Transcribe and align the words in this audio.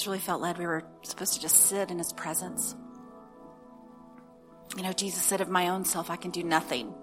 just 0.00 0.06
really 0.06 0.18
felt 0.18 0.40
led 0.40 0.56
we 0.56 0.64
were 0.64 0.82
supposed 1.02 1.34
to 1.34 1.40
just 1.40 1.56
sit 1.56 1.90
in 1.90 1.98
his 1.98 2.10
presence. 2.14 2.74
You 4.74 4.82
know, 4.82 4.94
Jesus 4.94 5.22
said, 5.22 5.42
Of 5.42 5.50
my 5.50 5.68
own 5.68 5.84
self, 5.84 6.08
I 6.08 6.16
can 6.16 6.30
do 6.30 6.42
nothing. 6.42 6.94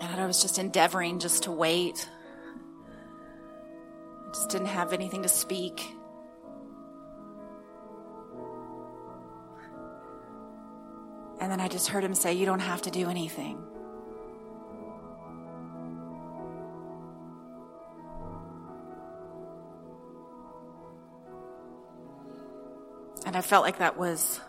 And 0.00 0.20
I 0.20 0.24
was 0.24 0.40
just 0.40 0.60
endeavoring 0.60 1.18
just 1.18 1.42
to 1.42 1.50
wait. 1.50 2.08
I 4.24 4.32
just 4.32 4.50
didn't 4.50 4.68
have 4.68 4.92
anything 4.92 5.24
to 5.24 5.28
speak. 5.28 5.84
And 11.40 11.50
then 11.50 11.60
I 11.60 11.66
just 11.66 11.88
heard 11.88 12.04
him 12.04 12.14
say, 12.14 12.34
You 12.34 12.46
don't 12.46 12.60
have 12.60 12.82
to 12.82 12.90
do 12.92 13.08
anything. 13.10 13.58
And 23.24 23.36
I 23.36 23.40
felt 23.40 23.64
like 23.64 23.78
that 23.78 23.96
was 23.96 24.40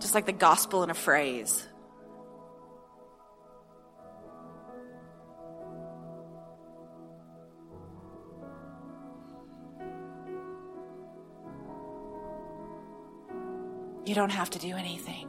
just 0.00 0.14
like 0.14 0.26
the 0.26 0.32
gospel 0.32 0.82
in 0.82 0.90
a 0.90 0.94
phrase. 0.94 1.66
You 14.04 14.14
don't 14.14 14.30
have 14.30 14.50
to 14.50 14.58
do 14.58 14.76
anything. 14.76 15.28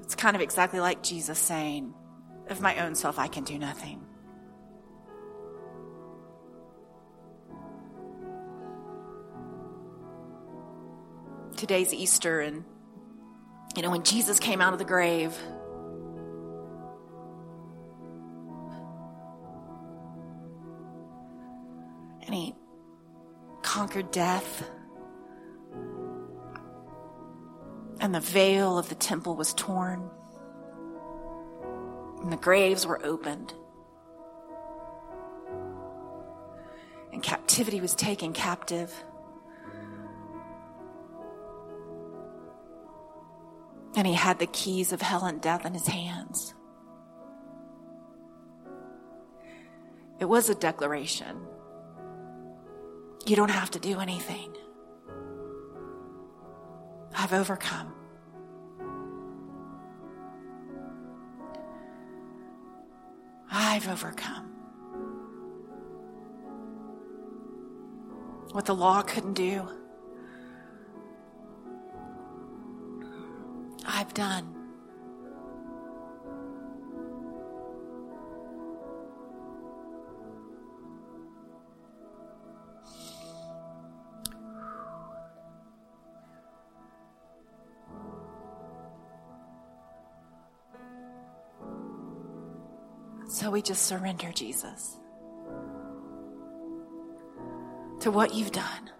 It's 0.00 0.14
kind 0.14 0.34
of 0.34 0.40
exactly 0.40 0.80
like 0.80 1.02
Jesus 1.02 1.38
saying, 1.38 1.92
Of 2.48 2.62
my 2.62 2.78
own 2.78 2.94
self, 2.94 3.18
I 3.18 3.28
can 3.28 3.44
do 3.44 3.58
nothing. 3.58 4.07
Today's 11.58 11.92
Easter, 11.92 12.38
and 12.38 12.64
you 13.74 13.82
know, 13.82 13.90
when 13.90 14.04
Jesus 14.04 14.38
came 14.38 14.60
out 14.60 14.74
of 14.74 14.78
the 14.78 14.84
grave, 14.84 15.36
and 22.24 22.32
he 22.32 22.54
conquered 23.62 24.12
death. 24.12 24.70
And 28.00 28.14
the 28.14 28.20
veil 28.20 28.78
of 28.78 28.88
the 28.88 28.94
temple 28.94 29.34
was 29.34 29.52
torn. 29.54 30.08
And 32.22 32.32
the 32.32 32.36
graves 32.36 32.86
were 32.86 33.04
opened. 33.04 33.52
And 37.12 37.20
captivity 37.20 37.80
was 37.80 37.96
taken 37.96 38.32
captive. 38.32 38.94
And 43.98 44.06
he 44.06 44.14
had 44.14 44.38
the 44.38 44.46
keys 44.46 44.92
of 44.92 45.02
hell 45.02 45.24
and 45.24 45.40
death 45.40 45.66
in 45.66 45.74
his 45.74 45.88
hands. 45.88 46.54
It 50.20 50.24
was 50.24 50.48
a 50.48 50.54
declaration. 50.54 51.36
You 53.26 53.34
don't 53.34 53.50
have 53.50 53.72
to 53.72 53.80
do 53.80 53.98
anything. 53.98 54.54
I've 57.12 57.32
overcome. 57.32 57.92
I've 63.50 63.88
overcome. 63.88 64.44
What 68.52 68.64
the 68.64 68.76
law 68.76 69.02
couldn't 69.02 69.34
do, 69.34 69.68
I've 73.98 74.14
done. 74.14 74.54
So 93.28 93.50
we 93.50 93.62
just 93.62 93.82
surrender, 93.82 94.30
Jesus, 94.32 94.96
to 97.98 98.12
what 98.12 98.32
you've 98.32 98.52
done. 98.52 98.90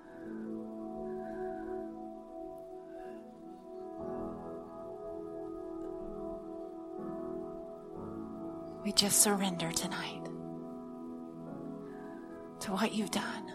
Just 8.99 9.23
surrender 9.23 9.71
tonight 9.71 10.25
to 12.59 12.73
what 12.73 12.93
you've 12.93 13.13
done. 13.13 13.53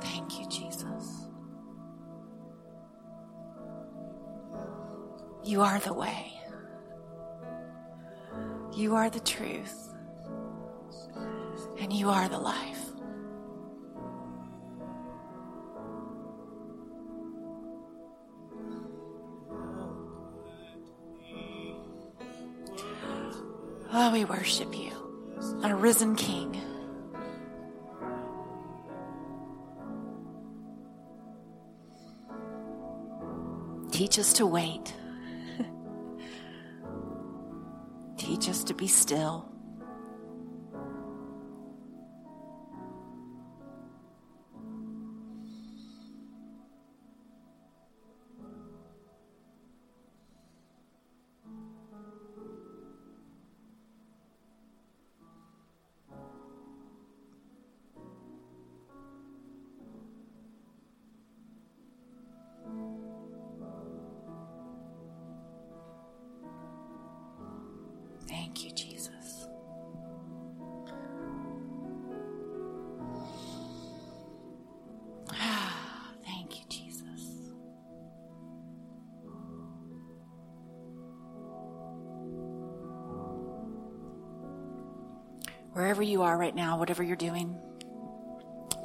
Thank 0.00 0.38
you, 0.38 0.48
Jesus. 0.48 1.26
You 5.42 5.62
are 5.62 5.80
the 5.80 5.94
way. 5.94 6.29
You 8.80 8.96
are 8.96 9.10
the 9.10 9.20
truth. 9.20 9.92
And 11.78 11.92
you 11.92 12.08
are 12.08 12.30
the 12.30 12.38
life. 12.38 12.78
Oh, 23.92 24.10
we 24.14 24.24
worship 24.24 24.74
you, 24.74 24.92
our 25.62 25.76
risen 25.76 26.16
King. 26.16 26.58
Teach 33.90 34.18
us 34.18 34.32
to 34.32 34.46
wait. 34.46 34.94
To 38.70 38.74
be 38.74 38.86
still. 38.86 39.59
Wherever 86.00 86.12
you 86.12 86.22
are 86.22 86.38
right 86.38 86.54
now, 86.54 86.78
whatever 86.78 87.02
you're 87.02 87.14
doing, 87.14 87.58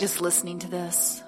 just 0.01 0.19
listening 0.19 0.59
to 0.59 0.67
this, 0.69 1.23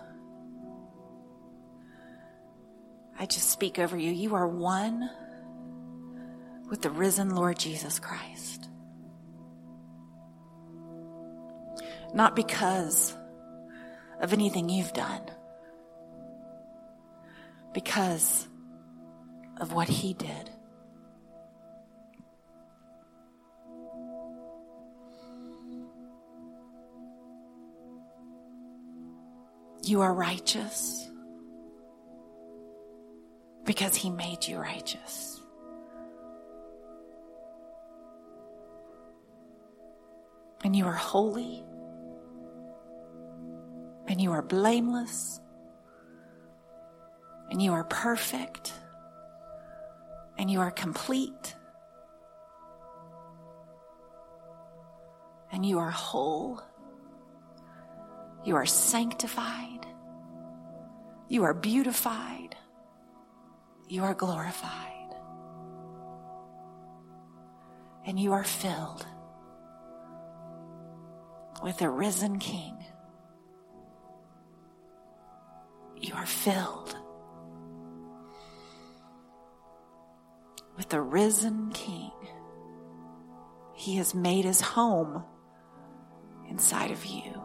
I 3.17 3.25
just 3.25 3.49
speak 3.49 3.79
over 3.79 3.95
you. 3.95 4.11
You 4.11 4.35
are 4.35 4.45
one 4.45 5.09
with 6.69 6.81
the 6.81 6.89
risen 6.89 7.33
Lord 7.33 7.57
Jesus 7.57 7.99
Christ. 7.99 8.67
Not 12.13 12.35
because 12.35 13.15
of 14.19 14.33
anything 14.33 14.67
you've 14.67 14.91
done, 14.91 15.21
because 17.73 18.45
of 19.61 19.71
what 19.71 19.87
he 19.87 20.13
did. 20.15 20.49
You 29.87 30.01
are 30.01 30.13
righteous 30.13 31.09
because 33.63 33.95
he 33.95 34.09
made 34.09 34.45
you 34.45 34.57
righteous. 34.57 35.39
And 40.65 40.75
you 40.75 40.85
are 40.85 40.91
holy 40.91 41.63
and 44.09 44.19
you 44.19 44.33
are 44.33 44.41
blameless 44.41 45.39
and 47.49 47.61
you 47.61 47.71
are 47.71 47.85
perfect 47.85 48.73
and 50.37 50.51
you 50.51 50.59
are 50.59 50.71
complete 50.71 51.55
and 55.49 55.65
you 55.65 55.79
are 55.79 55.91
whole. 55.91 56.61
You 58.47 58.55
are 58.55 58.65
sanctified. 58.65 59.85
You 61.27 61.43
are 61.43 61.53
beautified. 61.53 62.55
You 63.89 64.03
are 64.03 64.13
glorified. 64.13 65.13
And 68.05 68.17
you 68.17 68.31
are 68.31 68.45
filled 68.45 69.05
with 71.61 71.77
the 71.79 71.89
risen 71.89 72.39
King. 72.39 72.77
You 75.97 76.13
are 76.15 76.25
filled 76.25 76.95
with 80.77 80.87
the 80.87 81.01
risen 81.01 81.71
King. 81.73 82.13
He 83.73 83.97
has 83.97 84.15
made 84.15 84.45
his 84.45 84.61
home 84.61 85.25
inside 86.49 86.91
of 86.91 87.05
you. 87.05 87.41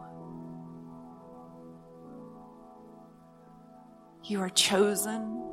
You 4.25 4.39
are 4.39 4.49
chosen. 4.49 5.43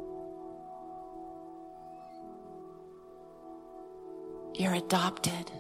You're 4.55 4.75
adopted. 4.75 5.51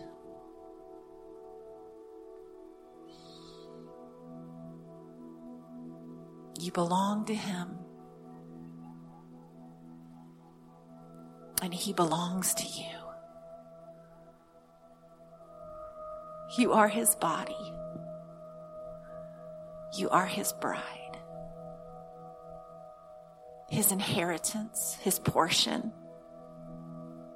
You 6.60 6.70
belong 6.70 7.24
to 7.24 7.34
Him. 7.34 7.78
And 11.62 11.74
He 11.74 11.92
belongs 11.92 12.54
to 12.54 12.62
you. 12.62 12.96
You 16.58 16.72
are 16.72 16.88
His 16.88 17.16
body. 17.16 17.74
You 19.98 20.08
are 20.10 20.26
His 20.26 20.52
bride. 20.60 20.99
His 23.70 23.92
inheritance, 23.92 24.98
His 25.00 25.20
portion, 25.20 25.92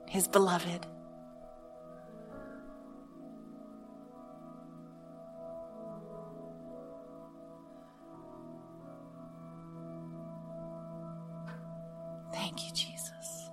His 0.08 0.26
beloved. 0.26 0.84
Thank 12.32 12.66
you, 12.66 12.72
Jesus. 12.72 13.48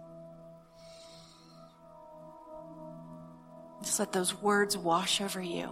Just 3.83 3.99
let 3.99 4.11
those 4.11 4.33
words 4.41 4.75
wash 4.75 5.21
over 5.21 5.39
you. 5.39 5.71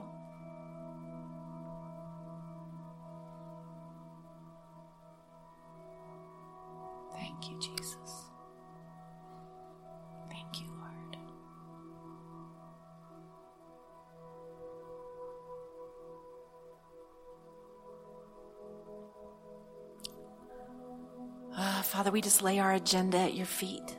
Father, 22.00 22.12
we 22.12 22.22
just 22.22 22.42
lay 22.42 22.60
our 22.60 22.72
agenda 22.72 23.18
at 23.18 23.34
your 23.34 23.46
feet. 23.46 23.98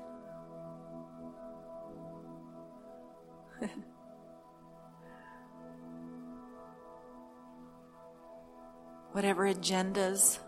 Whatever 9.12 9.52
agendas 9.52 10.38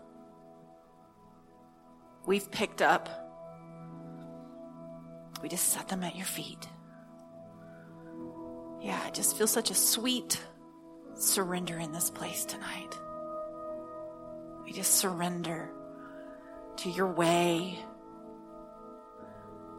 we've 2.25 2.49
picked 2.49 2.81
up, 2.81 3.07
we 5.43 5.49
just 5.49 5.67
set 5.67 5.87
them 5.89 6.03
at 6.03 6.15
your 6.15 6.25
feet. 6.25 6.67
Yeah, 8.81 8.99
I 9.05 9.11
just 9.11 9.37
feel 9.37 9.45
such 9.45 9.69
a 9.69 9.75
sweet 9.75 10.43
surrender 11.13 11.77
in 11.77 11.91
this 11.91 12.09
place 12.09 12.45
tonight. 12.45 12.97
We 14.65 14.71
just 14.73 14.95
surrender 14.95 15.69
to 16.77 16.89
your 16.89 17.07
way, 17.07 17.79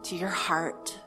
to 0.03 0.15
your 0.15 0.29
heart. 0.29 0.99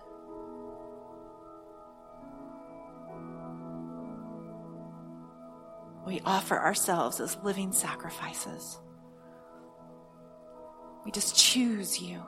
We 6.07 6.21
offer 6.25 6.59
ourselves 6.59 7.21
as 7.21 7.37
living 7.43 7.73
sacrifices. 7.73 8.79
We 11.05 11.11
just 11.11 11.37
choose 11.37 12.01
you. 12.01 12.23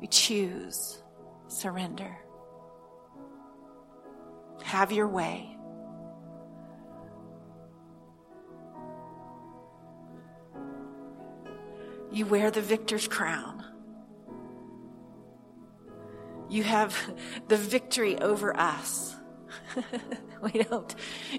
We 0.00 0.06
choose 0.06 1.02
surrender. 1.48 2.16
Have 4.62 4.92
your 4.92 5.08
way. 5.08 5.56
You 12.10 12.26
wear 12.26 12.50
the 12.50 12.60
victor's 12.60 13.06
crown. 13.06 13.64
You 16.48 16.64
have 16.64 16.96
the 17.48 17.56
victory 17.56 18.18
over 18.18 18.56
us. 18.56 19.14
we 20.42 20.62
don't, 20.62 20.94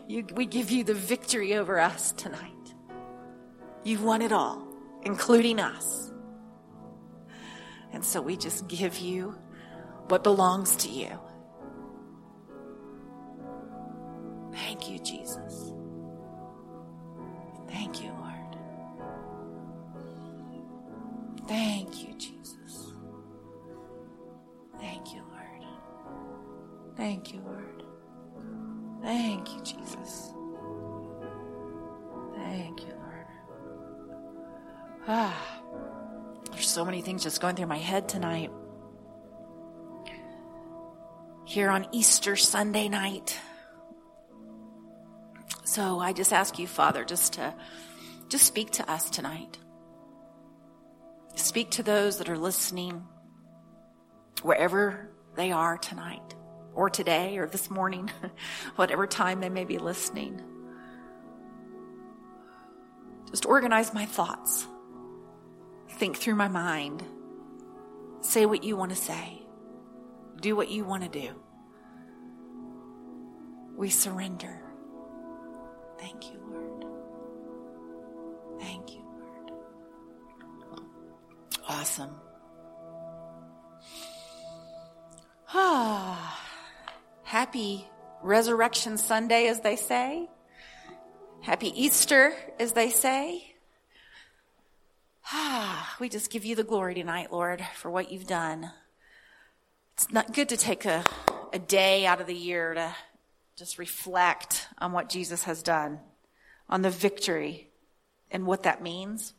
you, 0.08 0.26
we 0.34 0.46
give 0.46 0.72
you 0.72 0.84
the 0.84 0.94
victory 0.94 1.56
over 1.56 1.80
us 1.80 2.14
tonight. 2.14 2.52
You've 3.84 4.04
won 4.04 4.22
it 4.22 4.32
all, 4.32 4.66
including 5.04 5.60
us. 5.60 6.14
And 7.92 8.06
so 8.06 8.22
we 8.22 8.38
just 8.38 8.68
give 8.68 9.00
you 9.00 9.36
what 10.08 10.24
belongs 10.24 10.78
to 10.78 10.90
you. 10.90 11.20
Thank 21.92 22.08
you, 22.08 22.14
Jesus. 22.14 22.94
Thank 24.80 25.14
you, 25.14 25.22
Lord. 25.30 26.96
Thank 26.96 27.34
you, 27.34 27.42
Lord. 27.42 27.84
Thank 29.02 29.54
you, 29.54 29.62
Jesus. 29.62 30.32
Thank 32.34 32.82
you, 32.84 32.94
Lord. 32.94 33.28
Ah, 35.06 35.62
there's 36.54 36.70
so 36.70 36.86
many 36.86 37.02
things 37.02 37.24
just 37.24 37.42
going 37.42 37.58
through 37.58 37.68
my 37.68 37.78
head 37.78 38.08
tonight. 38.08 38.52
Here 41.44 41.70
on 41.70 41.88
Easter 41.92 42.38
Sunday 42.38 42.88
night. 42.88 43.38
So 45.66 46.00
I 46.00 46.14
just 46.14 46.32
ask 46.32 46.58
you, 46.58 46.68
Father, 46.68 47.04
just 47.04 47.34
to 47.34 47.54
just 48.30 48.46
speak 48.46 48.72
to 48.72 48.90
us 48.90 49.10
tonight. 49.10 49.58
Speak 51.52 51.72
to 51.72 51.84
those 51.84 52.18
that 52.20 52.30
are 52.30 52.38
listening 52.38 53.06
wherever 54.42 55.10
they 55.36 55.52
are 55.52 55.78
tonight 55.78 56.34
or 56.74 56.90
today 56.90 57.38
or 57.40 57.46
this 57.46 57.70
morning, 57.70 58.10
whatever 58.78 59.06
time 59.06 59.42
they 59.42 59.50
may 59.50 59.66
be 59.66 59.78
listening. 59.78 60.42
Just 63.30 63.46
organize 63.46 63.94
my 63.94 64.06
thoughts. 64.06 64.66
Think 65.90 66.16
through 66.16 66.36
my 66.36 66.48
mind. 66.48 67.04
Say 68.22 68.46
what 68.46 68.64
you 68.64 68.78
want 68.78 68.92
to 68.92 68.98
say. 68.98 69.42
Do 70.40 70.56
what 70.56 70.72
you 70.72 70.86
want 70.86 71.04
to 71.04 71.10
do. 71.10 71.36
We 73.76 73.90
surrender. 73.90 74.58
Thank 76.00 76.32
you, 76.32 76.40
Lord. 76.50 76.86
Thank 78.62 78.94
you. 78.94 79.01
Awesome. 81.68 82.16
Ah, 85.54 86.40
happy 87.24 87.88
Resurrection 88.22 88.98
Sunday, 88.98 89.48
as 89.48 89.62
they 89.62 89.76
say. 89.76 90.30
Happy 91.42 91.70
Easter, 91.82 92.34
as 92.60 92.74
they 92.74 92.90
say. 92.90 93.56
Ah, 95.32 95.96
we 96.00 96.10
just 96.10 96.32
give 96.32 96.46
you 96.46 96.56
the 96.56 96.64
glory 96.64 96.94
tonight, 96.94 97.32
Lord, 97.32 97.66
for 97.76 97.90
what 97.90 98.12
you've 98.12 98.28
done. 98.28 98.72
It's 99.94 100.12
not 100.12 100.34
good 100.34 100.50
to 100.50 100.58
take 100.58 100.86
a, 100.86 101.04
a 101.54 101.60
day 101.60 102.06
out 102.06 102.22
of 102.22 102.28
the 102.28 102.36
year 102.36 102.74
to 102.74 102.96
just 103.56 103.78
reflect 103.78 104.68
on 104.78 104.92
what 104.92 105.10
Jesus 105.10 105.44
has 105.44 105.62
done, 105.62 106.00
on 106.70 106.82
the 106.82 106.90
victory 106.90 107.70
and 108.32 108.46
what 108.46 108.64
that 108.64 108.82
means. 108.82 109.34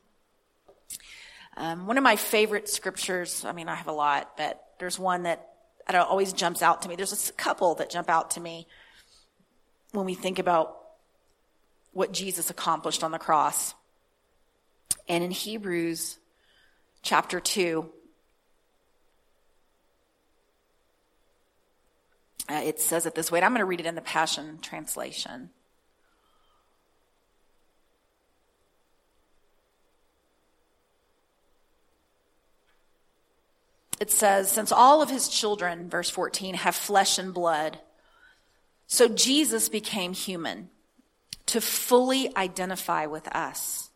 Um, 1.57 1.87
one 1.87 1.99
of 1.99 2.05
my 2.05 2.17
favorite 2.17 2.69
scriptures, 2.69 3.45
I 3.45 3.53
mean, 3.53 3.69
I 3.69 3.75
have 3.75 3.89
a 3.89 3.93
lot, 3.93 4.37
but 4.37 4.63
there's 4.79 4.99
one 4.99 5.25
that 5.25 5.49
always 5.89 6.33
jumps 6.33 6.63
out 6.63 6.83
to 6.83 6.89
me. 6.89 6.97
There's 6.97 7.29
a 7.29 7.33
couple 7.35 7.75
that 7.77 7.91
jump 7.91 8.09
out 8.09 8.33
to 8.33 8.41
me 8.41 8.67
when 9.93 10.07
we 10.07 10.15
think 10.15 10.39
about 10.39 10.79
what 11.93 12.13
Jesus 12.13 12.49
accomplished 12.51 13.05
on 13.05 13.11
the 13.11 13.19
cross. 13.19 13.75
And 15.09 15.23
in 15.23 15.31
Hebrews 15.31 16.19
chapter 17.03 17.41
2, 17.41 17.91
uh, 22.49 22.55
it 22.65 22.81
says 22.81 23.05
it 23.05 23.15
this 23.15 23.31
way. 23.31 23.43
I'm 23.43 23.51
going 23.51 23.61
to 23.61 23.67
read 23.67 23.81
it 23.81 23.87
in 23.87 23.95
the 23.95 24.01
Passion 24.01 24.59
Translation. 24.63 25.51
Says, 34.13 34.51
since 34.51 34.71
all 34.71 35.03
of 35.03 35.11
his 35.11 35.29
children, 35.29 35.89
verse 35.89 36.11
14, 36.11 36.55
have 36.55 36.75
flesh 36.75 37.19
and 37.19 37.35
blood, 37.35 37.79
so 38.87 39.09
Jesus 39.09 39.69
became 39.69 40.13
human 40.13 40.69
to 41.47 41.61
fully 41.61 42.35
identify 42.37 43.07
with 43.07 43.29
us. 43.35 43.91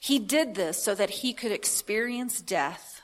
He 0.00 0.18
did 0.18 0.54
this 0.54 0.82
so 0.82 0.94
that 0.94 1.10
he 1.10 1.32
could 1.32 1.52
experience 1.52 2.40
death 2.40 3.02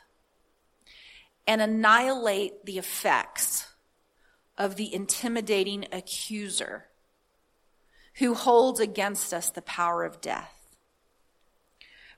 and 1.46 1.60
annihilate 1.60 2.64
the 2.64 2.78
effects 2.78 3.66
of 4.56 4.76
the 4.76 4.94
intimidating 4.94 5.86
accuser 5.90 6.86
who 8.16 8.34
holds 8.34 8.78
against 8.78 9.32
us 9.32 9.50
the 9.50 9.62
power 9.62 10.04
of 10.04 10.20
death. 10.20 10.76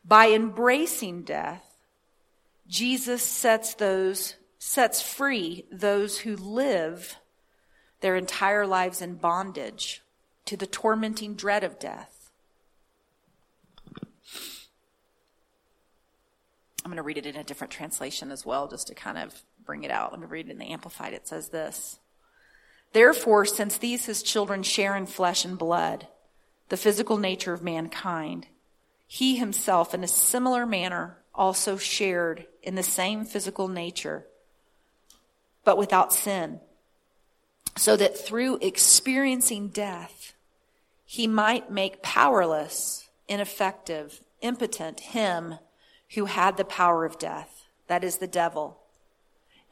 By 0.05 0.31
embracing 0.31 1.23
death, 1.23 1.74
Jesus 2.67 3.23
sets 3.23 3.75
those, 3.75 4.37
sets 4.59 5.03
free 5.03 5.67
those 5.71 6.19
who 6.19 6.37
live 6.37 7.17
their 8.01 8.17
entire 8.17 8.67
lives 8.67 9.01
in 9.01 9.15
bondage 9.15 10.03
to 10.47 10.57
the 10.57 10.67
tormenting 10.67 11.35
dread 11.35 11.65
of 11.65 11.79
death. 11.79 12.31
I'm 16.85 16.91
going 16.91 16.97
to 16.97 17.03
read 17.03 17.17
it 17.17 17.27
in 17.27 17.37
a 17.37 17.45
different 17.45 17.73
translation 17.73 18.31
as 18.31 18.45
well, 18.45 18.69
just 18.69 18.89
to 18.89 18.95
kind 18.95 19.17
of 19.17 19.43
bring 19.65 19.85
it 19.85 19.91
out. 19.91 20.13
Let 20.13 20.21
me 20.21 20.27
read 20.27 20.49
it 20.49 20.53
in 20.53 20.59
the 20.59 20.71
Amplified. 20.71 21.15
It 21.15 21.27
says 21.27 21.49
this 21.49 21.99
Therefore, 22.93 23.47
since 23.47 23.79
these 23.79 24.05
his 24.05 24.23
children 24.23 24.63
share 24.63 24.95
in 24.95 25.07
flesh 25.07 25.45
and 25.45 25.59
blood, 25.59 26.09
the 26.69 26.77
physical 26.77 27.17
nature 27.17 27.55
of 27.55 27.63
mankind, 27.63 28.49
he 29.07 29.37
himself, 29.37 29.95
in 29.95 30.05
a 30.05 30.09
similar 30.09 30.67
manner, 30.67 31.19
also 31.35 31.77
shared 31.77 32.47
in 32.63 32.75
the 32.75 32.83
same 32.83 33.25
physical 33.25 33.69
nature, 33.69 34.27
but 35.65 35.79
without 35.79 36.13
sin, 36.13 36.61
so 37.77 37.97
that 37.97 38.19
through 38.19 38.59
experiencing 38.61 39.69
death, 39.69 40.35
he 41.05 41.27
might 41.27 41.71
make 41.71 42.03
powerless, 42.03 43.09
ineffective, 43.29 44.21
impotent 44.41 45.01
him 45.01 45.57
who 46.15 46.27
had 46.27 46.57
the 46.57 46.65
power 46.65 47.05
of 47.05 47.19
death, 47.19 47.67
that 47.89 48.05
is 48.05 48.19
the 48.19 48.27
devil, 48.27 48.79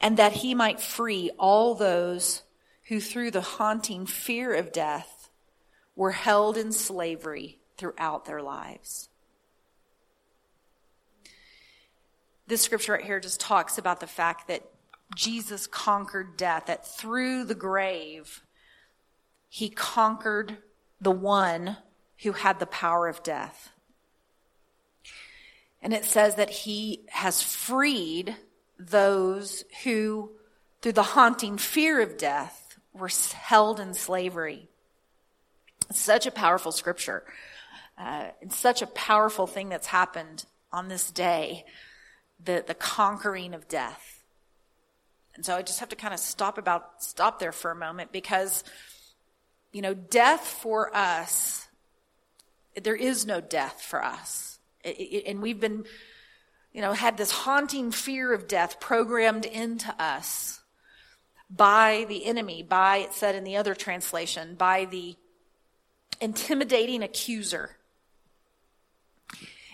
and 0.00 0.16
that 0.16 0.32
he 0.32 0.54
might 0.54 0.80
free 0.80 1.30
all 1.38 1.74
those 1.74 2.42
who 2.88 3.00
through 3.00 3.30
the 3.30 3.40
haunting 3.40 4.06
fear 4.06 4.54
of 4.54 4.72
death 4.72 5.30
were 5.94 6.10
held 6.10 6.56
in 6.56 6.72
slavery 6.72 7.58
throughout 7.76 8.24
their 8.24 8.42
lives. 8.42 9.08
This 12.52 12.60
scripture 12.60 12.92
right 12.92 13.02
here 13.02 13.18
just 13.18 13.40
talks 13.40 13.78
about 13.78 14.00
the 14.00 14.06
fact 14.06 14.48
that 14.48 14.60
Jesus 15.14 15.66
conquered 15.66 16.36
death, 16.36 16.66
that 16.66 16.86
through 16.86 17.44
the 17.44 17.54
grave, 17.54 18.42
he 19.48 19.70
conquered 19.70 20.58
the 21.00 21.10
one 21.10 21.78
who 22.22 22.32
had 22.32 22.58
the 22.58 22.66
power 22.66 23.08
of 23.08 23.22
death. 23.22 23.70
And 25.80 25.94
it 25.94 26.04
says 26.04 26.34
that 26.34 26.50
he 26.50 27.06
has 27.08 27.40
freed 27.40 28.36
those 28.78 29.64
who, 29.84 30.32
through 30.82 30.92
the 30.92 31.02
haunting 31.02 31.56
fear 31.56 32.02
of 32.02 32.18
death, 32.18 32.76
were 32.92 33.08
held 33.32 33.80
in 33.80 33.94
slavery. 33.94 34.68
Such 35.90 36.26
a 36.26 36.30
powerful 36.30 36.72
scripture. 36.72 37.24
Uh, 37.96 38.26
such 38.50 38.82
a 38.82 38.86
powerful 38.88 39.46
thing 39.46 39.70
that's 39.70 39.86
happened 39.86 40.44
on 40.70 40.88
this 40.88 41.10
day, 41.10 41.64
the, 42.44 42.64
the 42.66 42.74
conquering 42.74 43.54
of 43.54 43.68
death. 43.68 44.24
And 45.34 45.44
so 45.44 45.56
I 45.56 45.62
just 45.62 45.80
have 45.80 45.88
to 45.90 45.96
kind 45.96 46.12
of 46.12 46.20
stop 46.20 46.58
about, 46.58 47.02
stop 47.02 47.38
there 47.38 47.52
for 47.52 47.70
a 47.70 47.76
moment 47.76 48.12
because, 48.12 48.64
you 49.72 49.80
know, 49.80 49.94
death 49.94 50.46
for 50.46 50.94
us, 50.94 51.66
there 52.82 52.96
is 52.96 53.24
no 53.26 53.40
death 53.40 53.82
for 53.82 54.04
us 54.04 54.52
and 54.84 55.40
we've 55.40 55.60
been, 55.60 55.84
you 56.72 56.80
know, 56.80 56.92
had 56.92 57.16
this 57.16 57.30
haunting 57.30 57.90
fear 57.90 58.32
of 58.32 58.48
death 58.48 58.80
programmed 58.80 59.44
into 59.44 59.94
us 60.02 60.60
by 61.48 62.06
the 62.08 62.24
enemy, 62.24 62.62
by, 62.62 62.98
it 62.98 63.12
said 63.12 63.34
in 63.34 63.44
the 63.44 63.56
other 63.56 63.74
translation, 63.74 64.54
by 64.54 64.86
the 64.86 65.16
intimidating 66.20 67.02
accuser. 67.02 67.76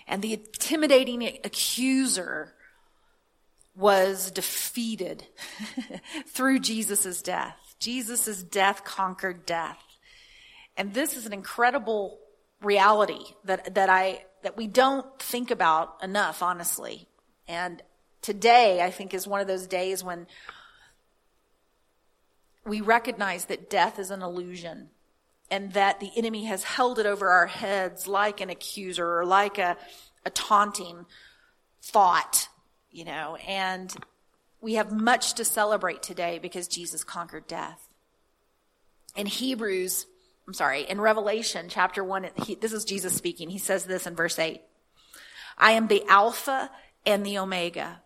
And 0.07 0.23
the 0.23 0.35
intimidating 0.35 1.23
accuser 1.23 2.55
was 3.79 4.33
defeated 4.33 5.25
through 6.27 6.59
Jesus' 6.59 7.23
death. 7.23 7.77
Jesus' 7.79 8.43
death 8.43 8.83
conquered 8.83 9.47
death. 9.47 9.79
And 10.77 10.93
this 10.93 11.17
is 11.17 11.27
an 11.27 11.33
incredible 11.33 12.19
reality 12.61 13.25
that, 13.45 13.77
that 13.77 13.89
I, 13.89 14.25
that 14.43 14.57
we 14.57 14.67
don't 14.67 15.07
think 15.21 15.53
about 15.53 16.03
enough, 16.03 16.43
honestly. 16.43 17.07
And 17.47 17.81
today, 18.21 18.83
I 18.83 18.91
think, 18.91 19.15
is 19.15 19.29
one 19.29 19.41
of 19.41 19.47
those 19.47 19.69
days 19.69 20.03
when 20.03 20.27
we 22.67 22.81
recognize 22.81 23.45
that 23.45 23.71
death 23.71 24.01
is 24.01 24.11
an 24.11 24.23
illusion 24.23 24.89
and 25.53 25.73
that 25.75 26.01
the 26.01 26.11
enemy 26.17 26.47
has 26.47 26.65
held 26.65 26.99
it 26.99 27.07
over 27.07 27.29
our 27.29 27.47
heads 27.47 28.09
like 28.09 28.41
an 28.41 28.51
accuser 28.51 29.21
or 29.21 29.25
like 29.25 29.57
a, 29.59 29.77
a 30.27 30.31
taunting 30.31 31.07
thought, 31.81 32.49
you 32.91 33.05
know, 33.05 33.37
and 33.47 33.95
we 34.61 34.75
have 34.75 34.93
much 34.93 35.35
to 35.35 35.45
celebrate 35.45 36.03
today 36.03 36.39
because 36.41 36.69
Jesus 36.69 37.05
conquered 37.05 37.47
death. 37.47 37.89
In 39.17 39.27
Hebrews, 39.27 40.07
I'm 40.47 40.55
sorry, 40.55 40.83
in 40.83 41.01
Revelation 41.01 41.67
chapter 41.69 42.03
1, 42.03 42.31
he, 42.45 42.55
this 42.55 42.73
is 42.73 42.85
Jesus 42.85 43.15
speaking. 43.15 43.51
He 43.51 43.59
says 43.59 43.85
this 43.85 44.07
in 44.07 44.17
verse 44.17 44.39
8 44.39 44.61
I 45.57 45.73
am 45.73 45.89
the 45.89 46.05
Alpha 46.09 46.71
and 47.05 47.25
the 47.25 47.39
Omega, 47.39 48.03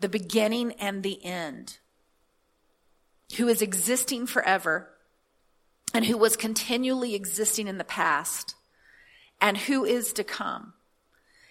the 0.00 0.08
beginning 0.08 0.72
and 0.72 1.02
the 1.02 1.24
end, 1.24 1.78
who 3.36 3.48
is 3.48 3.62
existing 3.62 4.26
forever 4.26 4.88
and 5.94 6.06
who 6.06 6.16
was 6.16 6.36
continually 6.36 7.14
existing 7.14 7.68
in 7.68 7.78
the 7.78 7.84
past 7.84 8.54
and 9.40 9.56
who 9.58 9.84
is 9.84 10.12
to 10.14 10.24
come, 10.24 10.72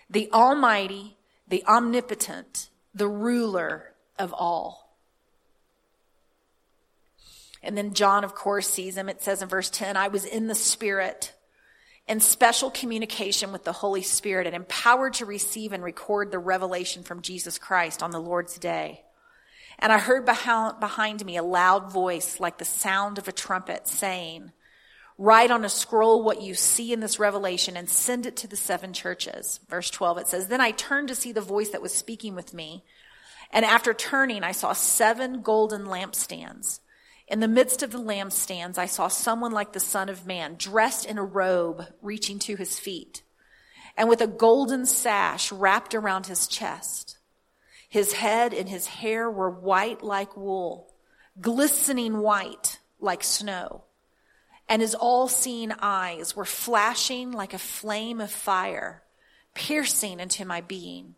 the 0.10 0.32
Almighty, 0.32 1.18
the 1.52 1.64
Omnipotent, 1.68 2.70
the 2.96 3.08
ruler 3.08 3.94
of 4.18 4.34
all. 4.34 4.98
And 7.62 7.78
then 7.78 7.94
John, 7.94 8.24
of 8.24 8.34
course, 8.34 8.68
sees 8.68 8.98
him. 8.98 9.10
It 9.10 9.22
says 9.22 9.44
in 9.44 9.50
verse 9.50 9.70
10, 9.70 9.96
I 9.96 10.08
was 10.08 10.26
in 10.26 10.48
the 10.48 10.56
Spirit 10.56 11.34
in 12.08 12.20
special 12.20 12.72
communication 12.72 13.52
with 13.52 13.66
the 13.66 13.74
Holy 13.74 14.02
Spirit 14.02 14.48
and 14.48 14.56
empowered 14.56 15.14
to 15.16 15.26
receive 15.26 15.74
and 15.74 15.84
record 15.84 16.32
the 16.32 16.40
revelation 16.40 17.04
from 17.04 17.22
Jesus 17.22 17.60
Christ 17.60 18.02
on 18.02 18.12
the 18.12 18.20
Lord's 18.20 18.58
day. 18.58 19.04
And 19.78 19.92
I 19.92 20.00
heard 20.00 20.26
behind 20.26 21.26
me 21.26 21.38
a 21.38 21.44
loud 21.44 21.92
voice 21.92 22.40
like 22.40 22.58
the 22.60 22.66
sound 22.66 23.18
of 23.18 23.28
a 23.28 23.32
trumpet 23.32 23.88
saying, 23.88 24.54
Write 25.22 25.52
on 25.52 25.64
a 25.64 25.70
scroll 25.70 26.24
what 26.24 26.42
you 26.42 26.56
see 26.56 26.92
in 26.92 27.00
this 27.00 27.20
revelation 27.20 27.78
and 27.78 27.88
send 27.88 28.26
it 28.26 28.36
to 28.38 28.48
the 28.48 28.56
seven 28.56 28.92
churches. 28.92 29.60
Verse 29.70 29.92
12, 29.92 30.18
it 30.18 30.28
says, 30.28 30.48
Then 30.48 30.62
I 30.62 30.72
turned 30.72 31.10
to 31.10 31.16
see 31.16 31.32
the 31.32 31.42
voice 31.42 31.70
that 31.70 31.82
was 31.84 31.94
speaking 31.94 32.34
with 32.34 32.56
me. 32.56 32.84
And 33.52 33.64
after 33.64 33.94
turning, 33.94 34.44
I 34.44 34.52
saw 34.52 34.74
seven 34.74 35.44
golden 35.44 35.86
lampstands. 35.86 36.80
In 37.28 37.40
the 37.40 37.48
midst 37.48 37.84
of 37.84 37.92
the 37.92 38.00
lampstands, 38.00 38.80
I 38.80 38.88
saw 38.88 39.10
someone 39.10 39.52
like 39.52 39.74
the 39.74 39.80
Son 39.80 40.10
of 40.10 40.26
Man, 40.26 40.56
dressed 40.58 41.06
in 41.06 41.20
a 41.20 41.24
robe 41.24 41.86
reaching 42.02 42.40
to 42.40 42.56
his 42.56 42.80
feet, 42.80 43.22
and 43.96 44.10
with 44.10 44.22
a 44.22 44.28
golden 44.28 44.88
sash 44.88 45.52
wrapped 45.52 45.94
around 45.94 46.26
his 46.26 46.48
chest. 46.48 47.20
His 47.88 48.14
head 48.14 48.56
and 48.56 48.68
his 48.68 48.88
hair 48.88 49.30
were 49.30 49.52
white 49.52 50.02
like 50.02 50.36
wool, 50.36 50.92
glistening 51.40 52.18
white 52.18 52.80
like 53.00 53.24
snow 53.24 53.84
and 54.72 54.82
his 54.82 54.96
all 54.96 55.28
seeing 55.28 55.74
eyes 55.82 56.34
were 56.34 56.46
flashing 56.46 57.34
like 57.34 57.54
a 57.54 57.58
flame 57.58 58.22
of 58.22 58.32
fire, 58.32 59.04
piercing 59.54 60.22
into 60.22 60.46
my 60.46 60.62
being. 60.62 61.16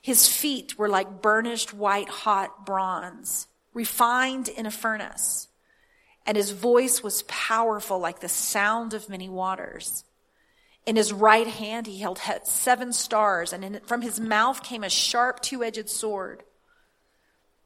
His 0.00 0.26
feet 0.26 0.78
were 0.78 0.88
like 0.88 1.20
burnished 1.20 1.74
white 1.74 2.08
hot 2.08 2.64
bronze, 2.64 3.46
refined 3.74 4.48
in 4.48 4.64
a 4.64 4.70
furnace, 4.70 5.48
and 6.24 6.34
his 6.34 6.52
voice 6.52 7.02
was 7.02 7.24
powerful 7.24 7.98
like 7.98 8.20
the 8.20 8.28
sound 8.28 8.94
of 8.94 9.10
many 9.10 9.28
waters. 9.28 10.04
In 10.86 10.96
his 10.96 11.12
right 11.12 11.46
hand 11.46 11.86
he 11.86 11.98
held 11.98 12.18
seven 12.44 12.94
stars, 12.94 13.52
and 13.52 13.66
in, 13.66 13.80
from 13.84 14.00
his 14.00 14.18
mouth 14.18 14.62
came 14.62 14.82
a 14.82 14.88
sharp 14.88 15.40
two 15.40 15.62
edged 15.62 15.90
sword. 15.90 16.42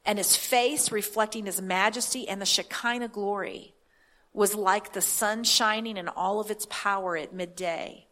And 0.03 0.17
his 0.17 0.35
face, 0.35 0.91
reflecting 0.91 1.45
his 1.45 1.61
majesty 1.61 2.27
and 2.27 2.41
the 2.41 2.45
Shekinah 2.45 3.07
glory, 3.07 3.73
was 4.33 4.55
like 4.55 4.93
the 4.93 5.01
sun 5.01 5.43
shining 5.43 5.97
in 5.97 6.07
all 6.07 6.39
of 6.39 6.51
its 6.51 6.67
power 6.69 7.17
at 7.17 7.33
midday. 7.33 8.07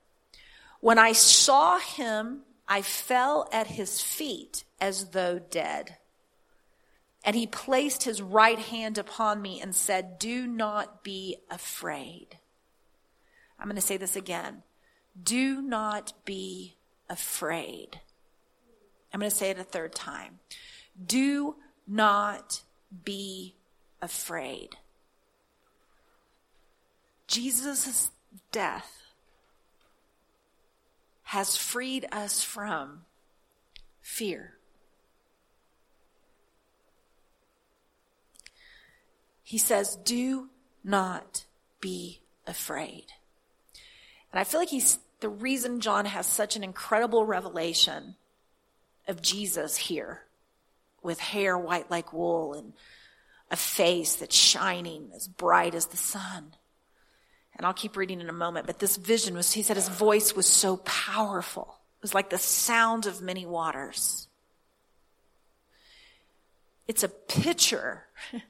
When 0.82 0.98
I 0.98 1.14
saw 1.14 1.80
him, 1.80 2.42
I 2.68 2.82
fell 2.82 3.48
at 3.52 3.68
his 3.68 4.02
feet 4.02 4.64
as 4.80 5.10
though 5.10 5.40
dead. 5.40 5.98
And 7.24 7.36
he 7.36 7.48
placed 7.48 8.04
his 8.04 8.22
right 8.22 8.60
hand 8.60 8.98
upon 8.98 9.42
me 9.42 9.60
and 9.62 9.76
said, 9.76 10.20
Do 10.20 10.48
not 10.48 11.04
be 11.04 11.38
afraid. 11.50 12.38
I'm 13.60 13.66
going 13.66 13.76
to 13.76 13.82
say 13.82 13.98
this 13.98 14.16
again. 14.16 14.64
Do 15.22 15.62
not 15.62 16.14
be 16.24 16.78
afraid. 17.10 18.00
I'm 19.14 19.20
going 19.20 19.30
to 19.30 19.36
say 19.36 19.50
it 19.50 19.60
a 19.60 19.64
third 19.64 19.94
time. 19.94 20.40
Do 21.04 21.56
not 21.88 22.62
be 23.04 23.56
afraid. 24.02 24.78
Jesus' 27.30 28.10
death 28.52 28.92
has 31.26 31.56
freed 31.56 32.08
us 32.12 32.42
from 32.42 33.02
fear. 34.02 34.56
He 39.44 39.60
says, 39.60 39.96
Do 40.04 40.50
not 40.84 41.46
be 41.80 42.22
afraid. 42.48 43.06
And 44.32 44.40
I 44.40 44.44
feel 44.44 44.60
like 44.60 44.70
he's 44.70 44.98
the 45.20 45.30
reason 45.30 45.82
John 45.82 46.06
has 46.06 46.26
such 46.26 46.56
an 46.56 46.64
incredible 46.64 47.26
revelation 47.26 48.16
of 49.08 49.22
Jesus 49.22 49.78
here 49.78 50.24
with 51.04 51.20
hair 51.20 51.56
white 51.56 51.92
like 51.92 52.12
wool 52.12 52.54
and 52.56 52.74
a 53.52 53.56
face 53.56 54.16
that's 54.16 54.36
shining 54.36 55.12
as 55.16 55.28
bright 55.28 55.76
as 55.76 55.88
the 55.88 55.98
sun 55.98 56.54
and 57.60 57.66
I'll 57.66 57.74
keep 57.74 57.98
reading 57.98 58.22
in 58.22 58.30
a 58.30 58.34
moment, 58.34 58.68
but 58.68 58.80
this 58.80 58.96
vision 58.96 59.36
was, 59.36 59.52
he 59.52 59.64
said 59.64 59.76
his 59.76 59.90
voice 59.90 60.34
was 60.34 60.48
so 60.48 60.78
powerful. 60.78 61.76
It 61.98 62.02
was 62.02 62.14
like 62.14 62.30
the 62.30 62.38
sound 62.38 63.06
of 63.06 63.22
many 63.22 63.46
waters. 63.46 64.30
It's 66.88 67.04
a 67.04 67.10
picture 67.10 68.06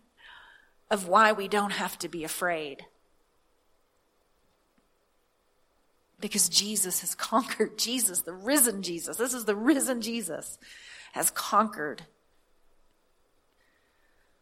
of 0.92 1.08
why 1.08 1.32
we 1.32 1.48
don't 1.48 1.72
have 1.72 1.98
to 2.00 2.08
be 2.08 2.24
afraid. 2.24 2.86
Because 6.20 6.48
Jesus 6.48 7.02
has 7.02 7.16
conquered. 7.16 7.78
Jesus, 7.80 8.22
the 8.22 8.34
risen 8.34 8.84
Jesus, 8.84 9.18
this 9.18 9.34
is 9.34 9.46
the 9.46 9.56
risen 9.56 10.02
Jesus, 10.02 10.60
has 11.14 11.32
conquered 11.32 12.04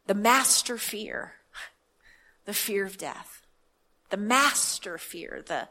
the 0.08 0.14
master 0.14 0.78
fear, 0.78 1.36
the 2.44 2.54
fear 2.54 2.86
of 2.86 2.98
death 2.98 3.47
the 4.10 4.18
master 4.18 4.98
fear, 4.98 5.44
the, 5.46 5.68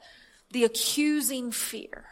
the 0.50 0.64
accusing 0.64 1.50
fear. 1.50 2.04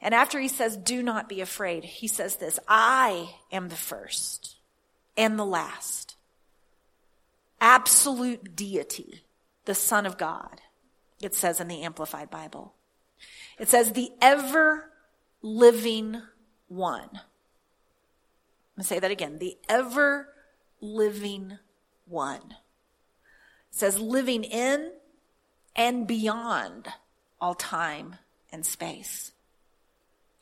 And 0.00 0.14
after 0.14 0.40
he 0.40 0.48
says, 0.48 0.76
do 0.76 1.02
not 1.02 1.28
be 1.28 1.40
afraid, 1.40 1.84
he 1.84 2.08
says 2.08 2.36
this, 2.36 2.58
I 2.66 3.34
am 3.52 3.68
the 3.68 3.76
first 3.76 4.56
and 5.16 5.38
the 5.38 5.46
last. 5.46 6.16
Absolute 7.60 8.56
deity, 8.56 9.22
the 9.64 9.74
son 9.74 10.04
of 10.04 10.18
God. 10.18 10.60
It 11.22 11.34
says 11.34 11.60
in 11.60 11.68
the 11.68 11.82
Amplified 11.82 12.30
Bible. 12.30 12.74
It 13.58 13.68
says 13.68 13.92
the 13.92 14.10
ever 14.20 14.90
living 15.40 16.20
one. 16.66 17.10
I'm 17.12 18.76
going 18.76 18.78
to 18.78 18.84
say 18.84 18.98
that 18.98 19.10
again. 19.12 19.38
The 19.38 19.56
ever 19.68 20.28
living 20.80 21.58
one 22.06 22.56
says 23.72 23.98
living 23.98 24.44
in 24.44 24.92
and 25.74 26.06
beyond 26.06 26.88
all 27.40 27.54
time 27.54 28.16
and 28.52 28.64
space. 28.64 29.32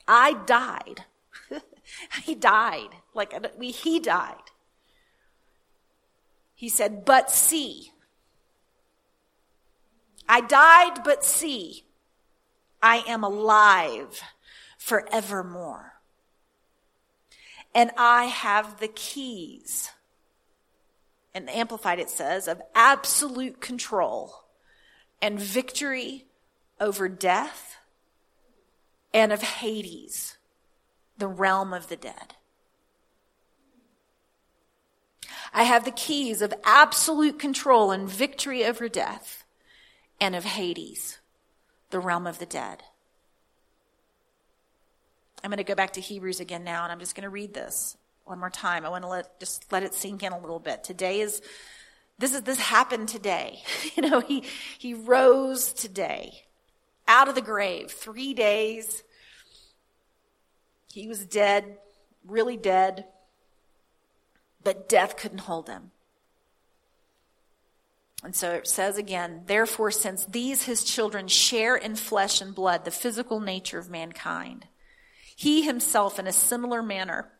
I 0.06 0.34
died. 0.44 1.04
he 2.24 2.34
died. 2.34 2.90
Like 3.14 3.32
we, 3.56 3.70
he 3.70 4.00
died. 4.00 4.50
He 6.54 6.68
said, 6.68 7.04
but 7.04 7.30
see. 7.30 7.92
I 10.28 10.42
died, 10.42 11.02
but 11.04 11.24
see. 11.24 11.84
I 12.82 13.04
am 13.06 13.24
alive 13.24 14.20
forevermore. 14.76 15.94
And 17.74 17.92
I 17.96 18.24
have 18.24 18.80
the 18.80 18.88
keys 18.88 19.92
and 21.34 21.48
Amplified 21.50 21.98
it 21.98 22.10
says, 22.10 22.48
of 22.48 22.60
absolute 22.74 23.60
control 23.60 24.44
and 25.22 25.38
victory 25.38 26.26
over 26.80 27.08
death 27.08 27.76
and 29.12 29.32
of 29.32 29.42
Hades, 29.42 30.38
the 31.18 31.28
realm 31.28 31.72
of 31.72 31.88
the 31.88 31.96
dead. 31.96 32.34
I 35.52 35.64
have 35.64 35.84
the 35.84 35.90
keys 35.90 36.42
of 36.42 36.54
absolute 36.64 37.38
control 37.38 37.90
and 37.90 38.08
victory 38.08 38.64
over 38.64 38.88
death 38.88 39.44
and 40.20 40.36
of 40.36 40.44
Hades, 40.44 41.18
the 41.90 41.98
realm 41.98 42.26
of 42.26 42.38
the 42.38 42.46
dead. 42.46 42.82
I'm 45.42 45.50
going 45.50 45.58
to 45.58 45.64
go 45.64 45.74
back 45.74 45.92
to 45.94 46.00
Hebrews 46.00 46.40
again 46.40 46.64
now, 46.64 46.84
and 46.84 46.92
I'm 46.92 47.00
just 47.00 47.14
going 47.14 47.22
to 47.22 47.30
read 47.30 47.54
this 47.54 47.96
one 48.24 48.38
more 48.38 48.50
time. 48.50 48.84
I 48.84 48.88
want 48.88 49.04
to 49.04 49.08
let 49.08 49.40
just 49.40 49.70
let 49.72 49.82
it 49.82 49.94
sink 49.94 50.22
in 50.22 50.32
a 50.32 50.38
little 50.38 50.58
bit. 50.58 50.84
Today 50.84 51.20
is 51.20 51.42
this 52.18 52.34
is 52.34 52.42
this 52.42 52.58
happened 52.58 53.08
today. 53.08 53.62
you 53.94 54.08
know, 54.08 54.20
he 54.20 54.44
he 54.78 54.94
rose 54.94 55.72
today 55.72 56.42
out 57.08 57.28
of 57.28 57.34
the 57.34 57.42
grave. 57.42 57.90
3 57.90 58.34
days 58.34 59.02
he 60.92 61.06
was 61.06 61.24
dead, 61.24 61.78
really 62.24 62.56
dead, 62.56 63.06
but 64.62 64.88
death 64.88 65.16
couldn't 65.16 65.38
hold 65.38 65.68
him. 65.68 65.92
And 68.22 68.36
so 68.36 68.52
it 68.52 68.68
says 68.68 68.98
again, 68.98 69.42
therefore, 69.46 69.90
since 69.90 70.26
these 70.26 70.64
his 70.64 70.84
children 70.84 71.26
share 71.28 71.76
in 71.76 71.96
flesh 71.96 72.40
and 72.40 72.54
blood, 72.54 72.84
the 72.84 72.90
physical 72.90 73.40
nature 73.40 73.78
of 73.78 73.88
mankind, 73.88 74.66
he 75.34 75.62
himself 75.62 76.18
in 76.18 76.26
a 76.26 76.32
similar 76.32 76.82
manner 76.82 77.30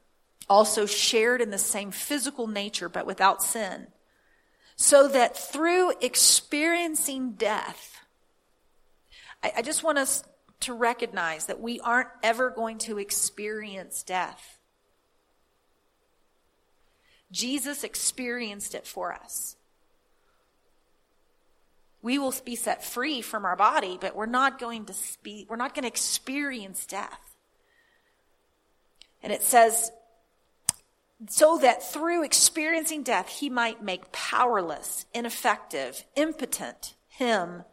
also 0.50 0.84
shared 0.84 1.40
in 1.40 1.50
the 1.50 1.58
same 1.58 1.92
physical 1.92 2.48
nature, 2.48 2.88
but 2.88 3.06
without 3.06 3.40
sin. 3.40 3.86
So 4.74 5.06
that 5.08 5.36
through 5.36 5.92
experiencing 6.00 7.32
death, 7.32 8.00
I, 9.42 9.52
I 9.58 9.62
just 9.62 9.84
want 9.84 9.98
us 9.98 10.24
to 10.60 10.74
recognize 10.74 11.46
that 11.46 11.60
we 11.60 11.78
aren't 11.80 12.08
ever 12.22 12.50
going 12.50 12.78
to 12.78 12.98
experience 12.98 14.02
death. 14.02 14.58
Jesus 17.30 17.84
experienced 17.84 18.74
it 18.74 18.86
for 18.86 19.12
us. 19.12 19.56
We 22.02 22.18
will 22.18 22.34
be 22.44 22.56
set 22.56 22.84
free 22.84 23.22
from 23.22 23.44
our 23.44 23.56
body, 23.56 23.98
but 24.00 24.16
we're 24.16 24.26
not 24.26 24.58
going 24.58 24.86
to 24.86 24.94
be, 25.22 25.46
we're 25.48 25.56
not 25.56 25.74
going 25.74 25.82
to 25.82 25.88
experience 25.88 26.86
death. 26.86 27.36
And 29.22 29.32
it 29.32 29.42
says 29.42 29.92
so 31.28 31.58
that 31.58 31.82
through 31.82 32.24
experiencing 32.24 33.02
death, 33.02 33.28
he 33.28 33.50
might 33.50 33.82
make 33.82 34.12
powerless, 34.12 35.06
ineffective, 35.12 36.04
impotent 36.16 36.94
him 37.08 37.64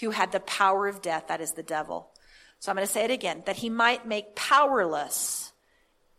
who 0.00 0.10
had 0.10 0.32
the 0.32 0.40
power 0.40 0.88
of 0.88 1.02
death, 1.02 1.28
that 1.28 1.40
is 1.40 1.52
the 1.52 1.62
devil. 1.62 2.10
So 2.58 2.70
I'm 2.70 2.76
going 2.76 2.86
to 2.86 2.92
say 2.92 3.04
it 3.04 3.10
again, 3.10 3.42
that 3.46 3.56
he 3.56 3.70
might 3.70 4.06
make 4.06 4.34
powerless, 4.34 5.52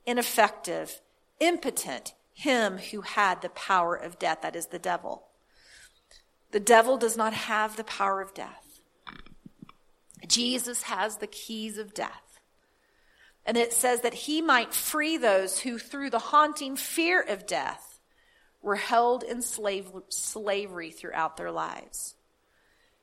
ineffective, 0.06 1.02
impotent 1.39 2.13
him 2.34 2.78
who 2.78 3.02
had 3.02 3.41
the 3.41 3.50
power 3.50 3.95
of 3.95 4.19
death, 4.19 4.41
that 4.41 4.56
is 4.56 4.67
the 4.67 4.80
devil. 4.80 5.28
The 6.52 6.60
devil 6.60 6.97
does 6.97 7.17
not 7.17 7.34
have 7.34 7.76
the 7.76 7.84
power 7.84 8.21
of 8.21 8.34
death. 8.34 8.80
Jesus 10.28 10.84
has 10.84 11.17
the 11.17 11.28
keys 11.28 11.78
of 11.78 11.93
death. 11.93 12.26
And 13.47 13.55
it 13.55 13.71
says 13.71 14.01
that 14.01 14.13
he 14.13 14.41
might 14.41 14.73
free 14.73 15.15
those 15.15 15.60
who, 15.60 15.79
through 15.79 16.10
the 16.10 16.19
haunting 16.19 16.75
fear 16.75 17.21
of 17.21 17.47
death, 17.47 17.99
were 18.62 18.75
held 18.75 19.23
in 19.23 19.41
slave, 19.41 19.89
slavery 20.10 20.91
throughout 20.91 21.38
their 21.38 21.51
lives. 21.51 22.15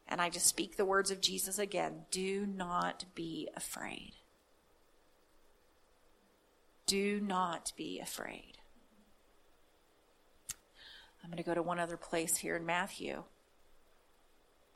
And 0.06 0.20
I 0.20 0.28
just 0.28 0.46
speak 0.46 0.76
the 0.76 0.84
words 0.84 1.10
of 1.10 1.22
Jesus 1.22 1.58
again 1.58 2.04
do 2.10 2.44
not 2.44 3.06
be 3.14 3.48
afraid. 3.56 4.12
Do 6.84 7.22
not 7.22 7.72
be 7.74 7.98
afraid. 7.98 8.58
I'm 11.22 11.30
going 11.30 11.38
to 11.38 11.42
go 11.42 11.54
to 11.54 11.62
one 11.62 11.80
other 11.80 11.96
place 11.96 12.36
here 12.36 12.54
in 12.54 12.66
Matthew. 12.66 13.24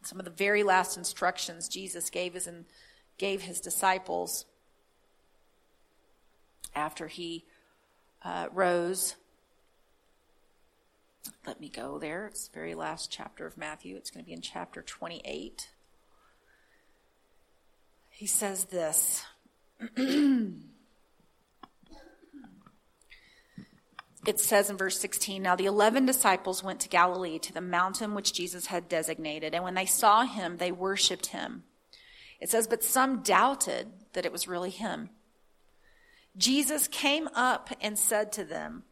Some 0.03 0.19
of 0.19 0.25
the 0.25 0.31
very 0.31 0.63
last 0.63 0.97
instructions 0.97 1.69
Jesus 1.69 2.09
gave 2.09 2.33
his, 2.33 2.49
gave 3.19 3.43
his 3.43 3.61
disciples 3.61 4.47
after 6.75 7.09
he 7.09 7.45
uh, 8.23 8.49
rose. 8.53 9.17
Let 11.47 11.61
me 11.61 11.69
go 11.69 11.99
there. 11.99 12.27
It's 12.27 12.49
the 12.49 12.55
very 12.55 12.75
last 12.75 13.11
chapter 13.11 13.47
of 13.47 13.57
Matthew. 13.57 13.97
It's 13.97 14.11
going 14.11 14.25
to 14.25 14.27
be 14.27 14.33
in 14.33 14.41
chapter 14.41 14.83
28. 14.83 15.69
He 18.11 18.27
says 18.27 18.67
this. 18.67 19.25
it 19.97 20.55
says 24.37 24.71
in 24.71 24.77
verse 24.77 24.99
16 24.99 25.41
Now 25.41 25.55
the 25.55 25.67
eleven 25.67 26.05
disciples 26.05 26.65
went 26.65 26.81
to 26.81 26.89
Galilee 26.89 27.39
to 27.39 27.53
the 27.53 27.61
mountain 27.61 28.15
which 28.15 28.33
Jesus 28.33 28.67
had 28.67 28.89
designated, 28.89 29.55
and 29.55 29.63
when 29.63 29.75
they 29.75 29.87
saw 29.87 30.25
him, 30.25 30.57
they 30.57 30.73
worshiped 30.73 31.27
him. 31.27 31.63
It 32.41 32.51
says, 32.51 32.67
But 32.67 32.85
some 32.85 33.23
doubted 33.23 33.89
that 34.13 34.27
it 34.27 34.33
was 34.33 34.49
really 34.49 34.71
him. 34.71 35.11
Jesus 36.39 36.89
came 36.89 37.29
up 37.35 37.71
and 37.81 37.99
said 37.99 38.33
to 38.33 38.45
them, 38.45 38.85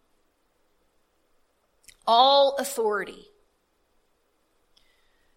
All 2.06 2.56
authority. 2.58 3.28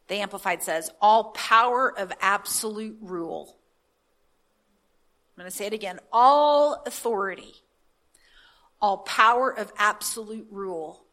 The 0.08 0.16
Amplified 0.16 0.64
says, 0.64 0.90
All 1.02 1.32
power 1.32 1.98
of 1.98 2.12
absolute 2.20 2.98
rule. 3.00 3.56
I'm 5.38 5.44
going 5.44 5.52
to 5.52 5.56
say 5.56 5.68
it 5.68 5.74
again. 5.74 6.00
All 6.12 6.84
authority 6.86 7.54
all 8.82 9.00
power 9.00 9.50
of 9.52 9.74
absolute 9.78 10.48
rule 10.50 11.04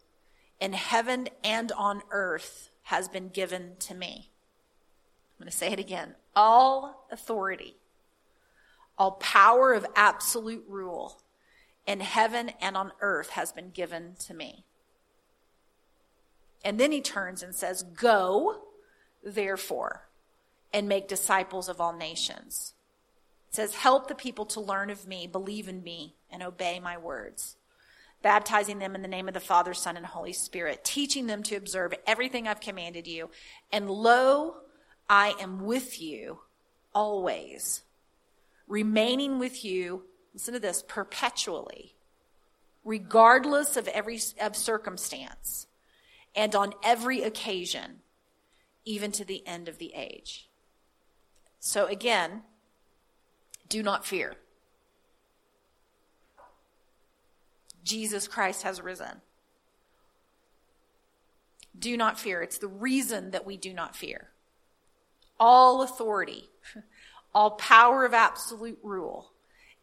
in 0.61 0.73
heaven 0.73 1.29
and 1.43 1.73
on 1.73 2.03
earth 2.11 2.71
has 2.85 3.09
been 3.09 3.29
given 3.29 3.73
to 3.81 3.95
me. 3.95 4.31
I'm 5.39 5.45
going 5.45 5.51
to 5.51 5.57
say 5.57 5.73
it 5.73 5.79
again. 5.79 6.15
All 6.35 7.07
authority, 7.11 7.77
all 8.99 9.13
power 9.13 9.73
of 9.73 9.87
absolute 9.95 10.65
rule 10.69 11.21
in 11.87 12.01
heaven 12.01 12.51
and 12.61 12.77
on 12.77 12.93
earth 13.01 13.31
has 13.31 13.53
been 13.53 13.71
given 13.71 14.15
to 14.19 14.35
me. 14.35 14.65
And 16.65 16.81
then 16.81 16.91
he 16.91 17.01
turns 17.01 17.43
and 17.43 17.55
says, 17.55 17.83
Go, 17.83 18.63
therefore, 19.23 20.09
and 20.73 20.89
make 20.89 21.09
disciples 21.09 21.69
of 21.69 21.81
all 21.81 21.93
nations. 21.93 22.75
It 23.49 23.55
says, 23.55 23.77
Help 23.77 24.09
the 24.09 24.15
people 24.15 24.47
to 24.47 24.61
learn 24.61 24.91
of 24.91 25.07
me, 25.07 25.27
believe 25.27 25.69
in 25.69 25.83
me, 25.83 26.17
and 26.31 26.43
obey 26.43 26.81
my 26.81 26.99
words, 26.99 27.57
baptizing 28.21 28.81
them 28.81 28.97
in 28.97 29.03
the 29.03 29.09
name 29.09 29.29
of 29.29 29.35
the 29.35 29.41
Father, 29.41 29.75
Son, 29.75 29.97
and 29.97 30.07
Holy 30.07 30.33
Spirit, 30.33 30.85
teaching 30.85 31.29
them 31.29 31.45
to 31.45 31.55
observe 31.55 31.95
everything 32.07 32.49
I've 32.49 32.61
commanded 32.61 33.07
you. 33.07 33.31
And 33.71 33.89
lo, 33.89 34.57
I 35.09 35.35
am 35.39 35.65
with 35.65 36.03
you 36.03 36.41
always, 36.93 37.83
remaining 38.67 39.39
with 39.39 39.65
you, 39.65 40.05
listen 40.35 40.55
to 40.55 40.61
this, 40.61 40.83
perpetually, 40.87 41.95
regardless 42.85 43.77
of 43.77 43.89
every 43.89 44.21
of 44.41 44.57
circumstance, 44.57 45.67
and 46.35 46.55
on 46.55 46.73
every 46.83 47.23
occasion, 47.23 48.01
even 48.85 49.13
to 49.13 49.25
the 49.25 49.47
end 49.47 49.69
of 49.69 49.79
the 49.79 49.93
age. 49.95 50.49
So 51.59 51.87
again, 51.87 52.43
do 53.69 53.83
not 53.83 54.07
fear. 54.07 54.37
Jesus 57.83 58.27
Christ 58.29 58.65
has 58.65 58.81
risen. 58.81 59.21
Do 61.79 61.97
not 61.97 62.19
fear. 62.19 62.43
It's 62.43 62.59
the 62.59 62.69
reason 62.69 63.31
that 63.31 63.47
we 63.47 63.57
do 63.57 63.73
not 63.73 63.95
fear. 63.95 64.29
All 65.39 65.83
authority, 65.83 66.51
all 67.37 67.51
power 67.51 68.07
of 68.07 68.15
absolute 68.15 68.79
rule 68.83 69.31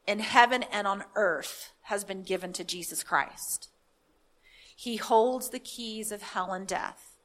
in 0.07 0.17
heaven 0.17 0.63
and 0.71 0.87
on 0.87 1.03
earth 1.13 1.71
has 1.83 2.03
been 2.03 2.23
given 2.23 2.51
to 2.51 2.63
Jesus 2.63 3.03
Christ. 3.03 3.69
He 4.75 4.95
holds 4.95 5.49
the 5.49 5.59
keys 5.59 6.11
of 6.11 6.23
hell 6.23 6.51
and 6.51 6.65
death. 6.65 7.15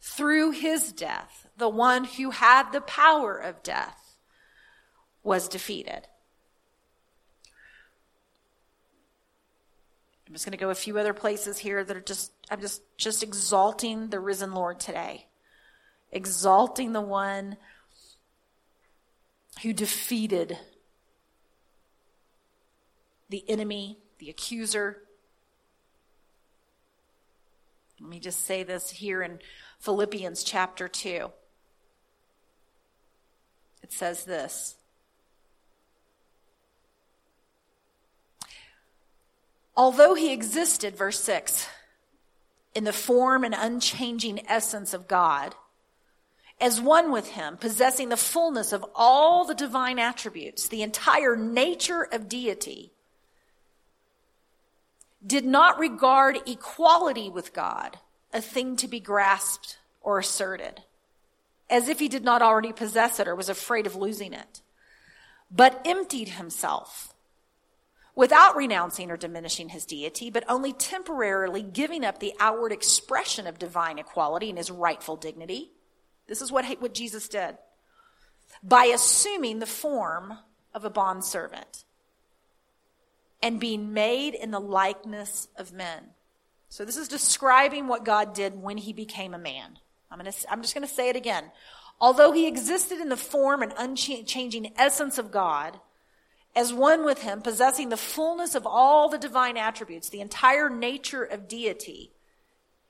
Through 0.00 0.52
his 0.52 0.92
death, 0.92 1.48
the 1.58 1.68
one 1.68 2.04
who 2.04 2.30
had 2.30 2.70
the 2.70 2.80
power 2.80 3.36
of 3.36 3.64
death 3.64 4.14
was 5.24 5.48
defeated. 5.48 6.06
I'm 10.28 10.32
just 10.32 10.44
going 10.44 10.52
to 10.52 10.64
go 10.64 10.70
a 10.70 10.76
few 10.76 10.96
other 10.96 11.12
places 11.12 11.58
here 11.58 11.82
that 11.82 11.96
are 11.96 12.00
just, 12.00 12.30
I'm 12.52 12.60
just, 12.60 12.82
just 12.96 13.24
exalting 13.24 14.10
the 14.10 14.20
risen 14.20 14.54
Lord 14.54 14.78
today. 14.78 15.26
Exalting 16.12 16.92
the 16.92 17.00
one 17.00 17.56
who 19.62 19.72
defeated 19.72 20.58
the 23.28 23.44
enemy, 23.48 23.98
the 24.18 24.30
accuser. 24.30 25.02
Let 28.00 28.08
me 28.08 28.18
just 28.18 28.44
say 28.44 28.62
this 28.62 28.90
here 28.90 29.22
in 29.22 29.38
Philippians 29.78 30.42
chapter 30.42 30.88
2. 30.88 31.30
It 33.82 33.92
says 33.92 34.24
this 34.24 34.76
Although 39.76 40.14
he 40.14 40.32
existed, 40.32 40.96
verse 40.96 41.20
6, 41.20 41.66
in 42.74 42.84
the 42.84 42.92
form 42.92 43.44
and 43.44 43.54
unchanging 43.56 44.46
essence 44.46 44.92
of 44.92 45.08
God, 45.08 45.54
as 46.60 46.80
one 46.80 47.10
with 47.10 47.30
him, 47.30 47.56
possessing 47.56 48.10
the 48.10 48.16
fullness 48.16 48.72
of 48.72 48.84
all 48.94 49.44
the 49.44 49.54
divine 49.54 49.98
attributes, 49.98 50.68
the 50.68 50.82
entire 50.82 51.34
nature 51.34 52.06
of 52.12 52.28
deity, 52.28 52.92
did 55.26 55.44
not 55.44 55.78
regard 55.78 56.38
equality 56.46 57.28
with 57.28 57.52
God 57.52 57.98
a 58.32 58.40
thing 58.40 58.76
to 58.76 58.88
be 58.88 59.00
grasped 59.00 59.78
or 60.02 60.18
asserted, 60.18 60.82
as 61.68 61.88
if 61.88 61.98
he 61.98 62.08
did 62.08 62.24
not 62.24 62.42
already 62.42 62.72
possess 62.72 63.20
it 63.20 63.28
or 63.28 63.34
was 63.34 63.48
afraid 63.48 63.86
of 63.86 63.96
losing 63.96 64.32
it, 64.32 64.60
but 65.50 65.80
emptied 65.84 66.30
himself 66.30 67.14
without 68.14 68.56
renouncing 68.56 69.10
or 69.10 69.16
diminishing 69.16 69.70
his 69.70 69.86
deity, 69.86 70.30
but 70.30 70.44
only 70.48 70.72
temporarily 70.72 71.62
giving 71.62 72.04
up 72.04 72.18
the 72.18 72.34
outward 72.38 72.72
expression 72.72 73.46
of 73.46 73.58
divine 73.58 73.98
equality 73.98 74.50
and 74.50 74.58
his 74.58 74.70
rightful 74.70 75.16
dignity. 75.16 75.70
This 76.30 76.40
is 76.40 76.52
what, 76.52 76.64
what 76.80 76.94
Jesus 76.94 77.28
did 77.28 77.58
by 78.62 78.84
assuming 78.84 79.58
the 79.58 79.66
form 79.66 80.38
of 80.72 80.84
a 80.84 80.90
bondservant 80.90 81.84
and 83.42 83.58
being 83.58 83.92
made 83.92 84.34
in 84.34 84.52
the 84.52 84.60
likeness 84.60 85.48
of 85.56 85.72
men. 85.72 86.10
So 86.68 86.84
this 86.84 86.96
is 86.96 87.08
describing 87.08 87.88
what 87.88 88.04
God 88.04 88.32
did 88.32 88.62
when 88.62 88.76
he 88.76 88.92
became 88.92 89.34
a 89.34 89.38
man. 89.38 89.80
I'm, 90.08 90.18
gonna, 90.18 90.32
I'm 90.48 90.62
just 90.62 90.72
going 90.72 90.86
to 90.86 90.94
say 90.94 91.08
it 91.08 91.16
again. 91.16 91.50
Although 92.00 92.30
he 92.30 92.46
existed 92.46 93.00
in 93.00 93.08
the 93.08 93.16
form 93.16 93.60
and 93.60 93.74
unchanging 93.76 94.72
essence 94.76 95.18
of 95.18 95.32
God, 95.32 95.80
as 96.54 96.72
one 96.72 97.04
with 97.04 97.22
him, 97.22 97.42
possessing 97.42 97.88
the 97.88 97.96
fullness 97.96 98.54
of 98.54 98.68
all 98.68 99.08
the 99.08 99.18
divine 99.18 99.56
attributes, 99.56 100.08
the 100.08 100.20
entire 100.20 100.70
nature 100.70 101.24
of 101.24 101.48
deity. 101.48 102.12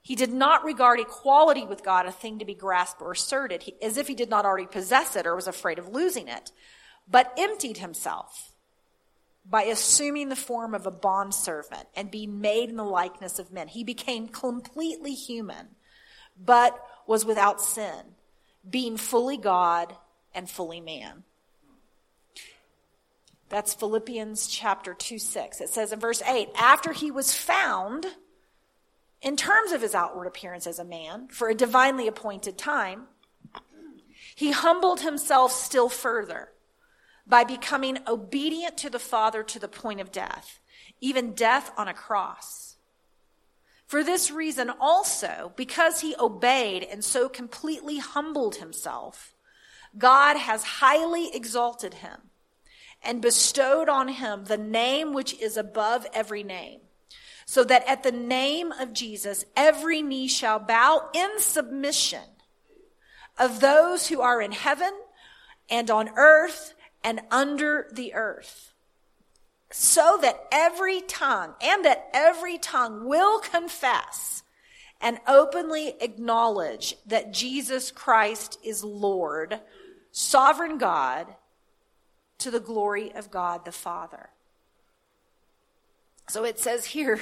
He 0.03 0.15
did 0.15 0.33
not 0.33 0.65
regard 0.65 0.99
equality 0.99 1.65
with 1.65 1.85
God 1.85 2.07
a 2.07 2.13
thing 2.13 2.39
to 2.39 2.45
be 2.45 2.55
grasped 2.55 3.03
or 3.03 3.13
asserted, 3.13 3.73
as 3.83 3.97
if 3.97 4.09
he 4.09 4.15
did 4.15 4.31
not 4.31 4.47
already 4.47 4.67
possess 4.67 5.15
it 5.15 5.27
or 5.27 5.37
was 5.37 5.47
afraid 5.47 5.79
of 5.79 5.89
losing 5.89 6.29
it, 6.29 6.53
but 7.09 7.35
emptied 7.39 7.79
himself 7.79 8.53
by 9.45 9.63
assuming 9.63 10.29
the 10.29 10.37
form 10.37 10.75
of 10.75 10.87
a 10.87 10.91
bondservant 10.91 11.89
and 11.97 12.11
being 12.11 12.41
made 12.41 12.71
in 12.71 12.77
the 12.77 12.85
likeness 12.85 13.39
of 13.39 13.53
men. 13.53 13.69
He 13.69 13.85
became 13.85 14.29
completely 14.29 15.15
human, 15.15 15.69
but 16.39 16.79
was 17.07 17.25
without 17.25 17.61
sin, 17.61 18.15
being 18.69 18.97
fully 18.97 19.37
God 19.37 19.95
and 20.35 20.49
fully 20.49 20.81
man. 20.81 21.25
That's 23.49 23.75
Philippians 23.75 24.47
chapter 24.47 24.95
2 24.95 25.19
6. 25.19 25.61
It 25.61 25.71
says 25.71 25.93
in 25.93 25.99
verse 25.99 26.23
8, 26.23 26.51
after 26.57 26.93
he 26.93 27.11
was 27.11 27.35
found, 27.35 28.07
in 29.23 29.37
terms 29.37 29.73
of 29.73 29.83
his 29.83 29.95
outward 29.95 30.27
appearance 30.27 30.67
as 30.67 30.79
a 30.79 30.85
man, 30.85 31.29
for 31.29 31.49
a 31.49 31.55
divinely 31.55 32.09
appointed 32.09 32.57
time, 32.57 33.09
he 34.35 34.53
humbled 34.53 35.01
himself 35.01 35.53
still 35.53 35.89
further 35.89 36.49
by 37.27 37.45
becoming 37.45 37.99
obedient 38.07 38.77
to 38.79 38.91
the 38.91 38.99
Father 38.99 39.43
to 39.43 39.59
the 39.59 39.69
point 39.69 40.01
of 40.01 40.11
death, 40.11 40.61
even 41.01 41.33
death 41.33 41.71
on 41.77 41.89
a 41.89 41.95
cross. 41.95 42.77
For 43.87 44.03
this 44.05 44.31
reason 44.31 44.71
also, 44.81 45.53
because 45.57 46.01
he 46.01 46.15
obeyed 46.19 46.85
and 46.85 47.05
so 47.05 47.29
completely 47.29 47.99
humbled 47.99 48.57
himself, 48.57 49.35
God 49.99 50.37
has 50.37 50.63
highly 50.63 51.35
exalted 51.35 51.95
him 51.95 52.31
and 53.03 53.21
bestowed 53.21 53.89
on 53.89 54.09
him 54.09 54.45
the 54.45 54.57
name 54.57 55.13
which 55.13 55.39
is 55.41 55.57
above 55.57 56.07
every 56.13 56.43
name, 56.43 56.81
so 57.51 57.65
that 57.65 57.85
at 57.89 58.05
the 58.05 58.13
name 58.13 58.71
of 58.71 58.93
Jesus 58.93 59.45
every 59.57 60.03
knee 60.03 60.29
shall 60.29 60.61
bow 60.61 61.09
in 61.13 61.41
submission 61.41 62.23
of 63.41 63.59
those 63.59 64.07
who 64.07 64.21
are 64.21 64.41
in 64.41 64.53
heaven 64.53 64.93
and 65.69 65.91
on 65.91 66.11
earth 66.17 66.75
and 67.03 67.21
under 67.29 67.89
the 67.93 68.15
earth. 68.15 68.73
So 69.73 70.17
that 70.23 70.47
every 70.53 71.01
tongue 71.01 71.55
and 71.61 71.85
that 71.85 72.09
every 72.15 72.57
tongue 72.57 73.09
will 73.09 73.41
confess 73.41 74.45
and 75.01 75.19
openly 75.27 75.95
acknowledge 76.01 76.95
that 77.05 77.33
Jesus 77.33 77.91
Christ 77.91 78.61
is 78.63 78.85
Lord, 78.85 79.59
sovereign 80.13 80.79
God, 80.79 81.27
to 82.39 82.53
the 82.53 82.61
glory 82.61 83.13
of 83.13 83.33
God 83.33 83.65
the 83.65 83.73
Father. 83.73 84.31
So 86.31 86.45
it 86.45 86.61
says 86.61 86.85
here 86.85 87.21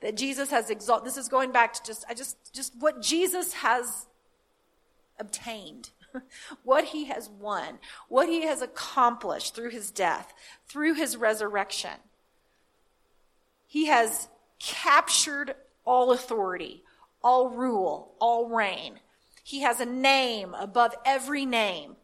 that 0.00 0.16
Jesus 0.16 0.50
has 0.50 0.70
exalted. 0.70 1.06
This 1.06 1.16
is 1.16 1.28
going 1.28 1.50
back 1.50 1.74
to 1.74 1.82
just, 1.82 2.04
I 2.08 2.14
just, 2.14 2.36
just 2.54 2.72
what 2.78 3.02
Jesus 3.02 3.52
has 3.54 4.06
obtained, 5.18 5.90
what 6.62 6.84
he 6.84 7.06
has 7.06 7.28
won, 7.28 7.78
what 8.08 8.28
he 8.28 8.42
has 8.42 8.62
accomplished 8.62 9.56
through 9.56 9.70
his 9.70 9.90
death, 9.90 10.32
through 10.68 10.94
his 10.94 11.16
resurrection. 11.16 11.98
He 13.66 13.86
has 13.86 14.28
captured 14.60 15.56
all 15.84 16.12
authority, 16.12 16.84
all 17.24 17.50
rule, 17.50 18.14
all 18.20 18.48
reign. 18.48 19.00
He 19.42 19.60
has 19.62 19.80
a 19.80 19.86
name 19.86 20.54
above 20.54 20.94
every 21.04 21.44
name 21.44 21.96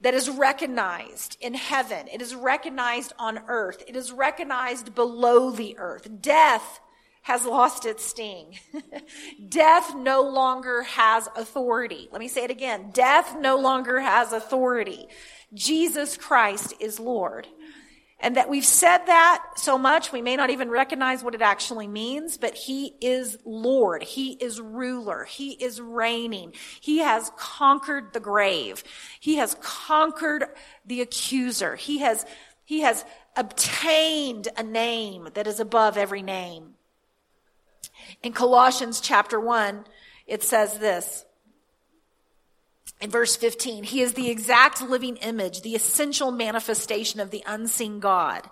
that 0.00 0.14
is 0.14 0.28
recognized 0.28 1.36
in 1.40 1.54
heaven. 1.54 2.08
It 2.12 2.20
is 2.20 2.34
recognized 2.34 3.12
on 3.18 3.40
earth. 3.48 3.82
It 3.86 3.96
is 3.96 4.12
recognized 4.12 4.94
below 4.94 5.50
the 5.50 5.76
earth. 5.78 6.08
Death 6.20 6.80
has 7.22 7.46
lost 7.46 7.86
its 7.86 8.04
sting. 8.04 8.58
Death 9.48 9.94
no 9.94 10.20
longer 10.20 10.82
has 10.82 11.26
authority. 11.36 12.08
Let 12.12 12.20
me 12.20 12.28
say 12.28 12.44
it 12.44 12.50
again. 12.50 12.90
Death 12.92 13.36
no 13.38 13.56
longer 13.56 14.00
has 14.00 14.32
authority. 14.32 15.08
Jesus 15.54 16.18
Christ 16.18 16.74
is 16.80 17.00
Lord. 17.00 17.48
And 18.20 18.36
that 18.36 18.48
we've 18.48 18.64
said 18.64 18.98
that 19.06 19.44
so 19.56 19.76
much, 19.76 20.12
we 20.12 20.22
may 20.22 20.36
not 20.36 20.50
even 20.50 20.70
recognize 20.70 21.22
what 21.22 21.34
it 21.34 21.42
actually 21.42 21.88
means, 21.88 22.36
but 22.36 22.54
He 22.54 22.94
is 23.00 23.36
Lord. 23.44 24.02
He 24.02 24.32
is 24.32 24.60
ruler. 24.60 25.24
He 25.24 25.52
is 25.52 25.80
reigning. 25.80 26.54
He 26.80 26.98
has 26.98 27.30
conquered 27.36 28.12
the 28.12 28.20
grave. 28.20 28.82
He 29.20 29.36
has 29.36 29.56
conquered 29.60 30.44
the 30.86 31.00
accuser. 31.00 31.76
He 31.76 31.98
has, 31.98 32.24
He 32.64 32.80
has 32.80 33.04
obtained 33.36 34.48
a 34.56 34.62
name 34.62 35.28
that 35.34 35.46
is 35.46 35.60
above 35.60 35.98
every 35.98 36.22
name. 36.22 36.74
In 38.22 38.32
Colossians 38.32 39.00
chapter 39.00 39.38
1, 39.38 39.84
it 40.26 40.42
says 40.42 40.78
this 40.78 41.24
in 43.00 43.10
verse 43.10 43.36
15, 43.36 43.84
he 43.84 44.00
is 44.00 44.14
the 44.14 44.30
exact 44.30 44.80
living 44.80 45.16
image, 45.18 45.60
the 45.60 45.74
essential 45.74 46.30
manifestation 46.30 47.20
of 47.20 47.30
the 47.30 47.42
unseen 47.46 48.00
God, 48.00 48.48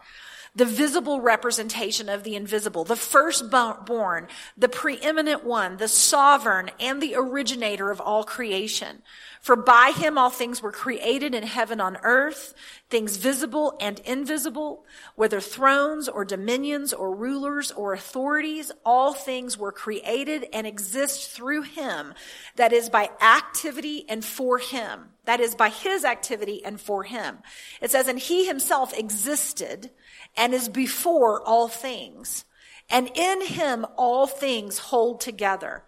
the 0.55 0.65
visible 0.67 1.21
representation 1.21 2.11
of 2.11 2.25
the 2.25 2.37
invisible, 2.37 2.85
the 2.85 2.97
firstborn, 2.97 4.29
the 4.57 4.69
preeminent 4.69 5.45
one, 5.45 5.79
the 5.79 5.89
sovereign, 5.89 6.71
and 6.79 7.01
the 7.01 7.15
originator 7.17 7.91
of 7.91 8.01
all 8.01 8.23
creation. 8.23 9.03
For 9.41 9.57
by 9.57 9.93
him 9.97 10.19
all 10.19 10.29
things 10.29 10.63
were 10.63 10.71
created 10.71 11.35
in 11.35 11.43
heaven 11.43 11.81
on 11.81 11.97
earth, 12.03 12.55
things 12.91 13.17
visible 13.17 13.77
and 13.81 13.99
invisible, 14.01 14.85
whether 15.17 15.41
thrones 15.41 16.07
or 16.07 16.25
dominions 16.25 16.93
or 16.93 17.15
rulers 17.15 17.73
or 17.73 17.95
authorities, 17.95 18.71
all 18.85 19.15
things 19.15 19.57
were 19.57 19.73
created 19.73 20.47
and 20.53 20.67
exist 20.67 21.31
through 21.31 21.63
him. 21.63 22.13
That 22.57 22.75
is 22.75 22.91
by 22.91 23.11
activity 23.21 24.05
and 24.09 24.23
for 24.23 24.59
him. 24.59 25.09
That 25.25 25.41
is 25.41 25.55
by 25.55 25.71
his 25.71 26.05
activity 26.05 26.63
and 26.65 26.81
for 26.81 27.05
him. 27.05 27.39
It 27.81 27.91
says, 27.91 28.07
and 28.09 28.19
he 28.19 28.47
himself 28.47 28.97
existed 28.97 29.91
and 30.37 30.55
is 30.55 30.69
before 30.69 31.43
all 31.43 31.69
things. 31.69 32.45
And 32.91 33.11
in 33.15 33.47
him 33.47 33.87
all 33.97 34.27
things 34.27 34.79
hold 34.79 35.21
together. 35.21 35.85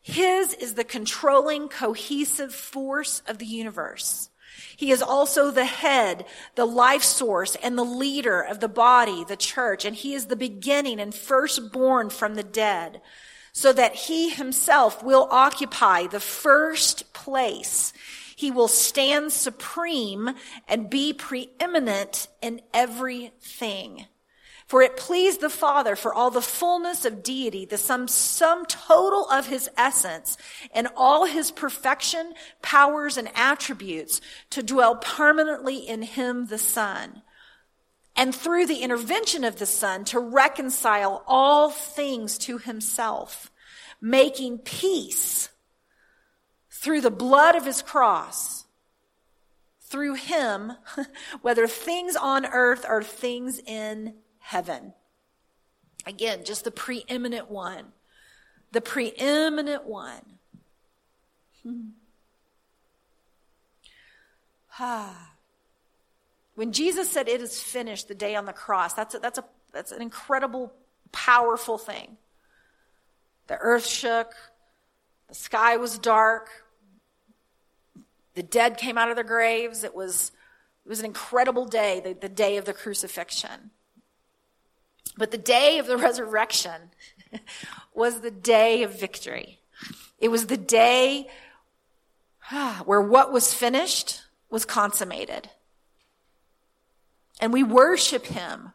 His 0.00 0.52
is 0.54 0.74
the 0.74 0.84
controlling, 0.84 1.68
cohesive 1.68 2.54
force 2.54 3.22
of 3.26 3.38
the 3.38 3.46
universe. 3.46 4.30
He 4.76 4.90
is 4.90 5.00
also 5.02 5.50
the 5.50 5.64
head, 5.64 6.26
the 6.56 6.66
life 6.66 7.02
source, 7.02 7.56
and 7.62 7.78
the 7.78 7.84
leader 7.84 8.40
of 8.40 8.60
the 8.60 8.68
body, 8.68 9.24
the 9.24 9.36
church, 9.36 9.84
and 9.84 9.94
he 9.94 10.14
is 10.14 10.26
the 10.26 10.36
beginning 10.36 11.00
and 11.00 11.14
firstborn 11.14 12.10
from 12.10 12.34
the 12.34 12.42
dead, 12.42 13.00
so 13.52 13.72
that 13.72 13.94
he 13.94 14.30
himself 14.30 15.02
will 15.02 15.28
occupy 15.30 16.06
the 16.06 16.20
first 16.20 17.12
place. 17.12 17.92
He 18.42 18.50
will 18.50 18.66
stand 18.66 19.30
supreme 19.30 20.34
and 20.66 20.90
be 20.90 21.12
preeminent 21.12 22.26
in 22.40 22.60
everything. 22.74 24.06
For 24.66 24.82
it 24.82 24.96
pleased 24.96 25.40
the 25.40 25.48
Father 25.48 25.94
for 25.94 26.12
all 26.12 26.32
the 26.32 26.42
fullness 26.42 27.04
of 27.04 27.22
deity, 27.22 27.64
the 27.64 27.78
sum, 27.78 28.08
sum 28.08 28.66
total 28.66 29.28
of 29.30 29.46
his 29.46 29.70
essence 29.78 30.36
and 30.74 30.88
all 30.96 31.26
his 31.26 31.52
perfection, 31.52 32.34
powers, 32.62 33.16
and 33.16 33.28
attributes 33.36 34.20
to 34.50 34.60
dwell 34.60 34.96
permanently 34.96 35.76
in 35.76 36.02
him, 36.02 36.46
the 36.46 36.58
Son. 36.58 37.22
And 38.16 38.34
through 38.34 38.66
the 38.66 38.82
intervention 38.82 39.44
of 39.44 39.60
the 39.60 39.66
Son 39.66 40.04
to 40.06 40.18
reconcile 40.18 41.22
all 41.28 41.70
things 41.70 42.38
to 42.38 42.58
himself, 42.58 43.52
making 44.00 44.58
peace 44.58 45.48
through 46.82 47.00
the 47.00 47.12
blood 47.12 47.54
of 47.54 47.64
his 47.64 47.80
cross 47.80 48.64
through 49.82 50.14
him, 50.14 50.72
whether 51.42 51.68
things 51.68 52.16
on 52.16 52.44
earth 52.44 52.84
or 52.88 53.04
things 53.04 53.60
in 53.60 54.14
heaven. 54.40 54.92
Again, 56.06 56.44
just 56.44 56.64
the 56.64 56.72
preeminent 56.72 57.48
one. 57.48 57.92
The 58.72 58.80
preeminent 58.80 59.84
one. 59.84 60.22
Ah. 64.80 65.34
when 66.56 66.72
Jesus 66.72 67.08
said 67.08 67.28
it 67.28 67.40
is 67.40 67.60
finished 67.60 68.08
the 68.08 68.14
day 68.14 68.34
on 68.34 68.46
the 68.46 68.52
cross, 68.52 68.94
that's 68.94 69.14
a, 69.14 69.20
that's 69.20 69.38
a 69.38 69.44
that's 69.72 69.92
an 69.92 70.02
incredible, 70.02 70.72
powerful 71.12 71.78
thing. 71.78 72.16
The 73.46 73.58
earth 73.58 73.86
shook, 73.86 74.32
the 75.28 75.34
sky 75.36 75.76
was 75.76 75.98
dark, 75.98 76.48
the 78.34 78.42
dead 78.42 78.76
came 78.76 78.98
out 78.98 79.10
of 79.10 79.16
their 79.16 79.24
graves. 79.24 79.84
It 79.84 79.94
was 79.94 80.32
it 80.84 80.88
was 80.88 80.98
an 80.98 81.06
incredible 81.06 81.64
day, 81.64 82.00
the, 82.04 82.14
the 82.14 82.28
day 82.28 82.56
of 82.56 82.64
the 82.64 82.72
crucifixion. 82.72 83.70
But 85.16 85.30
the 85.30 85.38
day 85.38 85.78
of 85.78 85.86
the 85.86 85.96
resurrection 86.08 86.90
was 87.94 88.20
the 88.20 88.30
day 88.30 88.82
of 88.82 88.98
victory. 88.98 89.60
It 90.18 90.28
was 90.28 90.46
the 90.46 90.56
day 90.56 91.28
ah, 92.50 92.82
where 92.84 93.00
what 93.00 93.32
was 93.32 93.54
finished 93.54 94.22
was 94.50 94.64
consummated. 94.64 95.50
And 97.40 97.52
we 97.52 97.62
worship 97.62 98.26
him 98.26 98.72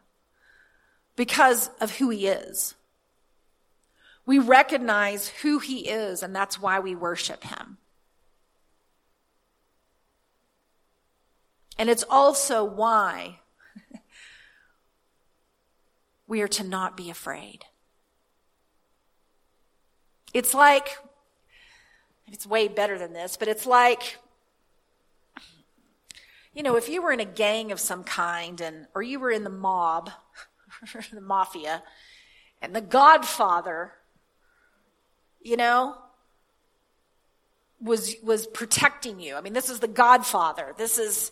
because 1.16 1.70
of 1.80 1.96
who 1.96 2.10
he 2.10 2.26
is. 2.26 2.74
We 4.26 4.38
recognize 4.38 5.28
who 5.28 5.58
he 5.58 5.88
is, 5.88 6.22
and 6.22 6.36
that's 6.36 6.60
why 6.60 6.80
we 6.80 6.94
worship 6.94 7.44
him. 7.44 7.78
And 11.78 11.88
it's 11.88 12.04
also 12.10 12.64
why 12.64 13.38
we 16.26 16.42
are 16.42 16.48
to 16.48 16.64
not 16.64 16.96
be 16.96 17.08
afraid. 17.08 17.64
It's 20.34 20.52
like, 20.52 20.98
it's 22.26 22.46
way 22.46 22.68
better 22.68 22.98
than 22.98 23.12
this, 23.12 23.36
but 23.36 23.48
it's 23.48 23.64
like, 23.64 24.18
you 26.52 26.62
know, 26.62 26.76
if 26.76 26.88
you 26.88 27.00
were 27.00 27.12
in 27.12 27.20
a 27.20 27.24
gang 27.24 27.72
of 27.72 27.80
some 27.80 28.04
kind 28.04 28.60
and, 28.60 28.86
or 28.94 29.02
you 29.02 29.20
were 29.20 29.30
in 29.30 29.44
the 29.44 29.50
mob, 29.50 30.10
the 31.12 31.20
mafia, 31.20 31.82
and 32.60 32.74
the 32.74 32.80
godfather, 32.80 33.92
you 35.40 35.56
know, 35.56 35.96
was, 37.80 38.16
was 38.22 38.46
protecting 38.48 39.20
you. 39.20 39.36
I 39.36 39.40
mean, 39.40 39.52
this 39.52 39.70
is 39.70 39.80
the 39.80 39.88
godfather. 39.88 40.74
This 40.76 40.98
is, 40.98 41.30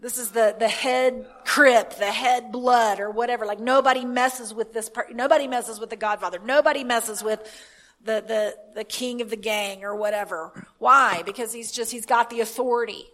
this 0.00 0.18
is 0.18 0.30
the, 0.30 0.54
the 0.58 0.68
head 0.68 1.26
crip, 1.44 1.96
the 1.96 2.10
head 2.10 2.52
blood 2.52 3.00
or 3.00 3.10
whatever. 3.10 3.46
Like 3.46 3.60
nobody 3.60 4.04
messes 4.04 4.52
with 4.52 4.72
this 4.72 4.88
part. 4.88 5.14
Nobody 5.14 5.46
messes 5.46 5.80
with 5.80 5.90
the 5.90 5.96
godfather. 5.96 6.38
Nobody 6.38 6.84
messes 6.84 7.22
with 7.22 7.40
the, 8.04 8.22
the, 8.26 8.56
the 8.74 8.84
king 8.84 9.22
of 9.22 9.30
the 9.30 9.36
gang 9.36 9.84
or 9.84 9.96
whatever. 9.96 10.66
Why? 10.78 11.22
Because 11.24 11.52
he's 11.52 11.72
just, 11.72 11.90
he's 11.90 12.06
got 12.06 12.28
the 12.30 12.40
authority. 12.40 13.06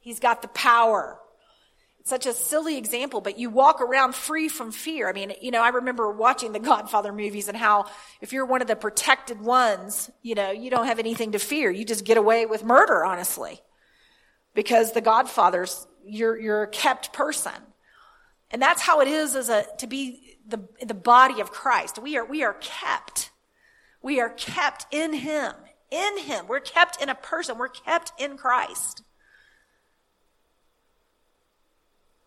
He's 0.00 0.20
got 0.20 0.42
the 0.42 0.48
power. 0.48 1.18
It's 2.00 2.10
such 2.10 2.26
a 2.26 2.34
silly 2.34 2.76
example, 2.76 3.22
but 3.22 3.38
you 3.38 3.48
walk 3.48 3.80
around 3.80 4.14
free 4.14 4.50
from 4.50 4.72
fear. 4.72 5.08
I 5.08 5.14
mean, 5.14 5.32
you 5.40 5.50
know, 5.50 5.62
I 5.62 5.70
remember 5.70 6.10
watching 6.10 6.52
the 6.52 6.58
Godfather 6.58 7.14
movies 7.14 7.48
and 7.48 7.56
how 7.56 7.86
if 8.20 8.34
you're 8.34 8.44
one 8.44 8.60
of 8.60 8.68
the 8.68 8.76
protected 8.76 9.40
ones, 9.40 10.10
you 10.20 10.34
know, 10.34 10.50
you 10.50 10.68
don't 10.68 10.86
have 10.86 10.98
anything 10.98 11.32
to 11.32 11.38
fear. 11.38 11.70
You 11.70 11.86
just 11.86 12.04
get 12.04 12.18
away 12.18 12.44
with 12.44 12.62
murder, 12.62 13.02
honestly. 13.02 13.62
Because 14.54 14.92
the 14.92 15.00
Godfather's, 15.00 15.86
you're, 16.06 16.38
you're 16.38 16.62
a 16.62 16.68
kept 16.68 17.12
person. 17.12 17.52
And 18.50 18.60
that's 18.60 18.82
how 18.82 19.00
it 19.00 19.08
is 19.08 19.34
as 19.34 19.48
a, 19.48 19.66
to 19.78 19.86
be 19.86 20.36
the, 20.46 20.60
the 20.84 20.94
body 20.94 21.40
of 21.40 21.50
Christ. 21.50 21.98
We 21.98 22.16
are, 22.16 22.24
we 22.24 22.42
are 22.42 22.56
kept. 22.60 23.30
We 24.02 24.20
are 24.20 24.30
kept 24.30 24.86
in 24.90 25.14
Him. 25.14 25.52
In 25.90 26.18
Him. 26.18 26.46
We're 26.46 26.60
kept 26.60 27.02
in 27.02 27.08
a 27.08 27.14
person. 27.14 27.58
We're 27.58 27.68
kept 27.68 28.12
in 28.18 28.36
Christ. 28.36 29.02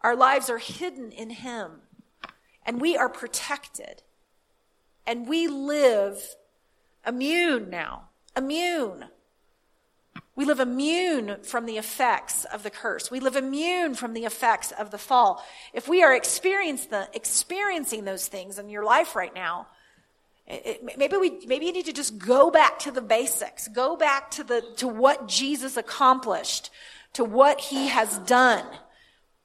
Our 0.02 0.16
lives 0.16 0.50
are 0.50 0.58
hidden 0.58 1.12
in 1.12 1.30
Him. 1.30 1.82
And 2.66 2.82
we 2.82 2.98
are 2.98 3.10
protected. 3.10 4.04
And 5.06 5.28
we 5.28 5.48
live 5.48 6.36
immune 7.06 7.70
now. 7.70 8.10
Immune. 8.36 9.06
We 10.36 10.46
live 10.46 10.60
immune 10.60 11.38
from 11.42 11.66
the 11.66 11.78
effects 11.78 12.46
of 12.46 12.62
the 12.64 12.70
curse. 12.70 13.10
We 13.10 13.20
live 13.20 13.36
immune 13.36 13.96
from 13.96 14.14
the 14.14 14.26
effects 14.26 14.72
of 14.72 14.92
the 14.92 14.98
fall. 14.98 15.44
If 15.74 15.88
we 15.88 16.04
are 16.04 16.16
experiencing 16.16 18.06
those 18.06 18.28
things 18.28 18.60
in 18.60 18.70
your 18.70 18.84
life 18.84 19.16
right 19.16 19.34
now, 19.34 19.68
it, 20.48 20.98
maybe 20.98 21.18
we, 21.18 21.46
maybe 21.46 21.66
you 21.66 21.74
need 21.74 21.88
to 21.88 21.94
just 21.94 22.18
go 22.18 22.52
back 22.52 22.80
to 22.80 22.92
the 22.92 23.02
basics. 23.02 23.68
Go 23.68 23.98
back 23.98 24.32
to 24.32 24.44
the, 24.44 24.64
to 24.78 24.88
what 24.88 25.28
Jesus 25.28 25.76
accomplished, 25.76 26.70
to 27.14 27.24
what 27.24 27.60
he 27.60 27.88
has 27.88 28.20
done 28.20 28.66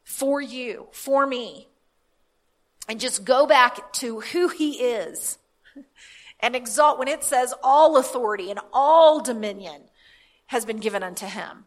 for 0.05 0.41
you, 0.41 0.89
for 0.93 1.27
me. 1.27 1.69
And 2.89 3.01
just 3.01 3.25
go 3.25 3.47
back 3.47 3.93
to 3.95 4.21
who 4.21 4.49
he 4.49 4.73
is 4.73 5.39
and 6.41 6.55
exalt 6.55 6.99
when 6.99 7.09
it 7.09 7.25
says 7.25 7.55
all 7.63 7.97
authority 7.97 8.51
and 8.51 8.61
all 8.73 9.23
dominion 9.23 9.83
has 10.53 10.65
been 10.65 10.79
given 10.79 11.03
unto 11.03 11.27
him. 11.27 11.65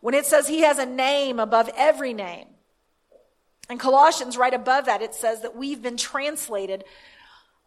When 0.00 0.14
it 0.14 0.24
says 0.24 0.48
he 0.48 0.60
has 0.60 0.78
a 0.78 0.86
name 0.86 1.40
above 1.40 1.68
every 1.76 2.14
name. 2.14 2.46
and 3.68 3.80
Colossians, 3.80 4.38
right 4.38 4.54
above 4.54 4.86
that, 4.86 5.02
it 5.02 5.14
says 5.14 5.42
that 5.42 5.56
we've 5.56 5.82
been 5.82 5.96
translated 5.96 6.84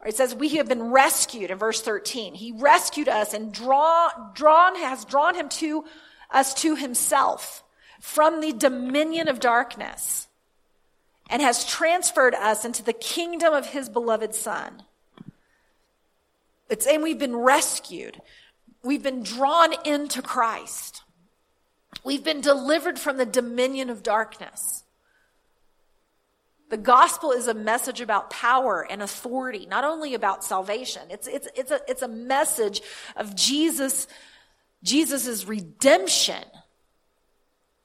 it 0.06 0.16
says 0.16 0.34
we 0.34 0.50
have 0.56 0.68
been 0.68 0.92
rescued 0.92 1.52
in 1.52 1.58
verse 1.58 1.82
13. 1.82 2.34
He 2.34 2.54
rescued 2.54 3.10
us 3.10 3.34
and 3.34 3.52
draw, 3.52 4.10
drawn, 4.34 4.76
has 4.78 5.04
drawn 5.04 5.36
him 5.36 5.50
to 5.50 5.84
us 6.32 6.54
to 6.56 6.76
himself 6.76 7.64
from 8.00 8.40
the 8.40 8.54
dominion 8.54 9.28
of 9.28 9.42
darkness 9.42 10.28
and 11.30 11.42
has 11.42 11.66
transferred 11.66 12.34
us 12.34 12.64
into 12.64 12.82
the 12.82 12.94
kingdom 12.94 13.54
of 13.54 13.68
his 13.68 13.90
beloved 13.90 14.34
son. 14.34 14.84
It's 16.70 16.86
saying 16.86 17.02
we've 17.02 17.20
been 17.20 17.36
rescued. 17.36 18.22
We've 18.84 19.04
been 19.04 19.24
drawn 19.24 19.74
into 19.86 20.22
Christ. 20.22 21.04
We've 22.04 22.24
been 22.24 22.42
delivered 22.42 22.98
from 22.98 23.18
the 23.18 23.26
dominion 23.26 23.90
of 23.90 24.04
darkness. 24.04 24.84
The 26.70 26.78
gospel 26.78 27.32
is 27.32 27.48
a 27.48 27.54
message 27.54 28.00
about 28.00 28.30
power 28.30 28.86
and 28.90 29.02
authority, 29.02 29.66
not 29.66 29.84
only 29.84 30.14
about 30.14 30.44
salvation. 30.44 31.02
It's, 31.10 31.28
it's, 31.28 31.48
it's, 31.56 31.72
a, 31.72 31.82
it's 31.88 32.04
a 32.04 32.08
message 32.08 32.82
of 33.16 33.36
Jesus, 33.36 34.08
Jesus' 34.84 35.46
redemption, 35.48 36.44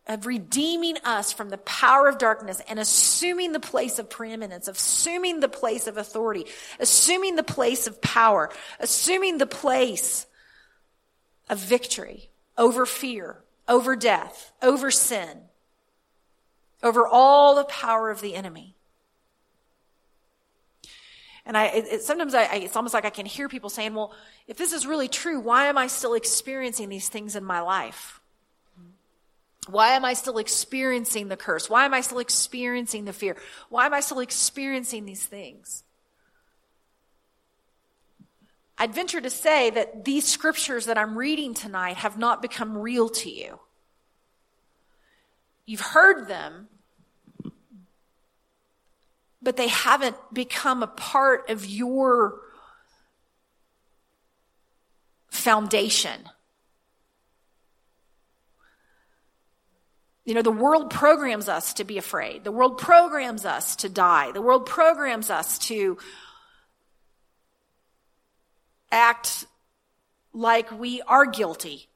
of 0.07 0.27
redeeming 0.27 0.99
us 0.99 1.33
from 1.33 1.49
the 1.49 1.59
power 1.59 2.09
of 2.09 2.19
darkness 2.19 2.61
and 2.69 2.79
assuming 2.79 3.53
the 3.53 3.61
place 3.61 3.99
of 3.99 4.11
preeminence, 4.11 4.69
assuming 4.69 5.41
the 5.41 5.49
place 5.49 5.87
of 5.87 5.97
authority, 5.97 6.45
assuming 6.79 7.37
the 7.37 7.43
place 7.43 7.87
of 7.87 8.03
power, 8.03 8.51
assuming 8.81 9.39
the 9.39 9.47
place 9.47 10.27
of 11.49 11.59
victory 11.59 12.31
over 12.57 12.87
fear, 12.87 13.43
over 13.69 13.97
death, 13.97 14.53
over 14.63 14.91
sin, 14.91 15.43
over 16.83 17.07
all 17.07 17.55
the 17.55 17.65
power 17.65 18.11
of 18.11 18.21
the 18.21 18.35
enemy. 18.35 18.75
And 21.47 21.57
I, 21.57 21.67
it, 21.67 21.85
it, 21.87 22.03
sometimes 22.03 22.35
I, 22.35 22.45
I, 22.45 22.55
it's 22.57 22.77
almost 22.77 22.95
like 22.95 23.05
I 23.05 23.11
can 23.11 23.27
hear 23.27 23.49
people 23.49 23.69
saying, 23.69 23.95
well, 23.95 24.15
if 24.49 24.57
this 24.57 24.73
is 24.73 24.87
really 24.87 25.09
true, 25.09 25.41
why 25.41 25.67
am 25.67 25.77
I 25.77 25.89
still 25.89 26.15
experiencing 26.15 26.89
these 26.89 27.09
things 27.09 27.37
in 27.37 27.45
my 27.45 27.61
life? 27.61 28.21
Why 29.69 29.91
am 29.91 30.05
I 30.05 30.15
still 30.15 30.39
experiencing 30.39 31.29
the 31.29 31.37
curse? 31.37 31.71
Why 31.71 31.85
am 31.85 31.95
I 31.95 32.03
still 32.03 32.19
experiencing 32.19 33.05
the 33.05 33.13
fear? 33.13 33.37
Why 33.69 33.87
am 33.87 33.95
I 33.95 34.01
still 34.01 34.21
experiencing 34.21 35.07
these 35.07 35.25
things? 35.25 35.85
I'd 38.85 38.95
venture 38.95 39.23
to 39.23 39.31
say 39.31 39.71
that 39.71 40.05
these 40.05 40.27
scriptures 40.27 40.85
that 40.85 40.99
I'm 40.99 41.17
reading 41.17 41.55
tonight 41.55 41.97
have 41.97 42.19
not 42.19 42.43
become 42.43 42.77
real 42.77 43.09
to 43.09 43.31
you. 43.31 43.59
You've 45.65 45.81
heard 45.81 46.29
them, 46.29 46.69
but 49.41 49.57
they 49.57 49.69
haven't 49.69 50.17
become 50.35 50.83
a 50.83 50.87
part 50.87 51.49
of 51.49 51.65
your 51.65 52.43
foundation. 55.31 56.29
You 60.27 60.35
know, 60.35 60.43
the 60.43 60.51
world 60.51 60.91
programs 60.91 61.49
us 61.49 61.73
to 61.73 61.85
be 61.85 61.97
afraid. 61.97 62.45
The 62.45 62.53
world 62.53 62.77
programs 62.77 63.47
us 63.47 63.77
to 63.77 63.89
die. 63.89 64.33
The 64.33 64.43
world 64.43 64.67
programs 64.67 65.31
us 65.31 65.59
to 65.71 65.97
act 68.95 69.47
like 70.33 70.71
we 70.71 71.03
are 71.03 71.27
guilty. 71.27 71.89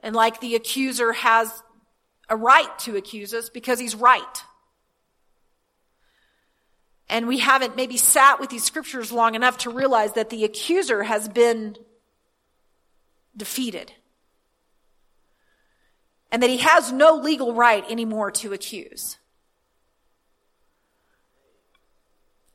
And 0.00 0.14
like 0.14 0.40
the 0.40 0.54
accuser 0.54 1.12
has 1.12 1.62
a 2.28 2.36
right 2.36 2.78
to 2.80 2.96
accuse 2.96 3.34
us 3.34 3.50
because 3.50 3.78
he's 3.78 3.94
right 3.94 4.42
and 7.08 7.28
we 7.28 7.38
haven't 7.38 7.76
maybe 7.76 7.96
sat 7.96 8.40
with 8.40 8.50
these 8.50 8.64
scriptures 8.64 9.12
long 9.12 9.34
enough 9.34 9.58
to 9.58 9.70
realize 9.70 10.12
that 10.14 10.30
the 10.30 10.44
accuser 10.44 11.02
has 11.02 11.28
been 11.28 11.76
defeated. 13.36 13.92
And 16.32 16.42
that 16.42 16.50
he 16.50 16.56
has 16.58 16.90
no 16.90 17.14
legal 17.14 17.54
right 17.54 17.88
anymore 17.88 18.30
to 18.32 18.52
accuse. 18.52 19.18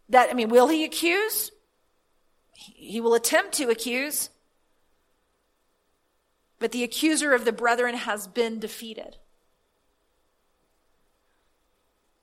That, 0.10 0.30
I 0.30 0.34
mean, 0.34 0.50
will 0.50 0.68
he 0.68 0.84
accuse? 0.84 1.52
He 2.54 3.00
will 3.00 3.14
attempt 3.14 3.54
to 3.54 3.70
accuse. 3.70 4.30
But 6.60 6.72
the 6.72 6.84
accuser 6.84 7.34
of 7.34 7.46
the 7.46 7.52
brethren 7.52 7.96
has 7.96 8.28
been 8.28 8.60
defeated. 8.60 9.18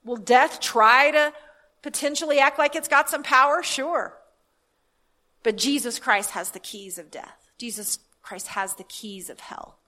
Will 0.03 0.17
death 0.17 0.59
try 0.59 1.11
to 1.11 1.33
potentially 1.81 2.39
act 2.39 2.59
like 2.59 2.75
it's 2.75 2.87
got 2.87 3.09
some 3.09 3.23
power? 3.23 3.63
Sure. 3.63 4.17
But 5.43 5.57
Jesus 5.57 5.99
Christ 5.99 6.31
has 6.31 6.51
the 6.51 6.59
keys 6.59 6.97
of 6.97 7.09
death. 7.09 7.49
Jesus 7.57 7.99
Christ 8.21 8.47
has 8.47 8.75
the 8.75 8.83
keys 8.83 9.29
of 9.29 9.39
hell. 9.39 9.79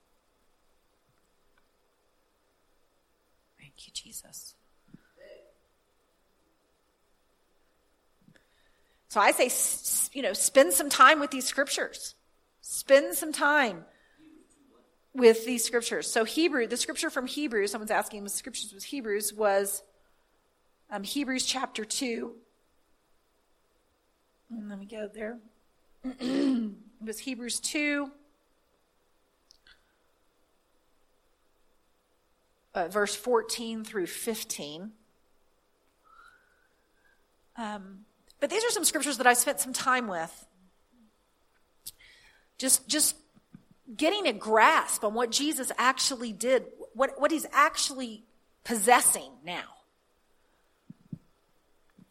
Thank 3.59 3.85
you, 3.85 3.93
Jesus. 3.93 4.55
So 9.09 9.19
I 9.19 9.31
say, 9.31 9.49
you 10.13 10.21
know, 10.21 10.33
spend 10.33 10.73
some 10.73 10.89
time 10.89 11.19
with 11.19 11.31
these 11.31 11.45
scriptures. 11.45 12.13
Spend 12.61 13.15
some 13.15 13.33
time 13.33 13.85
with 15.15 15.45
these 15.45 15.63
scriptures. 15.63 16.09
So 16.09 16.23
Hebrew, 16.25 16.67
the 16.67 16.77
scripture 16.77 17.09
from 17.09 17.25
Hebrews, 17.25 17.71
someone's 17.71 17.89
asking, 17.89 18.23
the 18.23 18.29
scriptures 18.29 18.71
was 18.71 18.83
Hebrews 18.83 19.33
was 19.33 19.81
um, 20.91 21.03
Hebrews 21.03 21.45
chapter 21.45 21.83
2. 21.83 22.35
And 24.51 24.69
let 24.69 24.77
me 24.77 24.85
go 24.85 25.09
there. 25.11 25.39
it 26.03 26.71
was 27.03 27.19
Hebrews 27.19 27.59
2. 27.59 28.11
Uh, 32.75 32.87
verse 32.87 33.15
14 33.15 33.83
through 33.83 34.05
15. 34.05 34.91
Um, 37.57 38.05
but 38.39 38.49
these 38.49 38.63
are 38.63 38.69
some 38.69 38.85
scriptures 38.85 39.17
that 39.17 39.27
I 39.27 39.33
spent 39.33 39.59
some 39.59 39.73
time 39.73 40.07
with. 40.07 40.45
Just, 42.57 42.87
just 42.87 43.15
getting 43.95 44.27
a 44.27 44.33
grasp 44.33 45.03
on 45.03 45.13
what 45.13 45.31
Jesus 45.31 45.71
actually 45.77 46.33
did, 46.33 46.65
what, 46.93 47.19
what 47.19 47.31
he's 47.31 47.45
actually 47.51 48.23
possessing 48.63 49.31
now. 49.45 49.63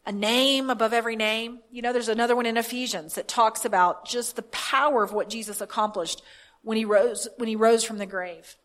A 0.05 0.11
name 0.11 0.69
above 0.69 0.93
every 0.93 1.15
name. 1.15 1.59
You 1.71 1.81
know, 1.81 1.93
there's 1.93 2.09
another 2.09 2.35
one 2.35 2.47
in 2.47 2.57
Ephesians 2.57 3.15
that 3.15 3.27
talks 3.27 3.63
about 3.63 4.05
just 4.05 4.35
the 4.35 4.41
power 4.43 5.03
of 5.03 5.13
what 5.13 5.29
Jesus 5.29 5.61
accomplished 5.61 6.23
when 6.63 6.77
he 6.77 6.85
rose, 6.85 7.27
when 7.37 7.47
he 7.47 7.55
rose 7.55 7.83
from 7.83 7.99
the 7.99 8.05
grave. 8.05 8.55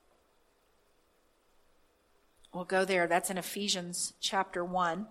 We'll 2.53 2.65
go 2.65 2.85
there. 2.85 3.07
That's 3.07 3.31
in 3.31 3.37
Ephesians 3.37 4.15
chapter 4.21 4.65
1. 4.65 5.07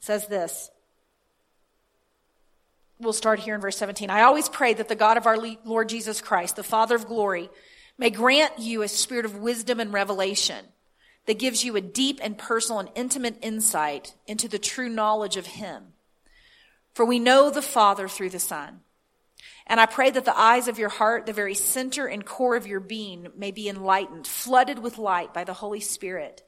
Says 0.00 0.26
this 0.26 0.70
we'll 3.00 3.12
start 3.12 3.40
here 3.40 3.54
in 3.54 3.60
verse 3.60 3.78
17. 3.78 4.10
I 4.10 4.22
always 4.22 4.48
pray 4.48 4.74
that 4.74 4.88
the 4.88 4.94
God 4.94 5.16
of 5.16 5.26
our 5.26 5.38
Lord 5.64 5.88
Jesus 5.88 6.20
Christ, 6.20 6.56
the 6.56 6.62
Father 6.62 6.94
of 6.94 7.06
glory, 7.06 7.48
may 7.96 8.10
grant 8.10 8.58
you 8.58 8.82
a 8.82 8.88
spirit 8.88 9.24
of 9.24 9.38
wisdom 9.38 9.80
and 9.80 9.92
revelation 9.92 10.66
that 11.26 11.38
gives 11.38 11.64
you 11.64 11.76
a 11.76 11.80
deep 11.80 12.20
and 12.22 12.36
personal 12.36 12.80
and 12.80 12.90
intimate 12.94 13.38
insight 13.42 14.14
into 14.26 14.48
the 14.48 14.58
true 14.58 14.88
knowledge 14.88 15.36
of 15.36 15.46
Him. 15.46 15.94
For 16.92 17.04
we 17.04 17.18
know 17.18 17.50
the 17.50 17.62
Father 17.62 18.08
through 18.08 18.30
the 18.30 18.38
Son. 18.38 18.80
And 19.66 19.78
I 19.80 19.86
pray 19.86 20.10
that 20.10 20.24
the 20.24 20.38
eyes 20.38 20.66
of 20.66 20.78
your 20.78 20.88
heart, 20.88 21.26
the 21.26 21.32
very 21.32 21.54
center 21.54 22.06
and 22.06 22.24
core 22.24 22.56
of 22.56 22.66
your 22.66 22.80
being, 22.80 23.28
may 23.36 23.50
be 23.50 23.68
enlightened, 23.68 24.26
flooded 24.26 24.80
with 24.80 24.98
light 24.98 25.32
by 25.32 25.44
the 25.44 25.54
Holy 25.54 25.80
Spirit 25.80 26.42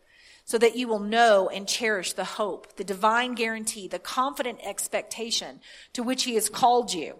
so 0.52 0.58
that 0.58 0.76
you 0.76 0.86
will 0.86 0.98
know 0.98 1.48
and 1.48 1.66
cherish 1.66 2.12
the 2.12 2.24
hope, 2.24 2.76
the 2.76 2.84
divine 2.84 3.34
guarantee, 3.34 3.88
the 3.88 3.98
confident 3.98 4.58
expectation 4.62 5.58
to 5.94 6.02
which 6.02 6.24
he 6.24 6.34
has 6.34 6.50
called 6.50 6.92
you, 6.92 7.16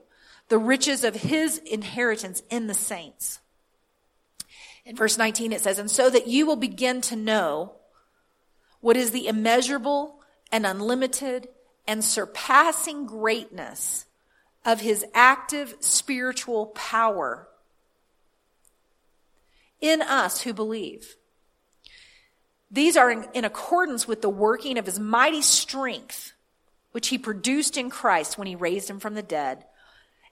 the 0.51 0.59
riches 0.59 1.03
of 1.03 1.15
his 1.15 1.57
inheritance 1.57 2.43
in 2.51 2.67
the 2.67 2.75
saints. 2.75 3.41
In 4.85 4.97
verse 4.97 5.17
19 5.17 5.51
it 5.51 5.63
says, 5.63 5.79
and 5.79 5.91
so 5.91 6.11
that 6.11 6.27
you 6.27 6.45
will 6.45 6.57
begin 6.57 7.01
to 7.01 7.17
know 7.17 7.73
what 8.83 8.99
is 8.99 9.13
the 9.13 9.29
immeasurable 9.29 10.21
and 10.53 10.67
unlimited 10.67 11.49
and 11.89 12.05
surpassing 12.05 13.07
greatness 13.07 14.05
of 14.63 14.83
his 14.83 15.07
active 15.15 15.75
spiritual 15.81 16.67
power 16.67 17.49
in 19.81 20.03
us 20.03 20.43
who 20.43 20.53
believe. 20.53 21.17
These 22.73 22.97
are 22.97 23.11
in, 23.11 23.27
in, 23.35 23.45
accordance 23.45 24.09
with 24.09 24.23
the 24.23 24.31
working 24.31 24.79
of 24.79 24.87
his 24.87 24.99
mighty 24.99 25.43
strength, 25.43 26.33
which 26.93 27.09
he 27.09 27.19
produced 27.19 27.77
in 27.77 27.91
Christ 27.91 28.39
when 28.39 28.47
he 28.47 28.57
raised 28.57 28.89
him 28.89 28.99
from 28.99 29.13
the 29.15 29.23
dead 29.23 29.67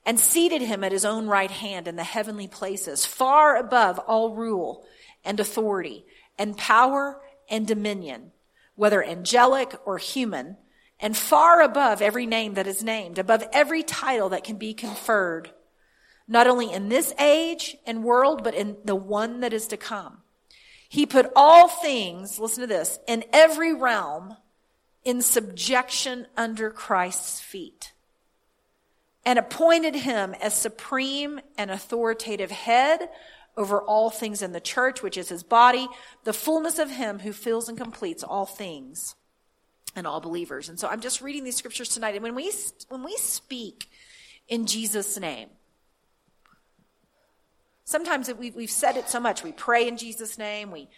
and 0.07 0.19
seated 0.19 0.63
him 0.63 0.83
at 0.83 0.93
his 0.93 1.05
own 1.05 1.27
right 1.27 1.51
hand 1.51 1.87
in 1.87 1.97
the 1.97 2.05
heavenly 2.05 2.49
places, 2.49 3.05
far 3.05 3.57
above 3.57 3.99
all 3.99 4.35
rule 4.35 4.87
and 5.23 5.39
authority 5.39 6.07
and 6.39 6.57
power 6.57 7.21
and 7.51 7.67
dominion, 7.67 8.33
whether 8.75 9.05
angelic 9.05 9.75
or 9.85 9.99
human, 9.99 10.57
and 10.99 11.17
far 11.17 11.61
above 11.61 12.01
every 12.01 12.25
name 12.25 12.55
that 12.55 12.67
is 12.67 12.83
named, 12.83 13.19
above 13.19 13.45
every 13.53 13.83
title 13.83 14.31
that 14.31 14.45
can 14.45 14.57
be 14.57 14.73
conferred, 14.73 15.51
not 16.27 16.47
only 16.47 16.73
in 16.73 16.89
this 16.89 17.13
age 17.19 17.77
and 17.87 18.03
world, 18.03 18.43
but 18.43 18.55
in 18.55 18.79
the 18.85 18.97
one 18.97 19.41
that 19.41 19.53
is 19.53 19.67
to 19.67 19.77
come. 19.77 20.20
He 20.91 21.07
put 21.07 21.31
all 21.37 21.69
things, 21.69 22.41
listen 22.41 22.63
to 22.63 22.67
this, 22.67 22.99
in 23.07 23.23
every 23.33 23.73
realm 23.73 24.37
in 25.05 25.23
subjection 25.23 26.27
under 26.37 26.69
Christ's 26.69 27.41
feet 27.41 27.93
and 29.25 29.39
appointed 29.39 29.95
him 29.95 30.35
as 30.43 30.53
supreme 30.53 31.41
and 31.57 31.71
authoritative 31.71 32.51
head 32.51 33.09
over 33.57 33.81
all 33.81 34.11
things 34.11 34.43
in 34.43 34.51
the 34.51 34.61
church, 34.61 35.01
which 35.01 35.17
is 35.17 35.29
his 35.29 35.45
body, 35.45 35.87
the 36.25 36.33
fullness 36.33 36.81
of 36.81 36.91
him 36.91 37.21
who 37.21 37.33
fills 37.33 37.69
and 37.69 37.79
completes 37.79 38.25
all 38.25 38.45
things 38.45 39.15
and 39.95 40.09
all 40.09 40.21
believers. 40.21 40.69
And 40.69 40.81
so 40.81 40.89
I'm 40.89 41.01
just 41.01 41.23
reading 41.23 41.45
these 41.45 41.57
scriptures 41.57 41.91
tonight. 41.91 42.17
And 42.17 42.25
when 42.25 42.35
we, 42.35 42.51
when 42.89 43.05
we 43.05 43.17
speak 43.17 43.89
in 44.49 44.67
Jesus' 44.67 45.21
name, 45.21 45.51
Sometimes 47.91 48.33
we, 48.33 48.53
we've 48.53 48.71
said 48.71 48.97
it 48.97 49.09
so 49.09 49.19
much. 49.19 49.43
We 49.43 49.51
pray 49.51 49.89
in 49.89 49.97
Jesus' 49.97 50.39
name. 50.39 50.71
We, 50.71 50.89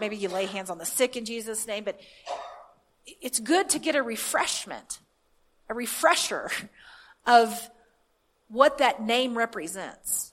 maybe 0.00 0.16
you 0.16 0.30
lay 0.30 0.46
hands 0.46 0.70
on 0.70 0.78
the 0.78 0.86
sick 0.86 1.14
in 1.14 1.26
Jesus' 1.26 1.66
name, 1.66 1.84
but 1.84 2.00
it's 3.20 3.38
good 3.38 3.68
to 3.68 3.78
get 3.78 3.96
a 3.96 4.02
refreshment, 4.02 5.00
a 5.68 5.74
refresher 5.74 6.50
of 7.26 7.70
what 8.48 8.78
that 8.78 9.02
name 9.02 9.36
represents, 9.36 10.32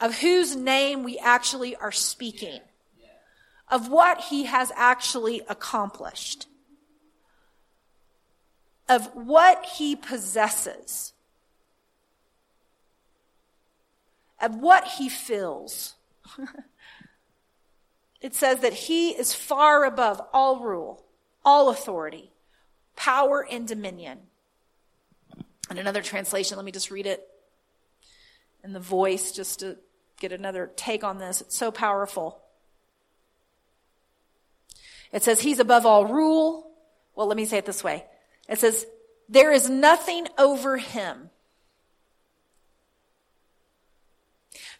of 0.00 0.20
whose 0.20 0.56
name 0.56 1.04
we 1.04 1.18
actually 1.18 1.76
are 1.76 1.92
speaking, 1.92 2.60
of 3.70 3.90
what 3.90 4.22
he 4.22 4.44
has 4.44 4.72
actually 4.74 5.42
accomplished, 5.50 6.46
of 8.88 9.04
what 9.14 9.66
he 9.66 9.94
possesses. 9.94 11.12
Of 14.40 14.56
what 14.56 14.86
he 14.86 15.08
fills. 15.08 15.94
it 18.20 18.34
says 18.34 18.60
that 18.60 18.72
he 18.72 19.10
is 19.10 19.34
far 19.34 19.84
above 19.84 20.20
all 20.32 20.60
rule, 20.60 21.04
all 21.44 21.70
authority, 21.70 22.30
power, 22.96 23.46
and 23.50 23.66
dominion. 23.66 24.18
And 25.70 25.78
another 25.78 26.02
translation, 26.02 26.56
let 26.56 26.64
me 26.64 26.72
just 26.72 26.90
read 26.90 27.06
it 27.06 27.26
in 28.64 28.72
the 28.72 28.80
voice 28.80 29.32
just 29.32 29.60
to 29.60 29.76
get 30.18 30.32
another 30.32 30.70
take 30.76 31.04
on 31.04 31.18
this. 31.18 31.40
It's 31.40 31.56
so 31.56 31.70
powerful. 31.70 32.40
It 35.12 35.22
says, 35.22 35.40
He's 35.40 35.58
above 35.58 35.86
all 35.86 36.06
rule. 36.06 36.70
Well, 37.14 37.26
let 37.26 37.36
me 37.36 37.44
say 37.44 37.58
it 37.58 37.66
this 37.66 37.84
way. 37.84 38.04
It 38.48 38.58
says, 38.58 38.86
There 39.28 39.52
is 39.52 39.68
nothing 39.68 40.26
over 40.38 40.76
him. 40.76 41.30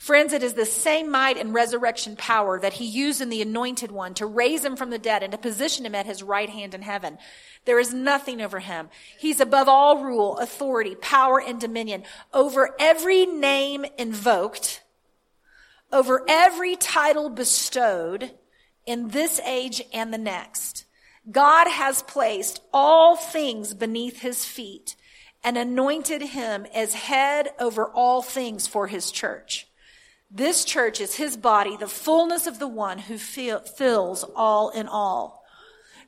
Friends, 0.08 0.32
it 0.32 0.42
is 0.42 0.54
the 0.54 0.64
same 0.64 1.10
might 1.10 1.36
and 1.36 1.52
resurrection 1.52 2.16
power 2.16 2.58
that 2.58 2.72
he 2.72 2.86
used 2.86 3.20
in 3.20 3.28
the 3.28 3.42
anointed 3.42 3.92
one 3.92 4.14
to 4.14 4.24
raise 4.24 4.64
him 4.64 4.74
from 4.74 4.88
the 4.88 4.98
dead 4.98 5.22
and 5.22 5.32
to 5.32 5.36
position 5.36 5.84
him 5.84 5.94
at 5.94 6.06
his 6.06 6.22
right 6.22 6.48
hand 6.48 6.72
in 6.72 6.80
heaven. 6.80 7.18
There 7.66 7.78
is 7.78 7.92
nothing 7.92 8.40
over 8.40 8.58
him. 8.58 8.88
He's 9.18 9.38
above 9.38 9.68
all 9.68 10.02
rule, 10.02 10.38
authority, 10.38 10.94
power, 10.94 11.38
and 11.38 11.60
dominion 11.60 12.04
over 12.32 12.74
every 12.78 13.26
name 13.26 13.84
invoked, 13.98 14.82
over 15.92 16.24
every 16.26 16.74
title 16.74 17.28
bestowed 17.28 18.30
in 18.86 19.08
this 19.08 19.40
age 19.40 19.82
and 19.92 20.10
the 20.10 20.16
next. 20.16 20.86
God 21.30 21.68
has 21.68 22.00
placed 22.00 22.62
all 22.72 23.14
things 23.14 23.74
beneath 23.74 24.20
his 24.20 24.46
feet 24.46 24.96
and 25.44 25.58
anointed 25.58 26.22
him 26.22 26.66
as 26.74 26.94
head 26.94 27.50
over 27.60 27.84
all 27.84 28.22
things 28.22 28.66
for 28.66 28.86
his 28.86 29.10
church. 29.10 29.67
This 30.30 30.64
church 30.64 31.00
is 31.00 31.16
his 31.16 31.36
body, 31.38 31.76
the 31.76 31.88
fullness 31.88 32.46
of 32.46 32.58
the 32.58 32.68
one 32.68 32.98
who 32.98 33.16
fills 33.16 34.24
all 34.36 34.68
in 34.70 34.86
all. 34.86 35.37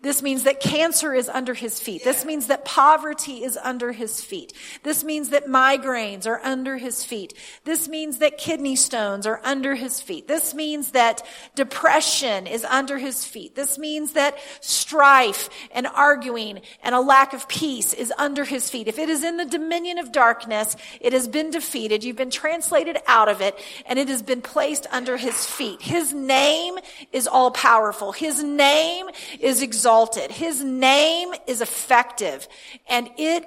This 0.03 0.23
means 0.23 0.45
that 0.45 0.61
cancer 0.61 1.13
is 1.13 1.29
under 1.29 1.53
his 1.53 1.79
feet. 1.79 2.03
This 2.05 2.25
means 2.25 2.47
that 2.47 2.65
poverty 2.65 3.45
is 3.45 3.59
under 3.63 3.93
his 3.93 4.23
feet. 4.23 4.55
This 4.83 5.05
means 5.05 5.29
that 5.29 5.47
migraines 5.47 6.27
are 6.27 6.41
under 6.43 6.79
his 6.79 7.05
feet. 7.05 7.35
This 7.65 7.87
means 7.87 8.17
that 8.19 8.39
kidney 8.39 8.77
stones 8.77 9.27
are 9.27 9.43
under 9.45 9.75
his 9.75 10.01
feet. 10.01 10.27
This 10.27 10.55
means 10.55 10.93
that 10.93 11.23
depression 11.55 12.47
is 12.47 12.65
under 12.65 12.97
his 12.97 13.27
feet. 13.27 13.55
This 13.55 13.79
means 13.79 14.15
that 14.15 14.39
strife 14.63 15.51
and 15.71 15.87
arguing 15.87 16.63
and 16.83 16.95
a 16.95 17.01
lack 17.01 17.35
of 17.35 17.47
peace 17.47 17.93
is 17.93 18.11
under 18.17 18.45
his 18.45 18.71
feet. 18.71 18.89
If 18.89 18.99
it 18.99 19.11
is 19.11 19.23
in 19.23 19.37
the 19.37 19.45
dominion 19.45 19.99
of 19.99 20.13
darkness, 20.13 20.77
it 21.03 21.13
has 21.13 21.29
been 21.29 21.51
defeated. 21.51 22.05
You've 22.05 22.17
been 22.17 22.31
translated 22.31 22.97
out 23.07 23.29
of 23.29 23.43
it 23.43 23.55
and 23.85 23.99
it 23.99 24.09
has 24.09 24.23
been 24.23 24.41
placed 24.41 24.87
under 24.91 25.19
his 25.19 25.45
feet. 25.45 25.83
His 25.83 26.15
name 26.15 26.79
is 27.13 27.27
all 27.27 27.51
powerful. 27.51 28.13
His 28.13 28.43
name 28.43 29.07
is 29.41 29.61
exalted 29.61 29.90
exalted. 29.91 30.31
His 30.31 30.63
name 30.63 31.35
is 31.49 31.61
effective 31.61 32.47
and 32.89 33.11
it, 33.19 33.45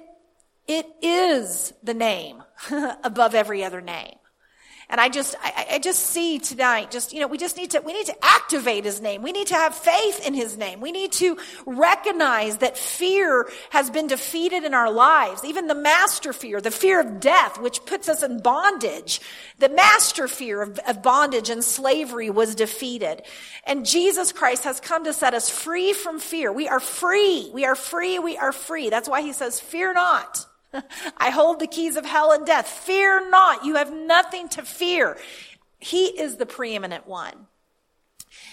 it 0.67 0.85
is 1.01 1.73
the 1.81 1.93
name 1.93 2.43
above 3.03 3.33
every 3.33 3.63
other 3.63 3.79
name. 3.79 4.15
And 4.93 5.01
I 5.01 5.09
just, 5.09 5.33
I, 5.41 5.65
I, 5.71 5.79
just 5.79 6.01
see 6.01 6.37
tonight, 6.37 6.91
just, 6.91 7.13
you 7.13 7.19
know, 7.19 7.25
we 7.25 7.39
just 7.39 7.57
need 7.57 7.71
to, 7.71 7.79
we 7.79 7.93
need 7.93 8.05
to 8.05 8.15
activate 8.23 8.85
his 8.85 9.01
name. 9.01 9.23
We 9.23 9.31
need 9.31 9.47
to 9.47 9.55
have 9.55 9.73
faith 9.73 10.23
in 10.23 10.35
his 10.35 10.55
name. 10.55 10.81
We 10.81 10.91
need 10.91 11.11
to 11.13 11.35
recognize 11.65 12.57
that 12.57 12.77
fear 12.77 13.49
has 13.71 13.89
been 13.89 14.05
defeated 14.05 14.63
in 14.63 14.75
our 14.75 14.91
lives. 14.91 15.43
Even 15.43 15.65
the 15.65 15.73
master 15.73 16.31
fear, 16.31 16.61
the 16.61 16.69
fear 16.69 16.99
of 16.99 17.19
death, 17.19 17.59
which 17.59 17.83
puts 17.87 18.07
us 18.07 18.21
in 18.21 18.43
bondage. 18.43 19.19
The 19.57 19.69
master 19.69 20.27
fear 20.27 20.61
of, 20.61 20.77
of 20.87 21.01
bondage 21.01 21.49
and 21.49 21.63
slavery 21.63 22.29
was 22.29 22.53
defeated. 22.53 23.23
And 23.65 23.87
Jesus 23.87 24.31
Christ 24.31 24.63
has 24.65 24.79
come 24.79 25.05
to 25.05 25.13
set 25.13 25.33
us 25.33 25.49
free 25.49 25.93
from 25.93 26.19
fear. 26.19 26.53
We 26.53 26.67
are 26.67 26.79
free. 26.79 27.49
We 27.51 27.65
are 27.65 27.73
free. 27.73 28.19
We 28.19 28.37
are 28.37 28.51
free. 28.51 28.91
That's 28.91 29.09
why 29.09 29.23
he 29.23 29.33
says, 29.33 29.59
fear 29.59 29.91
not. 29.91 30.45
I 31.17 31.29
hold 31.29 31.59
the 31.59 31.67
keys 31.67 31.95
of 31.95 32.05
hell 32.05 32.31
and 32.31 32.45
death. 32.45 32.67
Fear 32.67 33.29
not. 33.29 33.65
You 33.65 33.75
have 33.75 33.93
nothing 33.93 34.49
to 34.49 34.63
fear. 34.63 35.17
He 35.79 36.05
is 36.05 36.37
the 36.37 36.45
preeminent 36.45 37.07
one. 37.07 37.47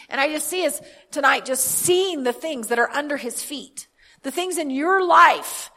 And 0.08 0.20
I 0.20 0.28
just 0.28 0.48
see 0.48 0.66
us 0.66 0.80
tonight 1.10 1.44
just 1.44 1.64
seeing 1.64 2.24
the 2.24 2.32
things 2.32 2.68
that 2.68 2.78
are 2.78 2.90
under 2.90 3.16
his 3.16 3.42
feet. 3.42 3.86
The 4.22 4.30
things 4.30 4.58
in 4.58 4.70
your 4.70 5.04
life 5.04 5.70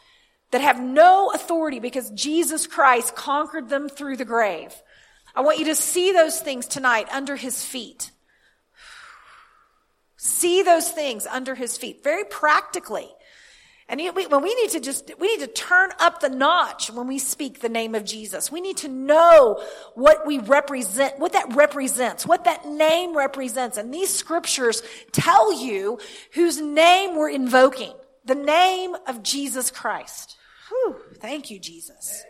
that 0.52 0.62
have 0.62 0.82
no 0.82 1.32
authority 1.32 1.80
because 1.80 2.12
Jesus 2.12 2.68
Christ 2.68 3.16
conquered 3.16 3.70
them 3.70 3.90
through 3.90 4.18
the 4.18 4.26
grave. 4.26 4.74
I 5.36 5.42
want 5.42 5.60
you 5.60 5.66
to 5.66 5.76
see 5.76 6.12
those 6.12 6.40
things 6.40 6.68
tonight 6.68 7.08
under 7.12 7.36
his 7.36 7.64
feet. 7.64 8.12
See 10.18 10.62
those 10.62 10.90
things 10.90 11.26
under 11.26 11.56
his 11.56 11.78
feet 11.78 12.04
very 12.04 12.24
practically. 12.24 13.10
And 13.90 14.00
we, 14.16 14.28
when 14.28 14.42
we 14.42 14.56
need 14.56 14.70
to 14.72 14.80
just, 14.80 15.12
we 15.20 15.28
need 15.36 15.42
to 15.42 15.52
turn 15.52 15.92
up 16.00 16.22
the 16.22 16.30
notch 16.30 16.90
when 16.90 17.08
we 17.08 17.20
speak 17.20 17.60
the 17.60 17.70
name 17.70 17.96
of 17.96 18.06
Jesus. 18.06 18.52
We 18.52 18.62
need 18.62 18.78
to 18.78 18.88
know 18.88 19.62
what 19.94 20.26
we 20.26 20.40
represent, 20.40 21.20
what 21.20 21.34
that 21.34 21.54
represents, 21.54 22.26
what 22.26 22.46
that 22.46 22.66
name 22.66 23.16
represents. 23.16 23.78
And 23.78 23.94
these 23.94 24.14
scriptures 24.14 24.82
tell 25.12 25.52
you 25.54 26.00
whose 26.34 26.62
name 26.62 27.16
we're 27.16 27.30
invoking. 27.30 27.94
The 28.26 28.36
name 28.36 28.96
of 29.06 29.22
Jesus 29.22 29.70
Christ. 29.70 30.38
Whew, 30.70 30.96
thank 31.20 31.52
you, 31.52 31.60
Jesus. 31.60 32.24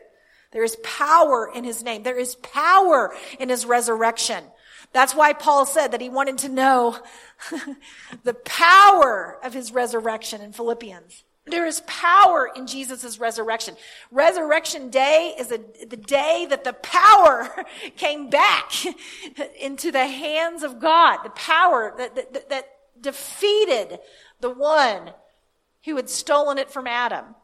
There 0.52 0.64
is 0.64 0.76
power 0.84 1.52
in 1.54 1.64
his 1.64 1.84
name. 1.84 2.02
There 2.02 2.18
is 2.18 2.36
power 2.36 3.14
in 3.40 3.50
his 3.50 3.66
resurrection. 3.66 4.44
That's 4.92 5.16
why 5.16 5.34
Paul 5.34 5.66
said 5.66 5.92
that 5.92 6.02
he 6.02 6.10
wanted 6.10 6.40
to 6.40 6.50
know 6.50 6.98
the 8.24 8.34
power 8.34 9.38
of 9.44 9.54
his 9.54 9.72
resurrection 9.72 10.42
in 10.42 10.52
Philippians. 10.52 11.24
There 11.46 11.66
is 11.66 11.82
power 11.82 12.50
in 12.56 12.68
Jesus' 12.68 13.20
resurrection. 13.20 13.76
Resurrection 14.12 14.90
day 14.90 15.36
is 15.38 15.52
a, 15.52 15.60
the 15.86 15.98
day 15.98 16.48
that 16.50 16.64
the 16.64 16.74
power 16.74 17.66
came 17.98 18.30
back 18.30 18.72
into 19.60 19.92
the 19.92 20.08
hands 20.08 20.64
of 20.64 20.80
God. 20.80 21.24
The 21.24 21.32
power 21.32 21.94
that, 21.98 22.16
that, 22.16 22.50
that 22.50 22.68
defeated 23.00 24.00
the 24.40 24.52
one 24.52 25.12
who 25.84 25.98
had 25.98 26.10
stolen 26.10 26.58
it 26.58 26.72
from 26.72 26.88
Adam. 26.88 27.36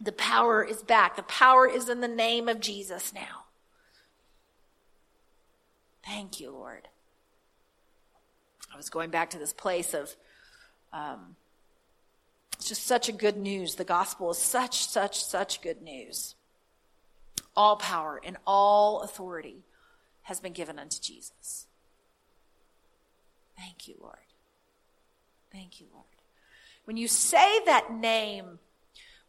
The 0.00 0.12
power 0.12 0.64
is 0.64 0.82
back. 0.82 1.16
The 1.16 1.22
power 1.22 1.68
is 1.68 1.88
in 1.88 2.00
the 2.00 2.08
name 2.08 2.48
of 2.48 2.60
Jesus 2.60 3.12
now. 3.14 3.44
Thank 6.04 6.40
you, 6.40 6.50
Lord. 6.50 6.88
I 8.72 8.76
was 8.76 8.90
going 8.90 9.10
back 9.10 9.30
to 9.30 9.38
this 9.38 9.52
place 9.52 9.94
of, 9.94 10.16
um, 10.92 11.36
it's 12.54 12.68
just 12.68 12.86
such 12.86 13.08
a 13.08 13.12
good 13.12 13.36
news. 13.36 13.74
The 13.74 13.84
gospel 13.84 14.30
is 14.30 14.38
such, 14.38 14.86
such, 14.86 15.24
such 15.24 15.60
good 15.60 15.82
news. 15.82 16.34
All 17.56 17.76
power 17.76 18.20
and 18.24 18.36
all 18.46 19.02
authority 19.02 19.64
has 20.22 20.40
been 20.40 20.52
given 20.52 20.78
unto 20.78 21.00
Jesus. 21.00 21.66
Thank 23.56 23.86
you, 23.86 23.96
Lord. 24.00 24.16
Thank 25.52 25.80
you, 25.80 25.86
Lord. 25.92 26.06
When 26.84 26.96
you 26.96 27.08
say 27.08 27.60
that 27.66 27.92
name, 27.92 28.58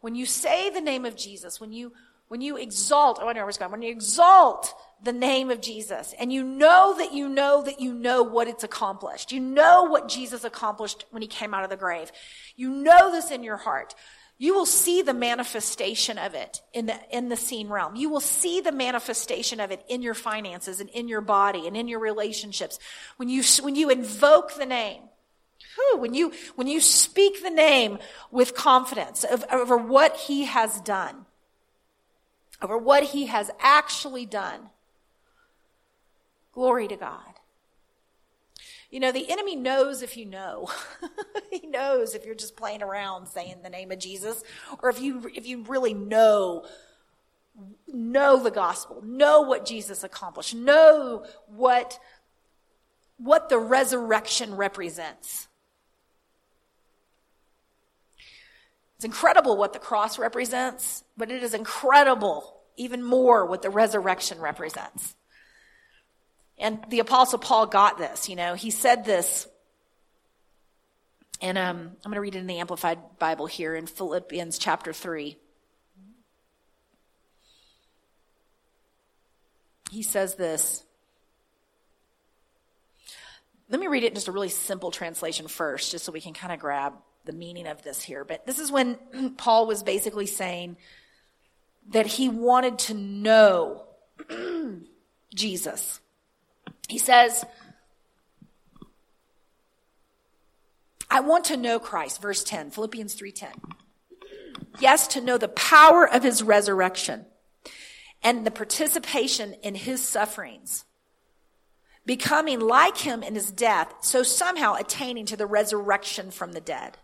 when 0.02 0.16
you 0.16 0.26
say 0.26 0.70
the 0.70 0.82
name 0.82 1.06
of 1.06 1.16
Jesus, 1.16 1.60
when 1.60 1.74
you 1.74 1.94
when 2.28 2.42
you 2.42 2.58
exalt, 2.58 3.20
oh, 3.22 3.28
I 3.28 3.34
know 3.34 3.46
where 3.46 3.54
going. 3.58 3.72
When 3.72 3.82
you 3.82 3.92
exalt 3.92 4.74
the 5.04 5.14
name 5.14 5.52
of 5.52 5.62
Jesus 5.62 6.14
and 6.20 6.34
you 6.34 6.44
know 6.44 6.96
that 6.98 7.14
you 7.14 7.30
know 7.30 7.62
that 7.64 7.80
you 7.80 7.94
know 7.94 8.24
what 8.24 8.48
it's 8.48 8.64
accomplished. 8.64 9.32
You 9.32 9.40
know 9.40 9.84
what 9.84 10.08
Jesus 10.08 10.44
accomplished 10.44 11.06
when 11.12 11.22
he 11.22 11.28
came 11.28 11.54
out 11.54 11.64
of 11.64 11.70
the 11.70 11.78
grave. 11.78 12.12
You 12.56 12.70
know 12.70 13.12
this 13.12 13.30
in 13.30 13.44
your 13.44 13.58
heart. 13.58 13.94
You 14.38 14.54
will 14.54 14.66
see 14.66 15.02
the 15.02 15.14
manifestation 15.14 16.18
of 16.18 16.34
it 16.34 16.62
in 16.74 16.88
the, 16.88 17.00
in 17.10 17.30
the 17.30 17.38
seen 17.38 17.70
realm. 17.70 17.96
You 17.96 18.10
will 18.10 18.20
see 18.20 18.60
the 18.60 18.72
manifestation 18.72 19.60
of 19.60 19.72
it 19.72 19.86
in 19.88 20.02
your 20.02 20.14
finances 20.14 20.82
and 20.82 20.90
in 20.90 21.08
your 21.08 21.22
body 21.22 21.68
and 21.68 21.78
in 21.78 21.88
your 21.88 22.00
relationships. 22.00 22.78
When 23.16 23.30
you, 23.30 23.44
when 23.62 23.76
you 23.76 23.90
invoke 23.90 24.56
the 24.56 24.66
name, 24.66 25.04
when 25.98 26.14
you, 26.14 26.34
when 26.56 26.68
you 26.68 26.82
speak 26.82 27.44
the 27.44 27.50
name 27.50 28.00
with 28.32 28.56
confidence 28.56 29.24
of, 29.24 29.46
over 29.52 29.78
what 29.78 30.18
he 30.18 30.46
has 30.46 30.82
done, 30.82 31.26
over 32.66 32.78
what 32.78 33.04
he 33.04 33.28
has 33.28 33.50
actually 33.60 34.26
done, 34.26 34.72
Glory 36.56 36.88
to 36.88 36.96
God. 36.96 37.20
You 38.90 39.02
know, 39.02 39.12
the 39.12 39.30
enemy 39.30 39.58
knows 39.58 40.02
if 40.02 40.16
you 40.16 40.26
know. 40.26 40.70
he 41.52 41.68
knows 41.68 42.16
if 42.16 42.26
you're 42.26 42.34
just 42.34 42.56
playing 42.56 42.82
around 42.82 43.28
saying 43.28 43.58
the 43.62 43.70
name 43.70 43.92
of 43.92 44.00
Jesus 44.00 44.42
or 44.82 44.90
if 44.90 45.02
you 45.02 45.30
if 45.36 45.46
you 45.46 45.64
really 45.64 45.94
know 45.94 46.66
know 47.88 48.42
the 48.42 48.52
gospel, 48.52 49.02
know 49.04 49.42
what 49.42 49.66
Jesus 49.66 50.06
accomplished, 50.06 50.56
know 50.56 51.26
what 51.48 52.00
what 53.18 53.50
the 53.50 53.60
resurrection 53.60 54.56
represents. 54.56 55.50
It's 58.96 59.04
incredible 59.04 59.58
what 59.58 59.74
the 59.74 59.80
cross 59.80 60.18
represents, 60.18 61.04
but 61.18 61.30
it 61.30 61.44
is 61.44 61.54
incredible 61.54 62.55
even 62.78 63.04
more 63.04 63.46
what 63.46 63.62
the 63.62 63.70
resurrection 63.70 64.40
represents. 64.40 65.16
And 66.58 66.80
the 66.90 67.00
apostle 67.00 67.40
Paul 67.40 67.68
got 67.68 67.98
this, 67.98 68.30
you 68.30 68.36
know, 68.36 68.54
he 68.54 68.72
said 68.72 69.06
this, 69.06 69.48
and 71.42 71.58
um, 71.58 71.78
I'm 71.78 72.12
going 72.12 72.16
to 72.16 72.22
read 72.22 72.36
it 72.36 72.40
in 72.40 72.48
the 72.48 72.60
Amplified 72.60 72.98
Bible 73.20 73.46
here 73.46 73.76
in 73.76 73.88
Philippians 73.88 74.58
chapter 74.58 74.94
3. 74.94 75.38
He 79.92 80.02
says 80.02 80.36
this. 80.36 80.84
Let 83.70 83.80
me 83.80 83.88
read 83.88 84.04
it 84.04 84.08
in 84.08 84.16
just 84.16 84.28
a 84.28 84.32
really 84.32 84.50
simple 84.50 84.92
translation 84.92 85.48
first, 85.48 85.92
just 85.92 86.06
so 86.06 86.12
we 86.12 86.22
can 86.22 86.34
kind 86.34 86.54
of 86.54 86.60
grab 86.60 86.94
the 87.26 87.34
meaning 87.34 87.68
of 87.68 87.82
this 87.84 88.02
here. 88.02 88.24
But 88.24 88.46
this 88.46 88.60
is 88.60 88.72
when 88.72 88.98
Paul 89.38 89.68
was 89.68 89.84
basically 89.84 90.28
saying 90.28 90.78
that 91.90 92.06
he 92.06 92.30
wanted 92.30 92.80
to 92.80 92.94
know 92.94 93.84
Jesus. 95.36 96.00
He 96.88 96.98
says, 96.98 97.46
I 101.10 101.20
want 101.22 101.46
to 101.46 101.58
know 101.58 101.80
Christ, 101.80 102.22
verse 102.22 102.44
10, 102.44 102.72
Philippians 102.72 103.16
3:10. 103.16 103.54
Yes, 104.80 105.08
to 105.08 105.22
know 105.22 105.38
the 105.38 105.48
power 105.48 106.08
of 106.08 106.24
his 106.24 106.44
resurrection 106.44 107.26
and 108.22 108.46
the 108.46 108.52
participation 108.52 109.54
in 109.64 109.76
his 109.76 110.02
sufferings, 110.04 110.84
becoming 112.06 112.60
like 112.60 112.98
him 112.98 113.24
in 113.24 113.36
his 113.36 113.52
death, 113.52 113.94
so 114.02 114.24
somehow 114.24 114.74
attaining 114.74 115.26
to 115.28 115.38
the 115.38 115.46
resurrection 115.46 116.32
from 116.32 116.52
the 116.52 116.60
dead. 116.60 116.98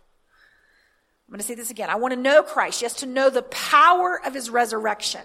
I'm 1.32 1.36
going 1.36 1.40
to 1.40 1.46
say 1.46 1.54
this 1.54 1.70
again. 1.70 1.88
I 1.88 1.94
want 1.94 2.12
to 2.12 2.20
know 2.20 2.42
Christ, 2.42 2.82
yes, 2.82 2.92
to 2.96 3.06
know 3.06 3.30
the 3.30 3.40
power 3.40 4.20
of 4.22 4.34
his 4.34 4.50
resurrection. 4.50 5.22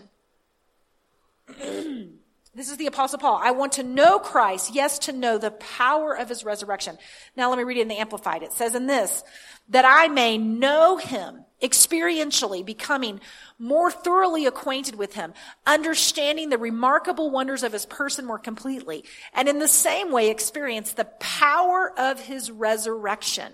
This 2.56 2.72
is 2.72 2.78
the 2.78 2.88
apostle 2.88 3.20
Paul. 3.20 3.40
I 3.40 3.52
want 3.52 3.74
to 3.74 3.84
know 3.84 4.18
Christ. 4.18 4.74
Yes, 4.74 4.98
to 5.00 5.12
know 5.12 5.38
the 5.38 5.52
power 5.52 6.18
of 6.18 6.28
his 6.28 6.44
resurrection. 6.44 6.98
Now 7.36 7.50
let 7.50 7.60
me 7.60 7.64
read 7.64 7.78
it 7.78 7.82
in 7.82 7.88
the 7.88 8.00
Amplified. 8.00 8.42
It 8.42 8.52
says 8.52 8.74
in 8.74 8.88
this, 8.88 9.24
that 9.70 9.86
I 9.86 10.08
may 10.08 10.40
know 10.40 10.98
him 10.98 11.46
experientially, 11.62 12.66
becoming 12.66 13.22
more 13.60 13.92
thoroughly 13.92 14.48
acquainted 14.48 14.96
with 14.96 15.14
him, 15.14 15.36
understanding 15.68 16.50
the 16.50 16.58
remarkable 16.58 17.30
wonders 17.30 17.62
of 17.62 17.74
his 17.74 17.86
person 17.86 18.26
more 18.26 18.40
completely, 18.40 19.04
and 19.36 19.48
in 19.48 19.60
the 19.60 19.68
same 19.68 20.12
way 20.12 20.32
experience 20.32 20.94
the 20.94 21.06
power 21.20 21.94
of 21.96 22.20
his 22.20 22.50
resurrection 22.50 23.54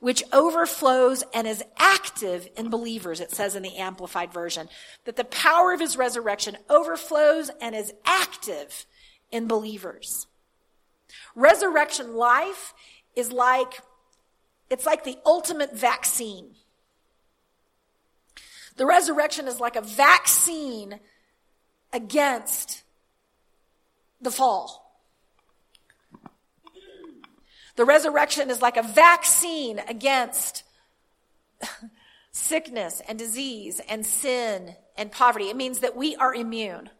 which 0.00 0.22
overflows 0.32 1.24
and 1.32 1.46
is 1.46 1.62
active 1.76 2.48
in 2.56 2.70
believers, 2.70 3.20
it 3.20 3.30
says 3.30 3.54
in 3.54 3.62
the 3.62 3.76
Amplified 3.76 4.32
Version. 4.32 4.68
That 5.04 5.16
the 5.16 5.24
power 5.24 5.72
of 5.72 5.80
his 5.80 5.96
resurrection 5.96 6.56
overflows 6.68 7.50
and 7.60 7.74
is 7.74 7.92
active 8.04 8.86
in 9.30 9.46
believers. 9.46 10.26
Resurrection 11.34 12.14
life 12.14 12.74
is 13.16 13.32
like, 13.32 13.80
it's 14.70 14.86
like 14.86 15.04
the 15.04 15.18
ultimate 15.24 15.76
vaccine. 15.76 16.54
The 18.76 18.86
resurrection 18.86 19.46
is 19.46 19.60
like 19.60 19.76
a 19.76 19.82
vaccine 19.82 20.98
against 21.92 22.82
the 24.20 24.30
fall. 24.30 24.83
The 27.76 27.84
resurrection 27.84 28.50
is 28.50 28.62
like 28.62 28.76
a 28.76 28.82
vaccine 28.82 29.80
against 29.88 30.62
sickness 32.32 33.02
and 33.08 33.18
disease 33.18 33.80
and 33.88 34.06
sin 34.06 34.76
and 34.96 35.10
poverty. 35.10 35.48
It 35.48 35.56
means 35.56 35.80
that 35.80 35.96
we 35.96 36.14
are 36.16 36.34
immune. 36.34 36.90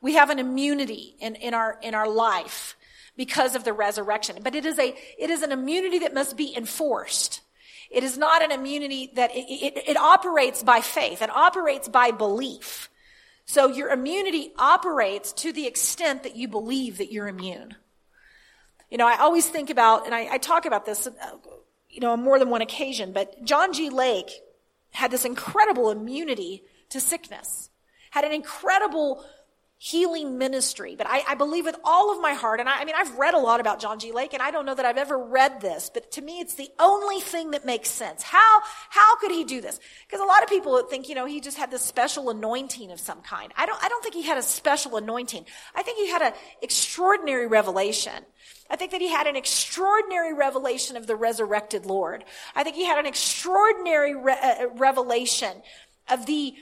We 0.00 0.14
have 0.14 0.30
an 0.30 0.38
immunity 0.38 1.16
in, 1.20 1.34
in 1.36 1.54
our, 1.54 1.78
in 1.82 1.94
our 1.94 2.08
life 2.08 2.76
because 3.16 3.54
of 3.54 3.64
the 3.64 3.72
resurrection. 3.72 4.38
But 4.42 4.54
it 4.54 4.64
is 4.64 4.78
a, 4.78 4.94
it 5.18 5.30
is 5.30 5.42
an 5.42 5.52
immunity 5.52 6.00
that 6.00 6.14
must 6.14 6.36
be 6.36 6.56
enforced. 6.56 7.40
It 7.90 8.04
is 8.04 8.16
not 8.16 8.42
an 8.42 8.52
immunity 8.52 9.10
that 9.14 9.30
it, 9.36 9.44
it, 9.48 9.88
it 9.90 9.96
operates 9.96 10.62
by 10.62 10.80
faith. 10.80 11.20
It 11.20 11.30
operates 11.30 11.88
by 11.88 12.10
belief. 12.10 12.88
So 13.44 13.68
your 13.68 13.90
immunity 13.90 14.52
operates 14.58 15.32
to 15.34 15.52
the 15.52 15.66
extent 15.66 16.22
that 16.22 16.36
you 16.36 16.48
believe 16.48 16.98
that 16.98 17.12
you're 17.12 17.28
immune. 17.28 17.76
You 18.92 18.98
know, 18.98 19.08
I 19.08 19.16
always 19.20 19.48
think 19.48 19.70
about, 19.70 20.04
and 20.04 20.14
I, 20.14 20.34
I 20.34 20.36
talk 20.36 20.66
about 20.66 20.84
this, 20.84 21.06
uh, 21.06 21.10
you 21.88 22.00
know, 22.00 22.12
on 22.12 22.22
more 22.22 22.38
than 22.38 22.50
one 22.50 22.60
occasion, 22.60 23.14
but 23.14 23.42
John 23.42 23.72
G. 23.72 23.88
Lake 23.88 24.30
had 24.90 25.10
this 25.10 25.24
incredible 25.24 25.90
immunity 25.90 26.62
to 26.90 27.00
sickness, 27.00 27.70
had 28.10 28.24
an 28.24 28.32
incredible 28.32 29.24
healing 29.78 30.36
ministry. 30.36 30.94
But 30.94 31.08
I, 31.08 31.24
I, 31.26 31.34
believe 31.34 31.64
with 31.64 31.74
all 31.82 32.14
of 32.14 32.20
my 32.20 32.34
heart, 32.34 32.60
and 32.60 32.68
I, 32.68 32.82
I, 32.82 32.84
mean, 32.84 32.94
I've 32.96 33.18
read 33.18 33.34
a 33.34 33.38
lot 33.38 33.58
about 33.58 33.80
John 33.80 33.98
G. 33.98 34.12
Lake, 34.12 34.32
and 34.32 34.40
I 34.40 34.52
don't 34.52 34.64
know 34.64 34.74
that 34.74 34.84
I've 34.84 34.98
ever 34.98 35.18
read 35.18 35.60
this, 35.60 35.90
but 35.92 36.12
to 36.12 36.22
me, 36.22 36.38
it's 36.38 36.54
the 36.54 36.68
only 36.78 37.18
thing 37.20 37.50
that 37.50 37.64
makes 37.64 37.90
sense. 37.90 38.22
How, 38.22 38.60
how 38.90 39.16
could 39.16 39.32
he 39.32 39.42
do 39.42 39.60
this? 39.60 39.80
Because 40.06 40.20
a 40.20 40.24
lot 40.24 40.44
of 40.44 40.48
people 40.48 40.80
think, 40.82 41.08
you 41.08 41.16
know, 41.16 41.26
he 41.26 41.40
just 41.40 41.56
had 41.56 41.70
this 41.70 41.82
special 41.82 42.30
anointing 42.30 42.92
of 42.92 43.00
some 43.00 43.22
kind. 43.22 43.52
I 43.56 43.66
don't, 43.66 43.82
I 43.82 43.88
don't 43.88 44.02
think 44.04 44.14
he 44.14 44.22
had 44.22 44.38
a 44.38 44.42
special 44.42 44.98
anointing. 44.98 45.46
I 45.74 45.82
think 45.82 45.98
he 45.98 46.08
had 46.08 46.22
an 46.22 46.34
extraordinary 46.60 47.48
revelation. 47.48 48.12
I 48.72 48.76
think 48.76 48.90
that 48.92 49.02
he 49.02 49.08
had 49.08 49.26
an 49.26 49.36
extraordinary 49.36 50.32
revelation 50.32 50.96
of 50.96 51.06
the 51.06 51.14
resurrected 51.14 51.84
Lord. 51.84 52.24
I 52.56 52.64
think 52.64 52.74
he 52.74 52.86
had 52.86 52.98
an 52.98 53.04
extraordinary 53.04 54.16
re- 54.16 54.38
uh, 54.42 54.68
revelation 54.74 55.62
of 56.08 56.24
the, 56.24 56.54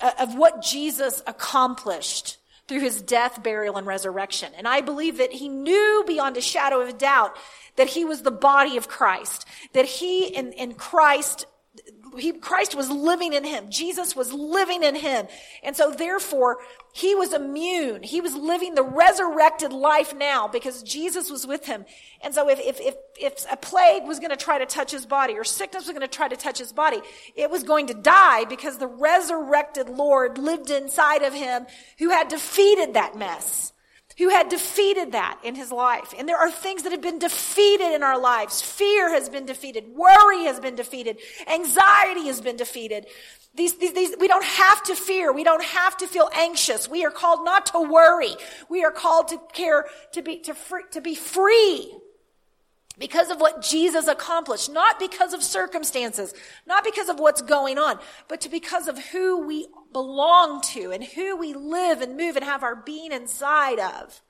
uh, 0.00 0.10
of 0.18 0.34
what 0.34 0.62
Jesus 0.62 1.22
accomplished 1.28 2.38
through 2.66 2.80
his 2.80 3.00
death, 3.00 3.40
burial, 3.40 3.76
and 3.76 3.86
resurrection. 3.86 4.52
And 4.56 4.66
I 4.66 4.80
believe 4.80 5.18
that 5.18 5.32
he 5.32 5.48
knew 5.48 6.02
beyond 6.04 6.36
a 6.36 6.40
shadow 6.40 6.80
of 6.80 6.88
a 6.88 6.92
doubt 6.92 7.36
that 7.76 7.88
he 7.88 8.04
was 8.04 8.22
the 8.22 8.32
body 8.32 8.76
of 8.76 8.88
Christ, 8.88 9.46
that 9.74 9.84
he 9.84 10.34
and, 10.34 10.52
and 10.54 10.76
Christ 10.76 11.46
he, 12.16 12.32
Christ 12.32 12.74
was 12.74 12.90
living 12.90 13.32
in 13.32 13.44
him. 13.44 13.70
Jesus 13.70 14.16
was 14.16 14.32
living 14.32 14.82
in 14.82 14.94
him. 14.94 15.26
And 15.62 15.76
so 15.76 15.90
therefore, 15.90 16.58
he 16.92 17.14
was 17.14 17.32
immune. 17.32 18.02
He 18.02 18.20
was 18.20 18.34
living 18.34 18.74
the 18.74 18.82
resurrected 18.82 19.72
life 19.72 20.14
now 20.14 20.48
because 20.48 20.82
Jesus 20.82 21.30
was 21.30 21.46
with 21.46 21.66
him. 21.66 21.84
And 22.22 22.34
so 22.34 22.48
if, 22.48 22.58
if, 22.60 22.80
if, 22.80 22.94
if 23.20 23.52
a 23.52 23.56
plague 23.56 24.04
was 24.04 24.18
going 24.18 24.30
to 24.30 24.36
try 24.36 24.58
to 24.58 24.66
touch 24.66 24.92
his 24.92 25.04
body 25.04 25.34
or 25.34 25.44
sickness 25.44 25.86
was 25.86 25.92
going 25.92 26.00
to 26.00 26.08
try 26.08 26.28
to 26.28 26.36
touch 26.36 26.58
his 26.58 26.72
body, 26.72 27.00
it 27.36 27.50
was 27.50 27.62
going 27.62 27.88
to 27.88 27.94
die 27.94 28.44
because 28.44 28.78
the 28.78 28.86
resurrected 28.86 29.88
Lord 29.88 30.38
lived 30.38 30.70
inside 30.70 31.22
of 31.22 31.34
him 31.34 31.66
who 31.98 32.10
had 32.10 32.28
defeated 32.28 32.94
that 32.94 33.18
mess 33.18 33.73
who 34.18 34.28
had 34.28 34.48
defeated 34.48 35.12
that 35.12 35.40
in 35.42 35.54
his 35.54 35.72
life. 35.72 36.14
And 36.16 36.28
there 36.28 36.36
are 36.36 36.50
things 36.50 36.82
that 36.82 36.92
have 36.92 37.00
been 37.00 37.18
defeated 37.18 37.94
in 37.94 38.02
our 38.02 38.18
lives. 38.18 38.62
Fear 38.62 39.10
has 39.10 39.28
been 39.28 39.46
defeated. 39.46 39.88
Worry 39.94 40.44
has 40.44 40.60
been 40.60 40.76
defeated. 40.76 41.18
Anxiety 41.46 42.26
has 42.26 42.40
been 42.40 42.56
defeated. 42.56 43.06
These, 43.54 43.78
these, 43.78 43.92
these, 43.92 44.14
we 44.18 44.28
don't 44.28 44.44
have 44.44 44.82
to 44.84 44.94
fear. 44.94 45.32
We 45.32 45.44
don't 45.44 45.64
have 45.64 45.96
to 45.98 46.06
feel 46.06 46.28
anxious. 46.34 46.88
We 46.88 47.04
are 47.04 47.10
called 47.10 47.44
not 47.44 47.66
to 47.66 47.80
worry. 47.80 48.34
We 48.68 48.84
are 48.84 48.90
called 48.90 49.28
to 49.28 49.40
care, 49.52 49.86
to 50.12 50.22
be, 50.22 50.38
to 50.40 50.54
free, 50.54 50.82
to 50.92 51.00
be 51.00 51.14
free 51.14 51.92
because 52.98 53.30
of 53.30 53.40
what 53.40 53.62
Jesus 53.62 54.06
accomplished, 54.06 54.70
not 54.70 54.98
because 54.98 55.32
of 55.32 55.42
circumstances, 55.42 56.32
not 56.66 56.84
because 56.84 57.08
of 57.08 57.18
what's 57.18 57.42
going 57.42 57.78
on, 57.78 57.98
but 58.28 58.40
to 58.42 58.48
because 58.48 58.86
of 58.86 58.98
who 59.06 59.46
we 59.46 59.66
belong 59.92 60.60
to 60.60 60.92
and 60.92 61.02
who 61.02 61.36
we 61.36 61.54
live 61.54 62.00
and 62.00 62.16
move 62.16 62.36
and 62.36 62.44
have 62.44 62.62
our 62.62 62.76
being 62.76 63.12
inside 63.12 63.78
of. 63.78 64.22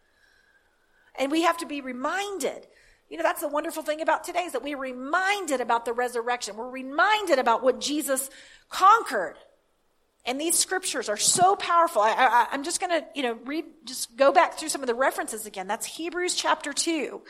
And 1.18 1.30
we 1.30 1.42
have 1.42 1.58
to 1.58 1.66
be 1.66 1.80
reminded 1.80 2.66
you 3.14 3.18
know, 3.18 3.22
that's 3.22 3.42
the 3.42 3.48
wonderful 3.48 3.82
thing 3.82 4.00
about 4.00 4.24
today 4.24 4.40
is 4.40 4.52
that 4.52 4.62
we're 4.62 4.78
reminded 4.78 5.60
about 5.60 5.84
the 5.84 5.92
resurrection. 5.92 6.56
We're 6.56 6.70
reminded 6.70 7.38
about 7.38 7.62
what 7.62 7.80
Jesus 7.80 8.30
conquered. 8.70 9.36
And 10.26 10.40
these 10.40 10.58
scriptures 10.58 11.10
are 11.10 11.16
so 11.18 11.54
powerful. 11.54 12.00
I, 12.00 12.48
am 12.50 12.64
just 12.64 12.80
going 12.80 12.90
to, 12.90 13.06
you 13.14 13.22
know, 13.22 13.38
read, 13.44 13.66
just 13.84 14.16
go 14.16 14.32
back 14.32 14.58
through 14.58 14.70
some 14.70 14.80
of 14.80 14.86
the 14.86 14.94
references 14.94 15.44
again. 15.44 15.66
That's 15.66 15.84
Hebrews 15.84 16.34
chapter 16.34 16.72
2. 16.72 17.20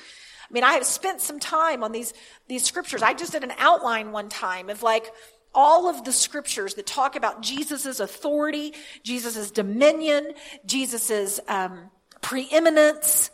I 0.48 0.52
mean, 0.52 0.64
I 0.64 0.74
have 0.74 0.84
spent 0.84 1.20
some 1.20 1.40
time 1.40 1.82
on 1.82 1.92
these, 1.92 2.12
these 2.48 2.64
scriptures. 2.64 3.02
I 3.02 3.14
just 3.14 3.32
did 3.32 3.44
an 3.44 3.52
outline 3.58 4.12
one 4.12 4.28
time 4.28 4.70
of 4.70 4.82
like 4.82 5.12
all 5.54 5.88
of 5.88 6.04
the 6.04 6.12
scriptures 6.12 6.74
that 6.74 6.86
talk 6.86 7.16
about 7.16 7.40
Jesus' 7.40 8.00
authority, 8.00 8.74
Jesus' 9.02 9.50
dominion, 9.50 10.32
Jesus' 10.66 11.40
um, 11.48 11.90
preeminence, 12.20 13.30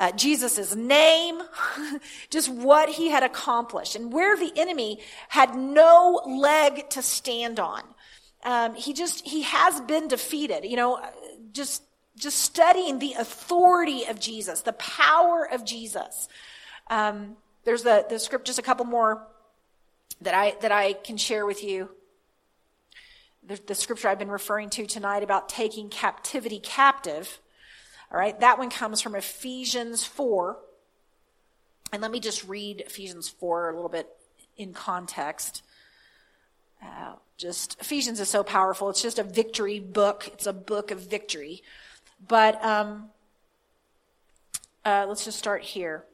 uh, 0.00 0.12
Jesus' 0.12 0.74
name, 0.74 1.40
just 2.30 2.48
what 2.48 2.88
he 2.88 3.08
had 3.08 3.22
accomplished, 3.22 3.96
and 3.96 4.12
where 4.12 4.36
the 4.36 4.52
enemy 4.56 5.00
had 5.28 5.54
no 5.54 6.22
leg 6.26 6.88
to 6.90 7.02
stand 7.02 7.60
on. 7.60 7.82
Um, 8.44 8.74
he 8.74 8.92
just 8.92 9.26
he 9.26 9.42
has 9.42 9.80
been 9.82 10.08
defeated. 10.08 10.64
You 10.64 10.76
know, 10.76 11.00
just 11.52 11.82
just 12.18 12.38
studying 12.38 12.98
the 12.98 13.14
authority 13.14 14.04
of 14.06 14.20
Jesus, 14.20 14.62
the 14.62 14.72
power 14.74 15.48
of 15.50 15.64
Jesus. 15.64 16.28
Um, 16.88 17.36
there's 17.64 17.82
the 17.82 18.06
the 18.08 18.18
script, 18.18 18.46
just 18.46 18.58
a 18.58 18.62
couple 18.62 18.84
more 18.84 19.26
that 20.20 20.34
I 20.34 20.56
that 20.60 20.72
I 20.72 20.92
can 20.92 21.16
share 21.16 21.46
with 21.46 21.62
you. 21.64 21.90
The, 23.46 23.60
the 23.66 23.74
scripture 23.74 24.08
I've 24.08 24.18
been 24.18 24.30
referring 24.30 24.68
to 24.70 24.86
tonight 24.86 25.22
about 25.22 25.48
taking 25.48 25.88
captivity 25.88 26.60
captive 26.60 27.40
all 28.10 28.18
right, 28.18 28.38
that 28.40 28.58
one 28.58 28.70
comes 28.70 29.02
from 29.02 29.14
Ephesians 29.14 30.04
4. 30.04 30.58
And 31.92 32.00
let 32.00 32.10
me 32.10 32.20
just 32.20 32.46
read 32.48 32.80
Ephesians 32.80 33.28
4 33.28 33.70
a 33.70 33.74
little 33.74 33.90
bit 33.90 34.08
in 34.56 34.72
context. 34.72 35.62
Uh, 36.82 37.14
just 37.36 37.78
Ephesians 37.80 38.18
is 38.20 38.28
so 38.28 38.42
powerful. 38.42 38.88
It's 38.88 39.02
just 39.02 39.18
a 39.18 39.22
victory 39.22 39.78
book. 39.78 40.28
It's 40.32 40.46
a 40.46 40.52
book 40.52 40.90
of 40.90 41.00
victory. 41.00 41.62
But 42.26 42.62
um, 42.64 43.10
uh, 44.84 45.06
let's 45.08 45.24
just 45.24 45.38
start 45.38 45.62
here. 45.62 46.04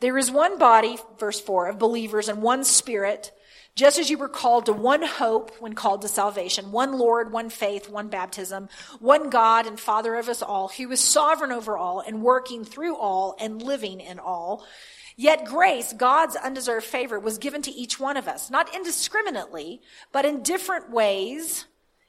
There 0.00 0.16
is 0.16 0.30
one 0.30 0.58
body, 0.58 0.96
verse 1.18 1.40
4, 1.40 1.68
of 1.68 1.78
believers 1.78 2.28
and 2.28 2.40
one 2.40 2.64
spirit 2.64 3.32
just 3.78 3.96
as 3.96 4.10
you 4.10 4.18
were 4.18 4.28
called 4.28 4.66
to 4.66 4.72
one 4.72 5.02
hope 5.02 5.52
when 5.60 5.72
called 5.72 6.02
to 6.02 6.08
salvation, 6.08 6.72
one 6.72 6.98
Lord, 6.98 7.30
one 7.30 7.48
faith, 7.48 7.88
one 7.88 8.08
baptism, 8.08 8.68
one 8.98 9.30
God 9.30 9.68
and 9.68 9.78
Father 9.78 10.16
of 10.16 10.28
us 10.28 10.42
all, 10.42 10.66
who 10.66 10.90
is 10.90 10.98
sovereign 10.98 11.52
over 11.52 11.78
all 11.78 12.00
and 12.00 12.20
working 12.20 12.64
through 12.64 12.96
all 12.96 13.36
and 13.38 13.62
living 13.62 14.00
in 14.00 14.18
all. 14.18 14.66
Yet 15.14 15.44
grace, 15.44 15.92
God's 15.92 16.34
undeserved 16.34 16.86
favor, 16.86 17.20
was 17.20 17.38
given 17.38 17.62
to 17.62 17.70
each 17.70 18.00
one 18.00 18.16
of 18.16 18.26
us, 18.26 18.50
not 18.50 18.74
indiscriminately, 18.74 19.80
but 20.10 20.24
in 20.24 20.42
different 20.42 20.90
ways 20.90 21.66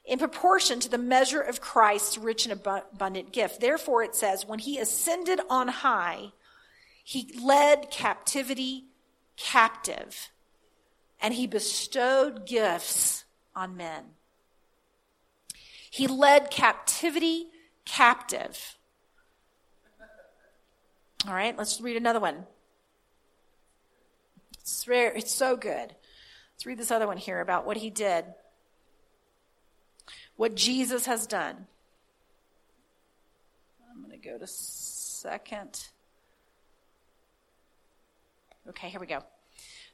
in 0.10 0.18
proportion 0.18 0.80
to 0.80 0.90
the 0.90 0.98
measure 0.98 1.40
of 1.40 1.62
Christ's 1.62 2.18
rich 2.18 2.46
and 2.46 2.52
abundant 2.52 3.32
gift. 3.32 3.62
Therefore, 3.62 4.04
it 4.04 4.16
says, 4.16 4.46
when 4.46 4.58
he 4.58 4.80
ascended 4.80 5.40
on 5.50 5.68
high, 5.68 6.32
he 7.04 7.32
led 7.40 7.92
captivity 7.92 8.86
captive 9.38 10.32
and 11.22 11.36
he 11.36 11.46
bestowed 11.46 12.48
gifts 12.48 13.26
on 13.56 13.78
men. 13.78 14.04
He 15.92 16.08
led 16.08 16.50
captivity 16.50 17.48
captive. 17.86 18.78
All 21.28 21.34
right, 21.34 21.56
let's 21.56 21.80
read 21.82 21.98
another 21.98 22.20
one. 22.20 22.46
It's 24.60 24.88
rare, 24.88 25.12
it's 25.12 25.34
so 25.34 25.56
good. 25.56 25.94
Let's 26.56 26.66
read 26.66 26.80
this 26.80 26.92
other 26.92 27.06
one 27.06 27.18
here 27.18 27.42
about 27.42 27.66
what 27.66 27.78
he 27.78 27.90
did. 27.92 28.26
What 30.40 30.56
Jesus 30.56 31.06
has 31.06 31.28
done. 31.28 31.68
I'm 33.92 34.02
going 34.02 34.18
to 34.18 34.26
go 34.26 34.38
to 34.38 34.48
second. 34.48 35.88
Okay, 38.70 38.88
here 38.88 39.02
we 39.02 39.06
go. 39.06 39.16
Let 39.16 39.26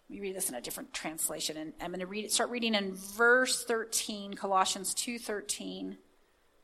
me 0.08 0.20
read 0.20 0.36
this 0.36 0.50
in 0.50 0.54
a 0.54 0.62
different 0.62 0.94
translation, 0.94 1.58
and 1.58 1.74
I'm 1.82 1.90
going 1.90 2.00
to 2.00 2.06
read 2.06 2.26
it. 2.26 2.32
Start 2.32 2.52
reading 2.52 2.76
in 2.76 2.94
verse 2.94 3.66
13, 3.66 4.36
Colossians 4.36 4.94
2:13. 4.94 5.98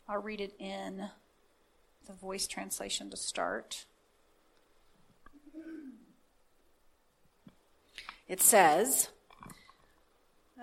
I'll 0.07 0.21
read 0.21 0.41
it 0.41 0.53
in 0.59 1.09
the 2.05 2.13
voice 2.13 2.45
translation 2.45 3.09
to 3.09 3.17
start. 3.17 3.85
It 8.27 8.41
says, 8.41 9.09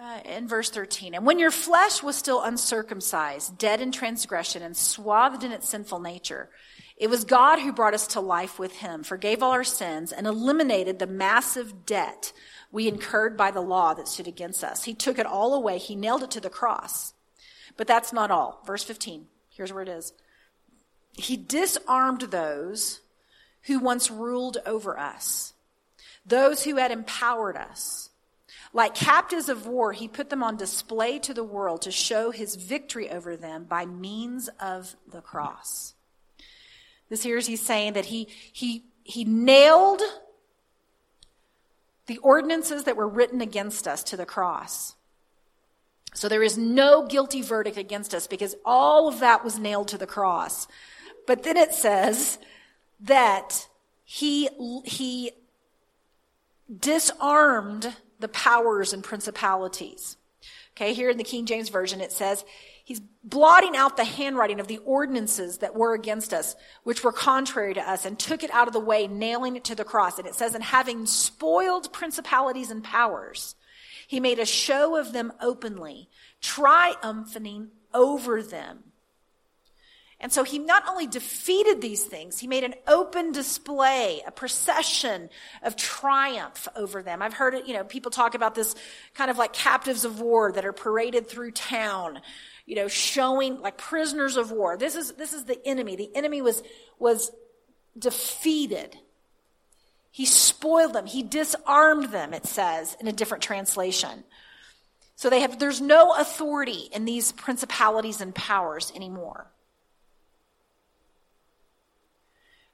Uh, 0.01 0.20
in 0.26 0.46
verse 0.46 0.70
13, 0.70 1.12
and 1.14 1.26
when 1.26 1.40
your 1.40 1.51
flesh 1.51 2.05
was 2.05 2.14
still 2.14 2.40
uncircumcised, 2.40 3.59
dead 3.59 3.80
in 3.80 3.90
transgression, 3.90 4.62
and 4.62 4.76
swathed 4.76 5.42
in 5.42 5.51
its 5.51 5.68
sinful 5.68 5.99
nature, 5.99 6.49
it 6.96 7.11
was 7.11 7.24
God 7.24 7.59
who 7.59 7.72
brought 7.72 7.94
us 7.94 8.07
to 8.09 8.20
life 8.20 8.61
with 8.61 8.76
him, 8.76 9.03
forgave 9.03 9.42
all 9.42 9.51
our 9.51 9.64
sins, 9.64 10.12
and 10.12 10.24
eliminated 10.24 11.01
the 11.01 11.09
massive 11.09 11.84
debt 11.84 12.32
we 12.70 12.86
incurred 12.86 13.36
by 13.36 13.51
the 13.51 13.61
law 13.61 13.92
that 13.94 14.07
stood 14.07 14.28
against 14.28 14.62
us. 14.62 14.84
He 14.84 14.94
took 14.94 15.18
it 15.18 15.26
all 15.26 15.53
away. 15.53 15.78
He 15.78 15.96
nailed 15.96 16.22
it 16.22 16.30
to 16.32 16.40
the 16.40 16.49
cross. 16.49 17.12
But 17.76 17.88
that's 17.88 18.12
not 18.12 18.30
all. 18.30 18.62
Verse 18.64 18.84
15. 18.84 19.26
Here's 19.51 19.72
where 19.72 19.82
it 19.82 19.88
is. 19.88 20.12
He 21.12 21.36
disarmed 21.36 22.20
those 22.20 23.01
who 23.62 23.80
once 23.80 24.12
ruled 24.12 24.59
over 24.64 24.96
us, 24.96 25.55
those 26.24 26.62
who 26.62 26.76
had 26.76 26.92
empowered 26.92 27.57
us. 27.57 28.07
Like 28.79 28.95
captives 28.95 29.49
of 29.49 29.66
war, 29.66 29.93
he 29.93 30.07
put 30.07 30.31
them 30.31 30.45
on 30.45 30.57
display 30.57 31.18
to 31.18 31.35
the 31.35 31.43
world 31.43 31.83
to 31.83 31.91
show 31.91 32.31
his 32.31 32.55
victory 32.55 33.11
over 33.11 33.37
them 33.37 33.64
by 33.64 33.87
means 33.87 34.49
of 34.61 34.95
the 35.11 35.20
cross. 35.20 35.95
This 37.09 37.24
here 37.24 37.37
is 37.39 37.49
he's 37.49 37.61
saying 37.61 37.95
that 37.95 38.05
he, 38.05 38.29
he, 38.53 38.85
he 39.03 39.24
nailed 39.24 40.01
the 42.07 42.18
ordinances 42.18 42.85
that 42.85 42.97
were 42.97 43.09
written 43.09 43.41
against 43.41 43.89
us 43.89 44.05
to 44.05 44.16
the 44.16 44.24
cross. 44.24 44.95
So 46.14 46.29
there 46.29 46.45
is 46.45 46.57
no 46.57 47.05
guilty 47.05 47.43
verdict 47.43 47.79
against 47.79 48.14
us 48.14 48.29
because 48.29 48.55
all 48.64 49.09
of 49.09 49.18
that 49.18 49.43
was 49.43 49.59
nailed 49.59 49.89
to 49.89 49.99
the 49.99 50.07
cross. 50.07 50.68
But 51.26 51.43
then 51.43 51.57
it 51.57 51.74
says 51.74 52.39
that 53.01 53.66
he, 54.05 54.49
he 54.85 55.33
disarmed 56.79 57.97
the 58.18 58.28
powers 58.28 58.92
and 58.92 59.02
principalities. 59.02 60.16
Okay, 60.76 60.94
here 60.94 61.10
in 61.10 61.18
the 61.18 61.24
King 61.24 61.46
James 61.46 61.68
Version 61.68 62.00
it 62.00 62.12
says, 62.12 62.44
He's 62.88 63.00
blotting 63.22 63.76
out 63.76 63.98
the 63.98 64.04
handwriting 64.04 64.60
of 64.60 64.66
the 64.66 64.78
ordinances 64.78 65.58
that 65.58 65.74
were 65.74 65.92
against 65.92 66.32
us, 66.32 66.56
which 66.84 67.04
were 67.04 67.12
contrary 67.12 67.74
to 67.74 67.86
us, 67.86 68.06
and 68.06 68.18
took 68.18 68.42
it 68.42 68.50
out 68.50 68.66
of 68.66 68.72
the 68.72 68.80
way, 68.80 69.06
nailing 69.06 69.56
it 69.56 69.64
to 69.64 69.74
the 69.74 69.84
cross. 69.84 70.18
And 70.18 70.26
it 70.26 70.34
says, 70.34 70.54
and 70.54 70.64
having 70.64 71.04
spoiled 71.04 71.92
principalities 71.92 72.70
and 72.70 72.82
powers, 72.82 73.56
he 74.06 74.20
made 74.20 74.38
a 74.38 74.46
show 74.46 74.96
of 74.96 75.12
them 75.12 75.34
openly, 75.38 76.08
triumphing 76.40 77.72
over 77.92 78.42
them. 78.42 78.84
And 80.20 80.32
so 80.32 80.42
he 80.42 80.58
not 80.58 80.82
only 80.88 81.06
defeated 81.06 81.80
these 81.80 82.02
things, 82.02 82.40
he 82.40 82.48
made 82.48 82.64
an 82.64 82.74
open 82.88 83.30
display, 83.30 84.20
a 84.26 84.32
procession 84.32 85.30
of 85.62 85.76
triumph 85.76 86.66
over 86.74 87.02
them. 87.04 87.22
I've 87.22 87.34
heard 87.34 87.54
you 87.66 87.72
know, 87.74 87.84
people 87.84 88.10
talk 88.10 88.34
about 88.34 88.56
this 88.56 88.74
kind 89.14 89.30
of 89.30 89.38
like 89.38 89.52
captives 89.52 90.04
of 90.04 90.20
war 90.20 90.50
that 90.50 90.64
are 90.64 90.72
paraded 90.72 91.28
through 91.28 91.52
town, 91.52 92.20
you 92.66 92.74
know, 92.74 92.88
showing 92.88 93.60
like 93.60 93.78
prisoners 93.78 94.36
of 94.36 94.50
war. 94.50 94.76
This 94.76 94.96
is, 94.96 95.12
this 95.12 95.32
is 95.32 95.44
the 95.44 95.64
enemy. 95.64 95.94
The 95.94 96.14
enemy 96.16 96.42
was, 96.42 96.64
was 96.98 97.30
defeated. 97.96 98.96
He 100.10 100.26
spoiled 100.26 100.94
them. 100.94 101.06
He 101.06 101.22
disarmed 101.22 102.10
them, 102.10 102.34
it 102.34 102.44
says 102.44 102.96
in 103.00 103.06
a 103.06 103.12
different 103.12 103.44
translation. 103.44 104.24
So 105.14 105.30
they 105.30 105.40
have, 105.40 105.60
there's 105.60 105.80
no 105.80 106.12
authority 106.16 106.88
in 106.92 107.04
these 107.04 107.30
principalities 107.30 108.20
and 108.20 108.34
powers 108.34 108.92
anymore. 108.96 109.46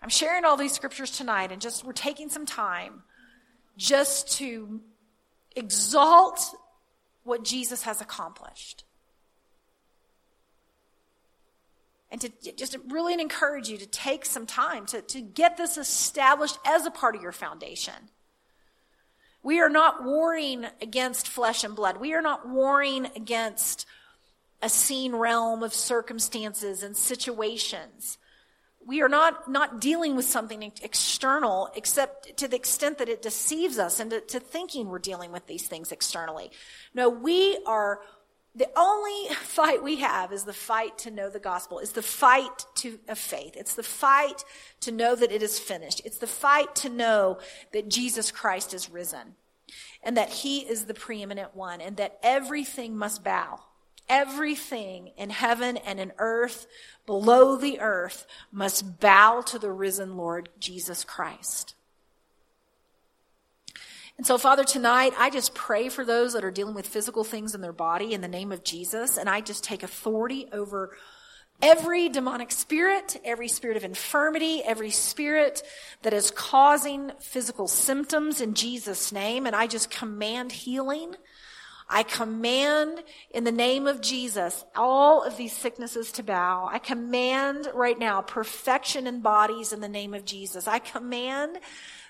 I'm 0.05 0.11
sharing 0.11 0.45
all 0.45 0.59
these 0.59 0.75
scriptures 0.75 1.11
tonight 1.11 1.51
and 1.51 1.63
just 1.63 1.83
we're 1.83 1.95
taking 1.95 2.29
some 2.29 2.45
time 2.45 3.05
just 3.79 4.37
to 4.37 4.83
exalt 5.57 6.41
what 7.23 7.43
Jesus 7.43 7.85
has 7.85 8.03
accomplished. 8.03 8.85
and 12.11 12.21
to 12.21 12.53
just 12.53 12.77
really 12.91 13.15
encourage 13.15 13.69
you 13.69 13.77
to 13.77 13.87
take 13.87 14.25
some 14.25 14.47
time 14.47 14.87
to, 14.87 15.01
to 15.01 15.21
get 15.21 15.57
this 15.57 15.77
established 15.77 16.57
as 16.65 16.87
a 16.87 16.91
part 16.93 17.17
of 17.17 17.23
your 17.23 17.33
foundation. 17.33 17.95
We 19.43 19.59
are 19.59 19.69
not 19.69 20.05
warring 20.05 20.67
against 20.81 21.27
flesh 21.27 21.65
and 21.65 21.75
blood. 21.75 21.97
We 21.97 22.15
are 22.15 22.23
not 22.23 22.49
warring 22.49 23.07
against 23.17 23.85
a 24.63 24.69
seen 24.69 25.17
realm 25.17 25.65
of 25.65 25.75
circumstances 25.75 26.85
and 26.85 26.97
situations. 26.97 28.19
We 28.87 29.03
are 29.03 29.09
not, 29.09 29.51
not 29.51 29.81
dealing 29.81 30.17
with 30.17 30.27
something 30.27 30.63
external 30.83 31.71
except 31.75 32.37
to 32.39 32.49
the 32.49 32.57
extent 32.57 32.99
that 32.99 33.09
it 33.09 33.23
deceives 33.23 33.79
us 33.79 34.01
into 34.01 34.21
to 34.21 34.41
thinking 34.41 34.89
we're 34.89 34.99
dealing 34.99 35.33
with 35.33 35.47
these 35.47 35.67
things 35.67 35.91
externally. 35.91 36.51
No, 36.95 37.09
we 37.09 37.59
are 37.67 38.01
the 38.55 38.69
only 38.77 39.35
fight 39.43 39.83
we 39.83 39.97
have 39.97 40.33
is 40.33 40.45
the 40.45 40.53
fight 40.53 40.99
to 40.99 41.11
know 41.11 41.31
the 41.31 41.41
gospel. 41.41 41.79
It's 41.79 41.93
the 41.93 42.03
fight 42.03 42.67
to, 42.77 42.99
of 43.09 43.19
faith. 43.19 43.57
It's 43.57 43.75
the 43.75 43.83
fight 43.83 44.45
to 44.81 44.93
know 44.93 45.15
that 45.17 45.33
it 45.33 45.43
is 45.43 45.59
finished. 45.59 46.03
It's 46.05 46.19
the 46.19 46.27
fight 46.27 46.75
to 46.77 46.89
know 46.89 47.39
that 47.73 47.89
Jesus 47.89 48.31
Christ 48.31 48.75
is 48.75 48.91
risen 48.91 49.35
and 50.03 50.17
that 50.17 50.29
he 50.29 50.61
is 50.61 50.85
the 50.85 50.95
preeminent 50.95 51.57
one 51.57 51.81
and 51.81 51.97
that 51.97 52.19
everything 52.23 52.97
must 52.97 53.25
bow. 53.25 53.61
Everything 54.09 55.13
in 55.17 55.31
heaven 55.31 55.77
and 55.79 55.99
in 55.99 56.13
earth, 56.19 56.67
below 57.07 57.57
the 57.57 57.81
earth, 57.81 58.27
must 58.53 59.01
bow 59.01 59.41
to 59.43 59.59
the 59.59 59.73
risen 59.73 60.17
Lord 60.17 60.49
Jesus 60.61 61.05
Christ. 61.05 61.75
And 64.17 64.27
so, 64.27 64.39
Father, 64.39 64.63
tonight, 64.63 65.13
I 65.19 65.29
just 65.31 65.55
pray 65.55 65.89
for 65.89 66.05
those 66.05 66.35
that 66.35 66.45
are 66.45 66.51
dealing 66.51 66.75
with 66.75 66.87
physical 66.87 67.25
things 67.25 67.55
in 67.55 67.61
their 67.61 67.73
body 67.73 68.13
in 68.13 68.21
the 68.21 68.29
name 68.29 68.53
of 68.53 68.63
Jesus. 68.63 69.17
And 69.17 69.29
I 69.29 69.41
just 69.41 69.65
take 69.65 69.83
authority 69.83 70.47
over 70.53 70.97
every 71.61 72.09
demonic 72.09 72.53
spirit, 72.53 73.21
every 73.25 73.49
spirit 73.49 73.77
of 73.77 73.83
infirmity, 73.83 74.63
every 74.63 74.91
spirit 74.91 75.63
that 76.03 76.13
is 76.13 76.31
causing 76.31 77.11
physical 77.19 77.67
symptoms 77.67 78.41
in 78.41 78.55
Jesus' 78.55 79.11
name. 79.11 79.47
And 79.47 79.57
I 79.57 79.67
just 79.67 79.91
command 79.91 80.53
healing. 80.53 81.17
I 81.89 82.03
command 82.03 83.03
in 83.31 83.45
the 83.45 83.53
name 83.53 83.87
of 83.87 84.01
Jesus 84.01 84.65
all 84.75 85.23
of 85.23 85.37
these 85.37 85.53
sicknesses 85.53 86.13
to 86.13 86.23
bow. 86.23 86.69
I 86.71 86.79
command 86.79 87.69
right 87.75 87.99
now 87.99 88.23
perfection 88.23 89.07
in 89.07 89.21
bodies 89.21 89.73
in 89.73 89.81
the 89.81 89.89
name 89.89 90.15
of 90.15 90.25
Jesus. 90.25 90.67
I 90.67 90.79
command 90.79 91.59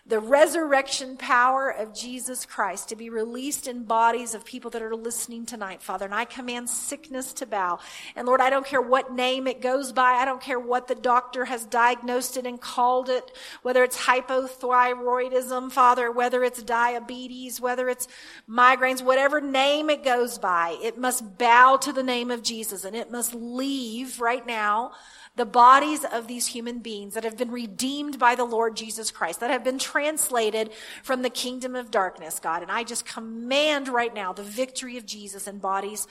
the 0.07 0.21
resurrection 0.21 1.17
power 1.17 1.71
of 1.71 1.95
Jesus 1.95 2.45
Christ 2.45 2.91
to 2.91 2.97
be 2.97 3.09
released 3.09 3.67
in 3.67 3.85
bodies 3.85 4.35
of 4.35 4.45
people 4.45 4.71
that 4.73 4.83
are 4.83 4.95
listening 4.95 5.47
tonight, 5.47 5.81
Father. 5.81 6.05
And 6.05 6.15
I 6.15 6.27
command 6.27 6.69
sickness 6.69 7.33
to 7.35 7.47
bow. 7.47 7.79
And 8.15 8.27
Lord, 8.27 8.43
I 8.43 8.51
don't 8.51 8.67
care 8.67 8.83
what 8.83 9.15
name 9.15 9.47
it 9.47 9.63
goes 9.63 9.93
by. 9.93 10.13
I 10.13 10.27
don't 10.27 10.43
care 10.43 10.61
what 10.61 10.89
the 10.89 10.95
doctor 10.95 11.47
has 11.47 11.65
diagnosed 11.65 12.37
it 12.37 12.45
and 12.45 12.61
called 12.61 13.09
it, 13.09 13.33
whether 13.63 13.83
it's 13.83 13.97
hypothyroidism, 13.97 15.73
Father, 15.73 16.13
whether 16.13 16.45
it's 16.45 16.63
diabetes, 16.63 17.59
whether 17.59 17.89
it's 17.89 18.07
migraines, 18.47 19.03
whatever 19.03 19.41
name 19.41 19.89
it 19.89 20.05
goes 20.05 20.37
by, 20.37 20.77
it 20.83 20.99
must 20.99 21.39
bow 21.39 21.79
to 21.79 21.95
the 21.95 22.03
name 22.03 22.31
of 22.31 22.43
Jesus 22.43 22.85
and 22.85 22.95
it 22.95 23.11
must 23.11 23.35
leave 23.35 24.21
right 24.21 24.47
now 24.47 24.93
the 25.37 25.47
bodies 25.47 26.05
of 26.05 26.29
these 26.29 26.47
human 26.47 26.79
beings 26.79 27.15
that 27.15 27.25
have 27.25 27.37
been 27.37 27.51
redeemed 27.51 28.19
by 28.19 28.35
the 28.35 28.45
Lord 28.45 28.77
Jesus 28.77 29.11
Christ, 29.11 29.41
that 29.41 29.51
have 29.51 29.65
been 29.65 29.79
translated 29.79 30.71
from 31.03 31.23
the 31.23 31.31
kingdom 31.31 31.75
of 31.75 31.91
darkness, 31.91 32.39
God. 32.39 32.63
And 32.63 32.71
I 32.71 32.85
just 32.85 33.05
command 33.05 33.89
right 33.89 34.15
now 34.15 34.33
the 34.33 34.45
victory 34.45 34.97
of 34.97 35.07
Jesus 35.07 35.47
in 35.49 35.59
bodies 35.59 36.07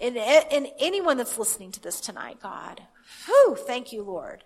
in, 0.00 0.16
in 0.16 0.68
anyone 0.78 1.16
that's 1.16 1.38
listening 1.38 1.72
to 1.72 1.80
this 1.80 2.00
tonight, 2.00 2.38
God. 2.42 2.82
Whew, 3.26 3.56
thank 3.56 3.92
you, 3.92 4.02
Lord. 4.02 4.44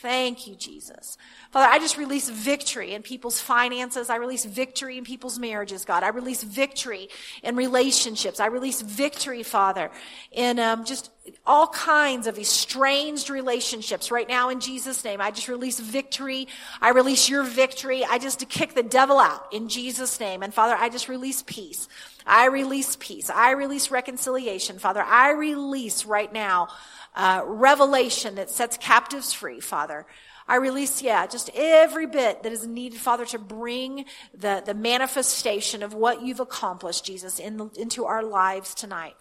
Thank 0.00 0.46
you, 0.46 0.56
Jesus. 0.56 1.18
Father, 1.50 1.70
I 1.70 1.78
just 1.78 1.98
release 1.98 2.28
victory 2.28 2.94
in 2.94 3.02
people's 3.02 3.40
finances. 3.40 4.08
I 4.08 4.16
release 4.16 4.44
victory 4.44 4.96
in 4.96 5.04
people's 5.04 5.38
marriages, 5.38 5.84
God. 5.84 6.02
I 6.02 6.08
release 6.08 6.42
victory 6.42 7.10
in 7.42 7.56
relationships. 7.56 8.40
I 8.40 8.46
release 8.46 8.80
victory, 8.80 9.42
Father, 9.42 9.90
in 10.32 10.58
um, 10.58 10.86
just 10.86 11.10
all 11.46 11.66
kinds 11.68 12.26
of 12.26 12.38
estranged 12.38 13.28
relationships 13.28 14.10
right 14.10 14.26
now 14.26 14.48
in 14.48 14.60
Jesus' 14.60 15.04
name. 15.04 15.20
I 15.20 15.30
just 15.30 15.46
release 15.48 15.78
victory. 15.78 16.48
I 16.80 16.88
release 16.90 17.28
your 17.28 17.42
victory. 17.42 18.02
I 18.04 18.18
just 18.18 18.48
kick 18.48 18.74
the 18.74 18.82
devil 18.82 19.18
out 19.18 19.52
in 19.52 19.68
Jesus' 19.68 20.18
name. 20.18 20.42
And 20.42 20.54
Father, 20.54 20.74
I 20.74 20.88
just 20.88 21.08
release 21.08 21.44
peace. 21.46 21.86
I 22.26 22.46
release 22.46 22.96
peace. 22.98 23.28
I 23.28 23.50
release 23.50 23.90
reconciliation. 23.90 24.78
Father, 24.78 25.02
I 25.02 25.32
release 25.32 26.06
right 26.06 26.32
now 26.32 26.68
uh, 27.14 27.42
revelation 27.44 28.36
that 28.36 28.50
sets 28.50 28.76
captives 28.76 29.32
free, 29.32 29.60
Father. 29.60 30.06
I 30.48 30.56
release, 30.56 31.02
yeah, 31.02 31.26
just 31.26 31.50
every 31.54 32.06
bit 32.06 32.42
that 32.42 32.52
is 32.52 32.66
needed, 32.66 32.98
Father, 32.98 33.24
to 33.26 33.38
bring 33.38 34.06
the, 34.34 34.62
the 34.64 34.74
manifestation 34.74 35.82
of 35.82 35.94
what 35.94 36.22
you've 36.22 36.40
accomplished, 36.40 37.04
Jesus, 37.04 37.38
in, 37.38 37.70
into 37.78 38.04
our 38.06 38.22
lives 38.22 38.74
tonight. 38.74 39.14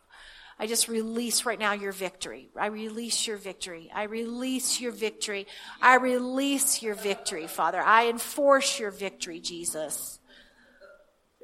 I 0.60 0.68
just 0.68 0.88
release 0.88 1.46
right 1.46 1.58
now 1.58 1.74
your 1.74 1.92
victory. 1.92 2.50
I 2.56 2.68
release 2.68 3.26
your 3.26 3.38
victory. 3.38 3.90
I 3.94 4.04
release 4.04 4.80
your 4.80 4.92
victory. 4.92 5.48
I 5.82 5.96
release 5.96 6.84
your 6.84 6.94
victory, 6.94 7.48
Father. 7.48 7.82
I 7.82 8.10
enforce 8.10 8.80
your 8.80 8.92
victory, 8.92 9.40
Jesus. 9.40 10.20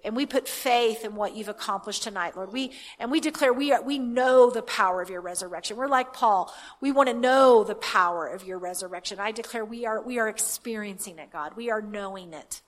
And 0.08 0.16
we 0.16 0.26
put 0.26 0.48
faith 0.48 1.04
in 1.04 1.16
what 1.16 1.36
you've 1.36 1.50
accomplished 1.50 2.02
tonight, 2.02 2.38
Lord. 2.38 2.54
We, 2.54 2.72
and 2.98 3.12
we 3.12 3.20
declare 3.20 3.52
we 3.52 3.74
are, 3.74 3.82
we 3.82 4.00
know 4.00 4.50
the 4.50 4.62
power 4.62 5.02
of 5.02 5.10
your 5.10 5.20
resurrection. 5.20 5.76
We're 5.76 5.90
like 5.90 6.14
Paul. 6.14 6.56
We 6.80 6.94
want 6.94 7.10
to 7.10 7.14
know 7.14 7.66
the 7.66 7.76
power 7.76 8.26
of 8.26 8.46
your 8.46 8.58
resurrection. 8.58 9.20
I 9.20 9.34
declare 9.34 9.66
we 9.66 9.86
are, 9.86 10.02
we 10.02 10.18
are 10.18 10.30
experiencing 10.30 11.20
it, 11.20 11.30
God. 11.30 11.58
We 11.58 11.70
are 11.72 11.82
knowing 11.82 12.32
it. 12.32 12.62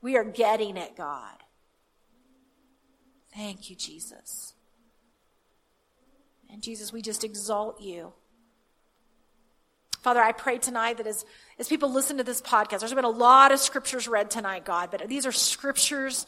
We 0.00 0.16
are 0.16 0.24
getting 0.24 0.78
it, 0.78 0.96
God. 0.96 1.36
Thank 3.34 3.68
you, 3.68 3.76
Jesus. 3.76 4.54
And 6.50 6.62
Jesus, 6.62 6.94
we 6.94 7.02
just 7.02 7.24
exalt 7.24 7.82
you. 7.82 8.14
Father, 10.00 10.22
I 10.22 10.32
pray 10.32 10.56
tonight 10.56 10.96
that 10.96 11.06
as, 11.06 11.26
as 11.58 11.68
people 11.68 11.92
listen 11.92 12.16
to 12.16 12.24
this 12.24 12.40
podcast, 12.40 12.80
there's 12.80 12.94
been 12.94 13.04
a 13.04 13.10
lot 13.10 13.52
of 13.52 13.60
scriptures 13.60 14.08
read 14.08 14.30
tonight, 14.30 14.64
God, 14.64 14.90
but 14.90 15.06
these 15.08 15.26
are 15.26 15.32
scriptures 15.32 16.24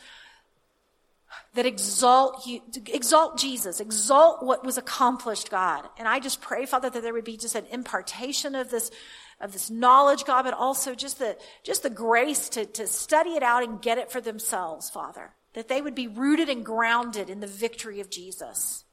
that 1.54 1.66
exalt 1.66 2.46
you, 2.46 2.60
exalt 2.86 3.38
Jesus, 3.38 3.80
exalt 3.80 4.42
what 4.42 4.64
was 4.64 4.78
accomplished, 4.78 5.50
God. 5.50 5.88
And 5.98 6.08
I 6.08 6.20
just 6.20 6.40
pray, 6.40 6.66
Father, 6.66 6.90
that 6.90 7.02
there 7.02 7.12
would 7.12 7.24
be 7.24 7.36
just 7.36 7.54
an 7.54 7.66
impartation 7.70 8.54
of 8.54 8.70
this, 8.70 8.90
of 9.40 9.52
this 9.52 9.70
knowledge, 9.70 10.24
God, 10.24 10.44
but 10.44 10.54
also 10.54 10.94
just 10.94 11.18
the, 11.18 11.36
just 11.62 11.82
the 11.82 11.90
grace 11.90 12.48
to, 12.50 12.64
to 12.64 12.86
study 12.86 13.30
it 13.30 13.42
out 13.42 13.62
and 13.62 13.82
get 13.82 13.98
it 13.98 14.10
for 14.10 14.20
themselves, 14.20 14.90
Father. 14.90 15.32
That 15.54 15.68
they 15.68 15.82
would 15.82 15.94
be 15.94 16.08
rooted 16.08 16.48
and 16.48 16.64
grounded 16.64 17.28
in 17.28 17.40
the 17.40 17.46
victory 17.46 18.00
of 18.00 18.08
Jesus 18.08 18.84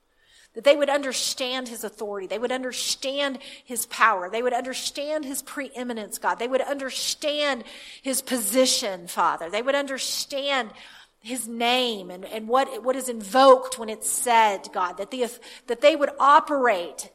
that 0.56 0.64
they 0.64 0.76
would 0.76 0.90
understand 0.90 1.68
his 1.68 1.84
authority. 1.84 2.26
They 2.28 2.40
would 2.40 2.52
understand 2.52 3.38
his 3.64 3.86
power. 3.86 4.30
They 4.30 4.42
would 4.42 4.54
understand 4.54 5.24
his 5.24 5.42
preeminence, 5.44 6.18
God. 6.18 6.36
They 6.36 6.48
would 6.48 6.62
understand 6.62 7.64
his 8.02 8.22
position, 8.22 9.08
Father. 9.08 9.50
They 9.50 9.62
would 9.62 9.76
understand 9.76 10.72
his 11.20 11.47
name 11.47 12.09
and, 12.09 12.26
and 12.26 12.47
what, 12.47 12.84
what 12.84 12.95
is 12.95 13.09
invoked 13.09 13.78
when 13.78 13.89
it's 13.89 14.09
said, 14.09 14.70
God, 14.74 14.93
that, 14.97 15.11
the, 15.11 15.28
that 15.67 15.82
they 15.82 15.95
would 15.95 16.11
operate 16.20 17.09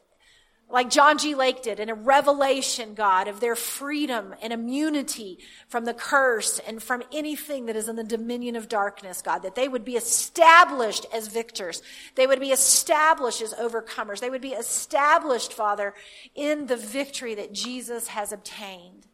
like 0.67 0.89
John 0.89 1.19
G. 1.19 1.35
Lake 1.35 1.61
did 1.61 1.79
in 1.79 1.89
a 1.89 1.93
revelation, 1.93 2.95
God, 2.95 3.27
of 3.27 3.39
their 3.39 3.55
freedom 3.55 4.33
and 4.41 4.51
immunity 4.51 5.37
from 5.67 5.85
the 5.85 5.93
curse 5.93 6.59
and 6.59 6.81
from 6.81 7.03
anything 7.13 7.67
that 7.67 7.75
is 7.75 7.87
in 7.87 7.95
the 7.95 8.03
dominion 8.03 8.55
of 8.55 8.67
darkness, 8.67 9.21
God, 9.21 9.43
that 9.43 9.53
they 9.53 9.67
would 9.67 9.85
be 9.85 9.95
established 9.95 11.05
as 11.13 11.27
victors. 11.27 11.83
They 12.15 12.25
would 12.25 12.39
be 12.39 12.51
established 12.51 13.43
as 13.43 13.53
overcomers. 13.53 14.19
They 14.19 14.31
would 14.31 14.41
be 14.41 14.53
established, 14.53 15.53
Father, 15.53 15.93
in 16.33 16.65
the 16.65 16.77
victory 16.77 17.35
that 17.35 17.53
Jesus 17.53 18.07
has 18.07 18.31
obtained. 18.31 19.05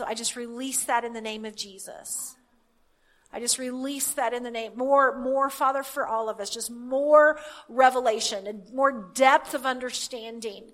So 0.00 0.06
I 0.06 0.14
just 0.14 0.34
release 0.34 0.84
that 0.84 1.04
in 1.04 1.12
the 1.12 1.20
name 1.20 1.44
of 1.44 1.54
Jesus. 1.54 2.34
I 3.34 3.38
just 3.38 3.58
release 3.58 4.12
that 4.12 4.32
in 4.32 4.44
the 4.44 4.50
name. 4.50 4.72
More, 4.74 5.18
more, 5.18 5.50
Father, 5.50 5.82
for 5.82 6.06
all 6.06 6.30
of 6.30 6.40
us. 6.40 6.48
Just 6.48 6.70
more 6.70 7.38
revelation 7.68 8.46
and 8.46 8.62
more 8.72 9.10
depth 9.12 9.52
of 9.52 9.66
understanding. 9.66 10.64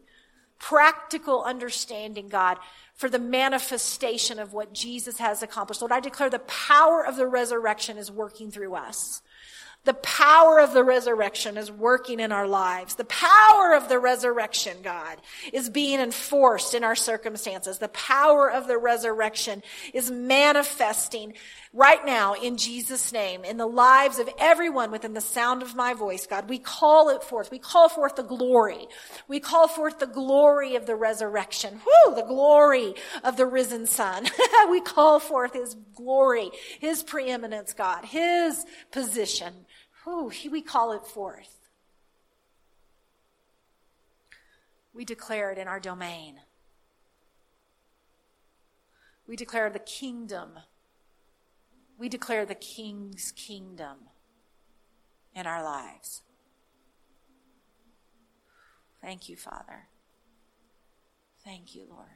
Practical 0.61 1.43
understanding, 1.43 2.29
God, 2.29 2.59
for 2.95 3.09
the 3.09 3.19
manifestation 3.19 4.39
of 4.39 4.53
what 4.53 4.73
Jesus 4.73 5.19
has 5.19 5.43
accomplished. 5.43 5.81
Lord, 5.81 5.91
I 5.91 5.99
declare 5.99 6.31
the 6.31 6.39
power 6.39 7.05
of 7.05 7.17
the 7.17 7.27
resurrection 7.27 7.99
is 7.99 8.13
working 8.13 8.53
through 8.53 8.77
us. 8.77 9.23
The 9.87 9.95
power 9.95 10.59
of 10.59 10.75
the 10.75 10.83
resurrection 10.83 11.57
is 11.57 11.71
working 11.71 12.19
in 12.19 12.33
our 12.33 12.49
lives. 12.49 12.97
The 12.97 13.05
power 13.05 13.73
of 13.73 13.89
the 13.89 14.01
resurrection, 14.01 14.79
God, 14.83 15.17
is 15.53 15.71
being 15.71 16.01
enforced 16.01 16.75
in 16.75 16.83
our 16.83 16.97
circumstances. 16.97 17.79
The 17.79 17.89
power 17.89 18.51
of 18.51 18.67
the 18.67 18.79
resurrection 18.79 19.63
is 19.95 20.11
manifesting 20.11 21.35
right 21.77 22.05
now 22.05 22.35
in 22.35 22.57
Jesus' 22.57 23.13
name 23.13 23.45
in 23.45 23.59
the 23.59 23.67
lives 23.67 24.19
of 24.19 24.29
everyone 24.39 24.91
within 24.91 25.15
the 25.15 25.21
sound 25.21 25.63
of 25.63 25.77
my 25.77 25.95
voice, 25.95 26.27
God. 26.27 26.49
We 26.49 26.59
call 26.59 27.11
it 27.11 27.23
forth. 27.23 27.51
We 27.51 27.59
call 27.59 27.89
forth 27.89 28.17
the 28.17 28.23
glory. 28.25 28.89
We 29.29 29.39
call 29.39 29.69
forth 29.69 29.99
the 29.99 30.07
glory 30.07 30.75
of 30.75 30.87
the 30.87 30.97
resurrection. 30.97 31.81
Whoo, 31.87 32.15
the 32.15 32.23
glory 32.23 32.95
of 33.23 33.37
the 33.37 33.47
risen 33.47 33.87
son. 33.87 34.27
we 34.71 34.81
call 34.81 35.21
forth 35.21 35.53
his 35.53 35.77
glory, 35.95 36.51
his 36.81 37.03
preeminence, 37.03 37.73
God, 37.75 38.07
his 38.07 38.65
position 38.91 39.53
Ooh, 40.07 40.31
we 40.51 40.63
call 40.63 40.93
it 40.93 41.05
forth. 41.05 41.59
We 44.95 45.05
declare 45.05 45.51
it 45.51 45.59
in 45.59 45.69
our 45.69 45.81
domain. 45.81 46.37
We 49.27 49.37
declare 49.37 49.69
the 49.69 49.81
kingdom. 49.81 50.51
We 51.99 52.09
declare 52.09 52.45
the 52.45 52.55
king's 52.55 53.33
kingdom 53.33 53.97
in 55.35 55.47
our 55.47 55.63
lives. 55.63 56.23
Thank 59.01 59.29
you, 59.29 59.37
Father. 59.37 59.89
Thank 61.45 61.75
you, 61.75 61.87
Lord. 61.89 62.09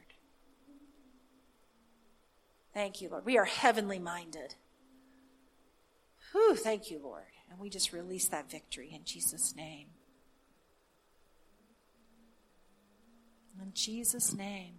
Thank 2.73 3.01
you, 3.01 3.09
Lord. 3.09 3.25
We 3.25 3.37
are 3.37 3.45
heavenly 3.45 3.99
minded. 3.99 4.55
Whew, 6.31 6.55
thank 6.55 6.89
you, 6.89 6.99
Lord. 7.03 7.23
And 7.49 7.59
we 7.59 7.69
just 7.69 7.91
release 7.91 8.27
that 8.27 8.49
victory 8.49 8.91
in 8.93 9.03
Jesus' 9.03 9.55
name. 9.55 9.87
In 13.61 13.73
Jesus' 13.73 14.33
name. 14.33 14.75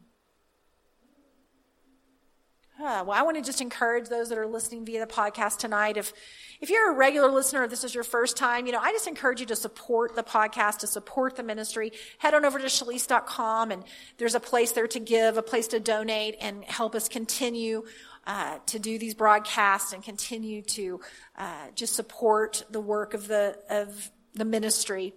Uh, 2.81 3.05
well, 3.07 3.13
I 3.13 3.23
want 3.23 3.37
to 3.37 3.43
just 3.43 3.61
encourage 3.61 4.09
those 4.09 4.29
that 4.31 4.39
are 4.39 4.47
listening 4.47 4.85
via 4.85 5.01
the 5.01 5.13
podcast 5.13 5.59
tonight. 5.59 5.97
If, 5.97 6.13
if 6.61 6.71
you're 6.71 6.91
a 6.91 6.95
regular 6.95 7.31
listener, 7.31 7.65
if 7.65 7.71
this 7.71 7.85
is 7.85 7.95
your 7.95 8.03
first 8.03 8.37
time, 8.37 8.67
you 8.67 8.73
know, 8.73 8.81
I 8.81 8.93
just 8.93 9.07
encourage 9.07 9.41
you 9.41 9.47
to 9.47 9.57
support 9.57 10.17
the 10.17 10.23
podcast, 10.23 10.79
to 10.79 10.87
support 10.87 11.37
the 11.37 11.43
ministry. 11.43 11.93
Head 12.19 12.35
on 12.35 12.45
over 12.45 12.59
to 12.59 12.67
shalise.com 12.67 13.71
and 13.71 13.85
there's 14.17 14.35
a 14.35 14.41
place 14.41 14.73
there 14.73 14.89
to 14.89 14.99
give, 14.99 15.37
a 15.37 15.43
place 15.43 15.69
to 15.69 15.81
donate 15.81 16.37
and 16.41 16.65
help 16.65 16.95
us 16.95 17.09
continue 17.09 17.85
uh, 18.27 18.59
to 18.67 18.79
do 18.79 18.99
these 18.99 19.15
broadcasts 19.15 19.93
and 19.93 20.03
continue 20.03 20.63
to 20.63 21.01
uh, 21.37 21.67
just 21.75 21.95
support 21.95 22.65
the 22.71 22.81
work 22.81 23.15
of 23.15 23.27
the 23.29 23.59
of 23.69 24.11
the 24.35 24.45
ministry, 24.45 25.13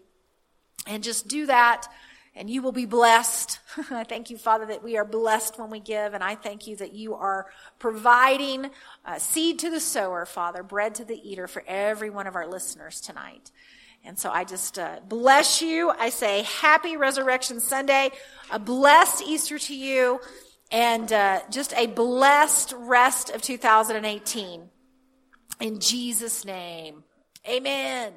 and 0.87 1.03
just 1.03 1.27
do 1.27 1.45
that, 1.45 1.87
and 2.35 2.49
you 2.49 2.61
will 2.61 2.71
be 2.71 2.85
blessed. 2.85 3.59
I 3.91 4.03
thank 4.03 4.29
you, 4.29 4.37
Father, 4.37 4.65
that 4.67 4.83
we 4.83 4.97
are 4.97 5.05
blessed 5.05 5.57
when 5.57 5.69
we 5.69 5.79
give, 5.79 6.13
and 6.13 6.23
I 6.23 6.35
thank 6.35 6.67
you 6.67 6.75
that 6.77 6.93
you 6.93 7.15
are 7.15 7.47
providing 7.79 8.69
uh, 9.05 9.19
seed 9.19 9.59
to 9.59 9.69
the 9.69 9.79
sower, 9.79 10.25
Father, 10.25 10.63
bread 10.63 10.95
to 10.95 11.05
the 11.05 11.17
eater 11.29 11.47
for 11.47 11.63
every 11.67 12.09
one 12.09 12.27
of 12.27 12.35
our 12.35 12.47
listeners 12.47 12.99
tonight. 12.99 13.51
And 14.03 14.19
so 14.19 14.29
I 14.29 14.43
just 14.43 14.77
uh, 14.77 14.99
bless 15.07 15.61
you. 15.61 15.89
I 15.89 16.09
say 16.09 16.43
happy 16.43 16.95
Resurrection 16.95 17.59
Sunday, 17.59 18.11
a 18.51 18.59
blessed 18.59 19.23
Easter 19.25 19.57
to 19.57 19.75
you 19.75 20.19
and 20.71 21.11
uh, 21.11 21.41
just 21.49 21.73
a 21.73 21.87
blessed 21.87 22.73
rest 22.77 23.29
of 23.29 23.41
2018. 23.41 24.69
In 25.59 25.79
Jesus' 25.79 26.45
name, 26.45 27.03
amen. 27.47 28.13